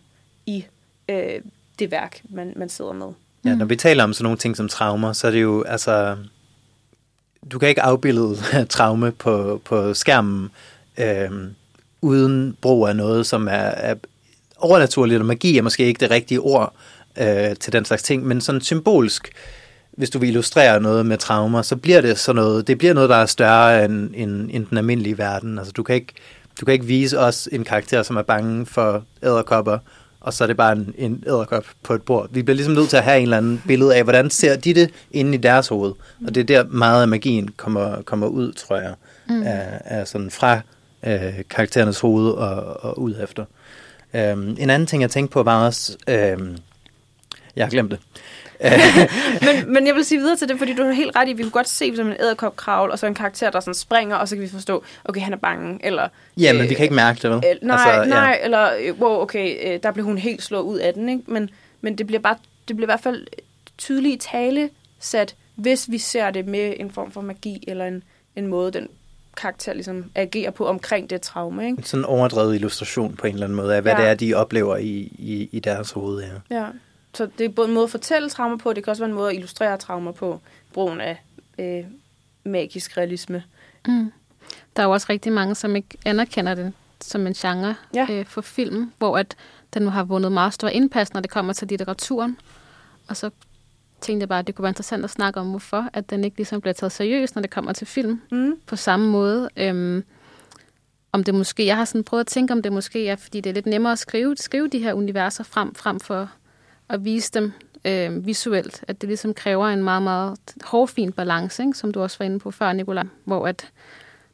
[0.46, 0.64] i
[1.08, 1.40] øh,
[1.78, 3.06] det værk, man, man sidder med.
[3.44, 6.16] Ja, når vi taler om sådan nogle ting som traumer, så er det jo, altså,
[7.50, 8.36] du kan ikke afbilde
[8.76, 10.50] traume på, på skærmen,
[10.98, 11.30] øh,
[12.00, 13.94] uden brug af noget, som er, er
[14.56, 16.74] overnaturligt, og magi er måske ikke det rigtige ord
[17.18, 19.32] øh, til den slags ting, men sådan symbolsk,
[19.90, 23.10] hvis du vil illustrere noget med traumer, så bliver det sådan noget, det bliver noget,
[23.10, 25.58] der er større end, end, end den almindelige verden.
[25.58, 26.12] Altså du kan ikke,
[26.60, 29.78] du kan ikke vise os en karakter, som er bange for æderkopper,
[30.20, 32.28] og så er det bare en, en æderkop på et bord.
[32.32, 34.74] Vi bliver ligesom nødt til at have en eller anden billede af, hvordan ser de
[34.74, 35.92] det inde i deres hoved.
[36.26, 38.94] Og det er der meget af magien kommer, kommer ud, tror jeg,
[39.28, 39.42] mm.
[39.42, 40.60] af, af sådan fra
[41.06, 43.44] øh, karakterernes hoved og, og ud efter.
[44.14, 45.96] Um, en anden ting, jeg tænkte på, var også...
[46.38, 46.56] Um,
[47.56, 47.98] jeg har glemt det.
[49.46, 51.42] men, men jeg vil sige videre til det, fordi du har helt ret i, vi
[51.42, 54.28] kunne godt se som en æderkop kravl, og så en karakter, der sådan springer, og
[54.28, 56.08] så kan vi forstå, okay, han er bange, eller...
[56.36, 57.36] Ja, men øh, vi kan ikke mærke det, vel?
[57.36, 58.44] Øh, nej, altså, nej, ja.
[58.44, 61.22] eller, øh, wow, okay, øh, der blev hun helt slået ud af den, ikke?
[61.26, 61.50] Men,
[61.80, 62.36] men det bliver bare,
[62.68, 63.26] det bliver i hvert fald
[63.78, 64.70] tydeligt tale
[65.00, 68.02] sat, hvis vi ser det med en form for magi, eller en,
[68.36, 68.88] en måde, den
[69.36, 71.66] karakter ligesom agerer på omkring det traume.
[71.66, 71.82] Ikke?
[71.82, 74.00] Sådan en overdrevet illustration på en eller anden måde af, hvad ja.
[74.00, 76.22] det er, de oplever i, i, i deres hoved.
[76.22, 76.56] Ja.
[76.56, 76.66] ja.
[77.14, 79.14] Så det er både en måde at fortælle traumer på, det kan også være en
[79.14, 80.40] måde at illustrere traumer på,
[80.72, 81.22] brugen af
[81.58, 81.84] øh,
[82.44, 83.42] magisk realisme.
[83.88, 84.12] Mm.
[84.76, 88.06] Der er jo også rigtig mange, som ikke anerkender det som en genre ja.
[88.10, 89.36] øh, for film, hvor at
[89.74, 92.38] den har vundet meget stor indpas, når det kommer til litteraturen.
[93.08, 93.30] Og så
[94.02, 96.36] tænkte jeg bare, at det kunne være interessant at snakke om, hvorfor at den ikke
[96.36, 98.56] ligesom bliver taget seriøst, når det kommer til film mm.
[98.66, 99.48] på samme måde.
[99.56, 100.04] Øhm,
[101.12, 103.50] om det måske, jeg har sådan prøvet at tænke, om det måske er, fordi det
[103.50, 106.30] er lidt nemmere at skrive, skrive de her universer frem, frem for
[106.88, 107.52] at vise dem
[107.84, 108.84] øh, visuelt.
[108.88, 111.78] At det ligesom kræver en meget, meget hårfin balance, ikke?
[111.78, 113.70] som du også var inde på før, Nicolai, hvor at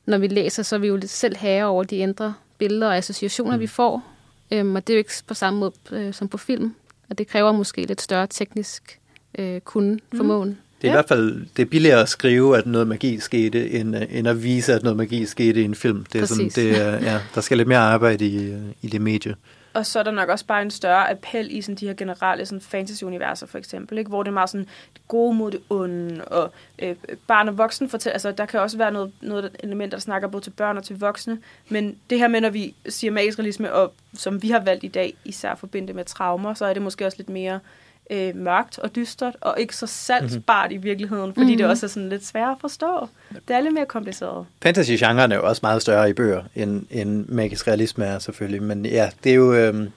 [0.06, 2.96] når vi læser, så er vi jo lidt selv herre over de indre billeder og
[2.96, 3.60] associationer, mm.
[3.60, 4.02] vi får.
[4.50, 6.74] Øhm, og det er jo ikke på samme måde øh, som på film.
[7.10, 9.00] Og det kræver måske lidt større teknisk
[9.38, 10.48] øh, kunne formåen.
[10.48, 10.56] Mm.
[10.82, 10.94] Det er ja.
[10.94, 14.42] i hvert fald det er billigere at skrive, at noget magi skete, end, end at
[14.42, 16.04] vise, at noget magi skete i en film.
[16.12, 19.34] Det er sådan, det er, ja, der skal lidt mere arbejde i, i det medie.
[19.74, 22.46] Og så er der nok også bare en større appel i sådan de her generelle
[22.46, 24.08] sådan fantasy-universer, for eksempel, ikke?
[24.08, 26.96] hvor det er meget sådan det gode mod det onde, og øh,
[27.26, 30.44] barn og voksen fortæller, altså der kan også være noget, noget element, der snakker både
[30.44, 31.38] til børn og til voksne,
[31.68, 34.88] men det her med, når vi siger magisk realisme, og som vi har valgt i
[34.88, 37.60] dag, især forbindet med traumer, så er det måske også lidt mere
[38.10, 40.84] øh, mørkt og dystert, og ikke så salgsbart mm-hmm.
[40.84, 41.56] i virkeligheden, fordi mm-hmm.
[41.56, 43.08] det også er sådan lidt svært at forstå.
[43.48, 44.46] Det er lidt mere kompliceret.
[44.62, 48.86] Fantasy-genren er jo også meget større i bøger, end, end magisk realisme er selvfølgelig, men
[48.86, 49.54] ja, det er jo...
[49.54, 49.88] Øh,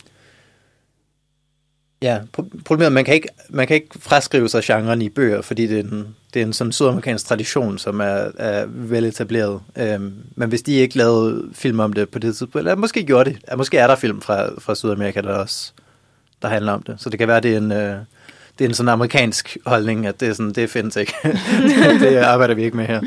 [2.02, 2.20] ja,
[2.66, 5.80] problemet er, man kan ikke, man kan ikke fraskrive sig genren i bøger, fordi det
[5.80, 9.62] er en, det er en sådan sydamerikansk tradition, som er, er vel etableret.
[9.78, 13.30] Øhm, men hvis de ikke lavede film om det på det tidspunkt, eller måske gjorde
[13.30, 15.74] det, måske er der film fra, fra Sydamerika, der også
[16.42, 16.96] der handler om det.
[17.02, 17.98] Så det kan være, det er en, øh,
[18.60, 21.14] det er en sådan amerikansk holdning, at det, er sådan, det findes ikke.
[22.00, 23.02] det arbejder vi ikke med her.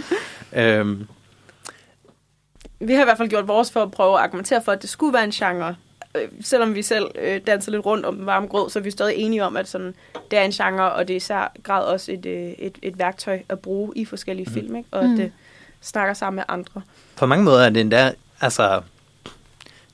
[0.52, 1.06] Øhm.
[2.81, 4.90] Vi har i hvert fald gjort vores for at prøve at argumentere for, at det
[4.90, 5.77] skulle være en genre,
[6.15, 8.90] øh, selvom vi selv øh, danser lidt rundt om den varme grød, så er vi
[8.90, 9.94] stadig enige om, at sådan,
[10.31, 12.98] det er en genre, og det er i sær grad også et, øh, et, et
[12.98, 14.55] værktøj at bruge i forskellige mm.
[14.55, 14.89] film, ikke?
[14.93, 15.12] og Mm.
[15.12, 15.32] at det
[15.81, 16.82] snakker sammen med andre.
[17.16, 18.81] På mange måder er det endda, altså,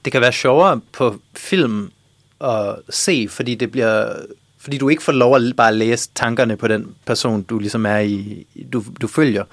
[0.05, 1.93] det kan være sjovere på film
[2.41, 4.13] at se, fordi det bliver,
[4.59, 7.99] fordi du ikke får lov at bare læse tankerne på den person, du ligesom er
[7.99, 9.45] i, du, du følger.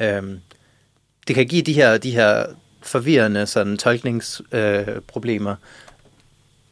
[0.00, 0.38] Øhm,
[1.28, 2.46] det kan give de her, de her
[2.82, 5.56] forvirrende sådan tolkningsproblemer, øh,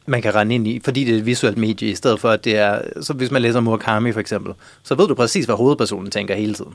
[0.05, 2.45] man kan rende ind i, fordi det er et visuelt medie, i stedet for at
[2.45, 4.53] det er, så hvis man læser Murakami for eksempel,
[4.83, 6.73] så ved du præcis, hvad hovedpersonen tænker hele tiden.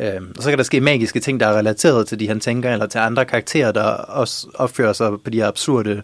[0.00, 2.72] Øhm, og så kan der ske magiske ting, der er relateret til de, han tænker,
[2.72, 6.02] eller til andre karakterer, der også opfører sig på de her absurde øh,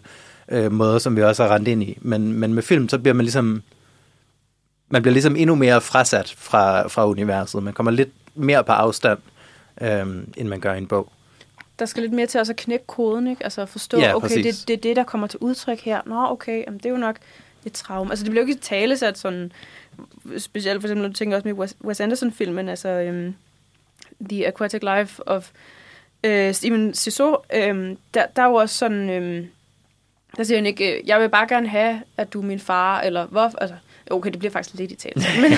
[0.71, 1.97] måder, som vi også har rendt ind i.
[2.01, 3.63] Men, men med film, så bliver man ligesom,
[4.89, 7.63] man bliver ligesom endnu mere frasat fra, fra universet.
[7.63, 9.19] Man kommer lidt mere på afstand,
[9.81, 11.11] øhm, end man gør i en bog.
[11.79, 13.43] Der skal lidt mere til også at knække koden, ikke?
[13.43, 16.01] Altså at forstå, Ja, okay, det, det er det, der kommer til udtryk her.
[16.05, 17.15] Nå, okay, jamen, det er jo nok
[17.65, 18.11] et traume.
[18.11, 19.51] Altså det bliver jo ikke talesat sådan,
[20.37, 23.35] specielt for eksempel, når du tænker også med Wes, Anderson-filmen, altså um,
[24.29, 25.49] The Aquatic Life of
[26.27, 27.29] uh, Steven Siso,
[27.69, 29.47] um, der, der er jo også sådan, um,
[30.37, 33.01] der siger han ikke, øh, jeg vil bare gerne have, at du er min far,
[33.01, 33.75] eller hvor, altså,
[34.11, 35.51] okay, det bliver faktisk lidt i tale, men,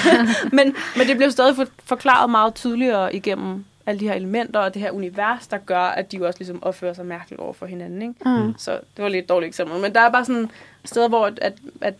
[0.51, 4.73] men, men det bliver stadig for, forklaret meget tydeligere igennem alle de her elementer og
[4.73, 7.65] det her univers, der gør, at de jo også ligesom opfører sig mærkeligt over for
[7.65, 8.01] hinanden.
[8.01, 8.13] Ikke?
[8.25, 8.53] Mm.
[8.57, 9.79] Så det var lidt et dårligt eksempel.
[9.81, 10.49] Men der er bare sådan
[10.85, 11.53] steder, hvor at, at,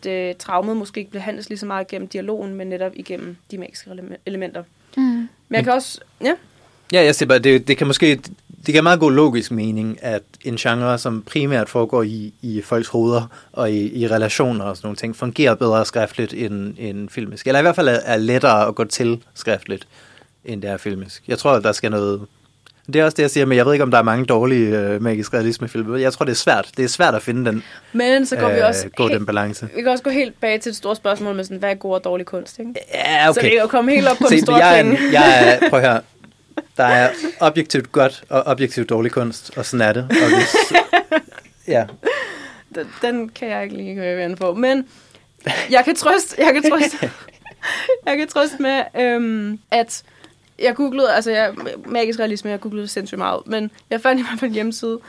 [0.06, 3.38] at uh, traumet måske ikke bliver handlet lige så meget igennem dialogen, men netop igennem
[3.52, 4.64] de magiske ele- elementer.
[4.98, 5.04] Mm.
[5.04, 6.00] Men jeg kan også...
[6.24, 6.34] Ja,
[6.92, 8.22] Ja, jeg siger bare, det, det kan måske,
[8.66, 12.88] det giver meget god logisk mening, at en genre, som primært foregår i, i folks
[12.88, 17.48] hoveder og i, i relationer og sådan nogle ting, fungerer bedre skriftligt end, end filmisk.
[17.48, 19.88] Eller i hvert fald er, er lettere at gå til skriftligt,
[20.46, 21.24] end det er filmisk.
[21.28, 22.22] Jeg tror, at der skal noget...
[22.94, 24.80] Det er også det, jeg siger, men jeg ved ikke, om der er mange dårlige
[24.80, 25.98] øh, magisk realisme-film.
[25.98, 26.70] Jeg tror, det er svært.
[26.78, 27.64] Det er svært at finde den,
[27.94, 28.90] men så går vi også...
[28.96, 29.70] gå helt- den balance.
[29.76, 31.94] Vi kan også gå helt bag til et stort spørgsmål med sådan, hvad er god
[31.94, 32.74] og dårlig kunst, ikke?
[32.94, 33.34] Ja, okay.
[33.42, 35.70] Så det kan komme helt op på Se, den store jeg, er en- jeg er,
[35.70, 36.02] prøv at høre,
[36.78, 40.04] der er objektivt godt og objektivt dårlig kunst, og sådan er det.
[40.04, 40.56] Og hvis,
[41.76, 41.86] ja,
[42.76, 44.54] den, den kan jeg ikke lige høre ind på.
[44.54, 44.88] Men
[45.70, 46.98] jeg kan trøste, jeg kan trøste,
[48.08, 50.04] jeg kan trøste med, øhm, at
[50.60, 51.54] jeg googlede, altså jeg,
[51.86, 55.00] magisk realisme, jeg googlede sindssygt meget, men jeg fandt i hvert fald en hjemmeside,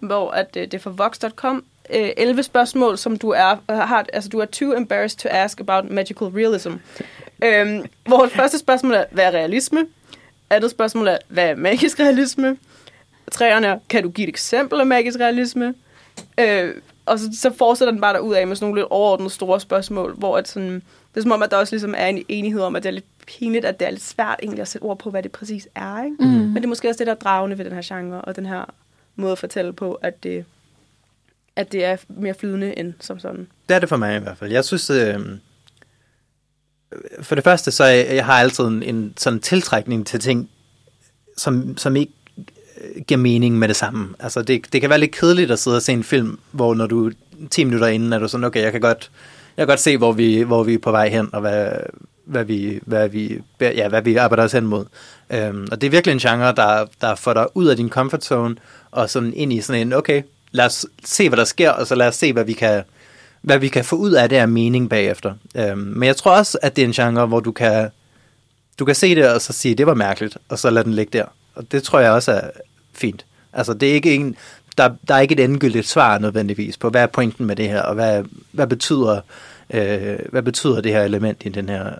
[0.00, 4.28] hvor at, øh, det er fra vox.com, øh, 11 spørgsmål, som du er, har, altså
[4.28, 6.72] du er too embarrassed to ask about magical realism.
[7.44, 9.86] øhm, hvor det første spørgsmål er, hvad er realisme?
[10.52, 12.56] Andet spørgsmål er, hvad er magisk realisme?
[13.32, 15.74] Træerne er, kan du give et eksempel af magisk realisme?
[16.40, 16.74] Øh,
[17.06, 20.14] og så, så fortsætter den bare derud af med sådan nogle lidt overordnede store spørgsmål,
[20.14, 22.76] hvor at sådan, det er som om, at der også ligesom er en enighed om,
[22.76, 25.10] at det er lidt pinligt, at det er lidt svært egentlig at sætte ord på,
[25.10, 26.04] hvad det præcis er.
[26.04, 26.16] Ikke?
[26.20, 26.26] Mm.
[26.26, 28.46] Men det er måske også det, der er dragende ved den her genre, og den
[28.46, 28.64] her
[29.16, 30.44] måde at fortælle på, at det,
[31.56, 33.48] at det er mere flydende end som sådan.
[33.68, 34.52] det er det for mig i hvert fald.
[34.52, 35.20] Jeg synes, øh,
[37.22, 40.50] for det første, så jeg, har altid en, en sådan tiltrækning til ting,
[41.36, 42.12] som, som ikke
[42.78, 44.08] øh, giver mening med det samme.
[44.20, 46.86] Altså, det, det kan være lidt kedeligt at sidde og se en film, hvor når
[46.86, 47.10] du
[47.50, 49.10] 10 minutter inden er du sådan, okay, jeg kan godt,
[49.56, 51.72] jeg kan godt se, hvor vi, hvor vi er på vej hen, og hvad,
[52.24, 54.84] hvad, vi, hvad, vi, ja, hvad vi arbejder os hen mod.
[55.30, 58.24] Øhm, og det er virkelig en genre, der, der får dig ud af din comfort
[58.24, 58.56] zone,
[58.90, 61.94] og sådan ind i sådan en, okay, lad os se, hvad der sker, og så
[61.94, 62.82] lad os se, hvad vi kan,
[63.42, 65.34] hvad vi kan få ud af det af mening bagefter.
[65.56, 67.90] Øhm, men jeg tror også, at det er en genre, hvor du kan,
[68.78, 71.18] du kan se det, og så sige, det var mærkeligt, og så lade den ligge
[71.18, 71.24] der.
[71.54, 72.50] Og det tror jeg også er
[72.92, 73.24] fint.
[73.52, 74.36] Altså, det er ikke en,
[74.78, 77.82] der, der er ikke et endegyldigt svar nødvendigvis på, hvad er pointen med det her,
[77.82, 79.20] og hvad, hvad, betyder,
[79.70, 81.92] øh, hvad betyder det her element i den her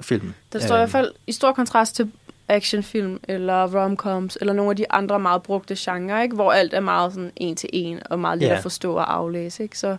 [0.00, 0.32] film.
[0.52, 2.10] Der står i hvert fald i stor kontrast til
[2.48, 6.34] actionfilm eller romcoms eller nogle af de andre meget brugte genrer, ikke?
[6.34, 8.54] hvor alt er meget sådan en til en og meget let Ja.
[8.56, 9.62] at forstå og aflæse.
[9.62, 9.78] Ikke?
[9.78, 9.96] Så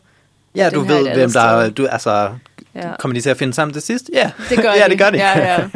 [0.56, 2.30] Ja, du er ved, hvem der er, du, altså,
[2.76, 2.96] Ja.
[3.00, 4.10] kommer de til at finde sammen til sidst?
[4.14, 4.90] Ja, Det gør ja, de.
[4.90, 5.18] det gør de.
[5.18, 5.68] Ja, ja.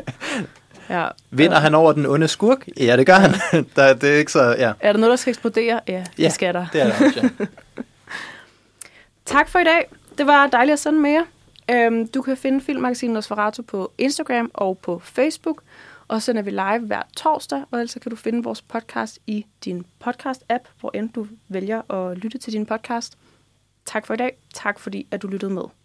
[0.89, 1.07] Ja.
[1.31, 2.65] Vinder han over den onde skurk?
[2.79, 3.31] Ja, det gør han.
[3.75, 4.71] der, det er ikke så, ja.
[4.79, 5.79] Er der noget, der skal eksplodere?
[5.87, 6.65] Ja, det Ja, skal der.
[6.73, 7.45] det er der også, ja.
[9.25, 9.85] Tak for i dag.
[10.17, 11.23] Det var dejligt at sende med jer.
[11.71, 15.61] Øhm, du kan finde Filmmagasinet Nosferatu på Instagram og på Facebook.
[16.07, 19.45] Og så sender vi live hver torsdag, og ellers kan du finde vores podcast i
[19.65, 23.13] din podcast-app, hvor end du vælger at lytte til din podcast.
[23.85, 24.37] Tak for i dag.
[24.53, 25.63] Tak fordi, at du lyttede med.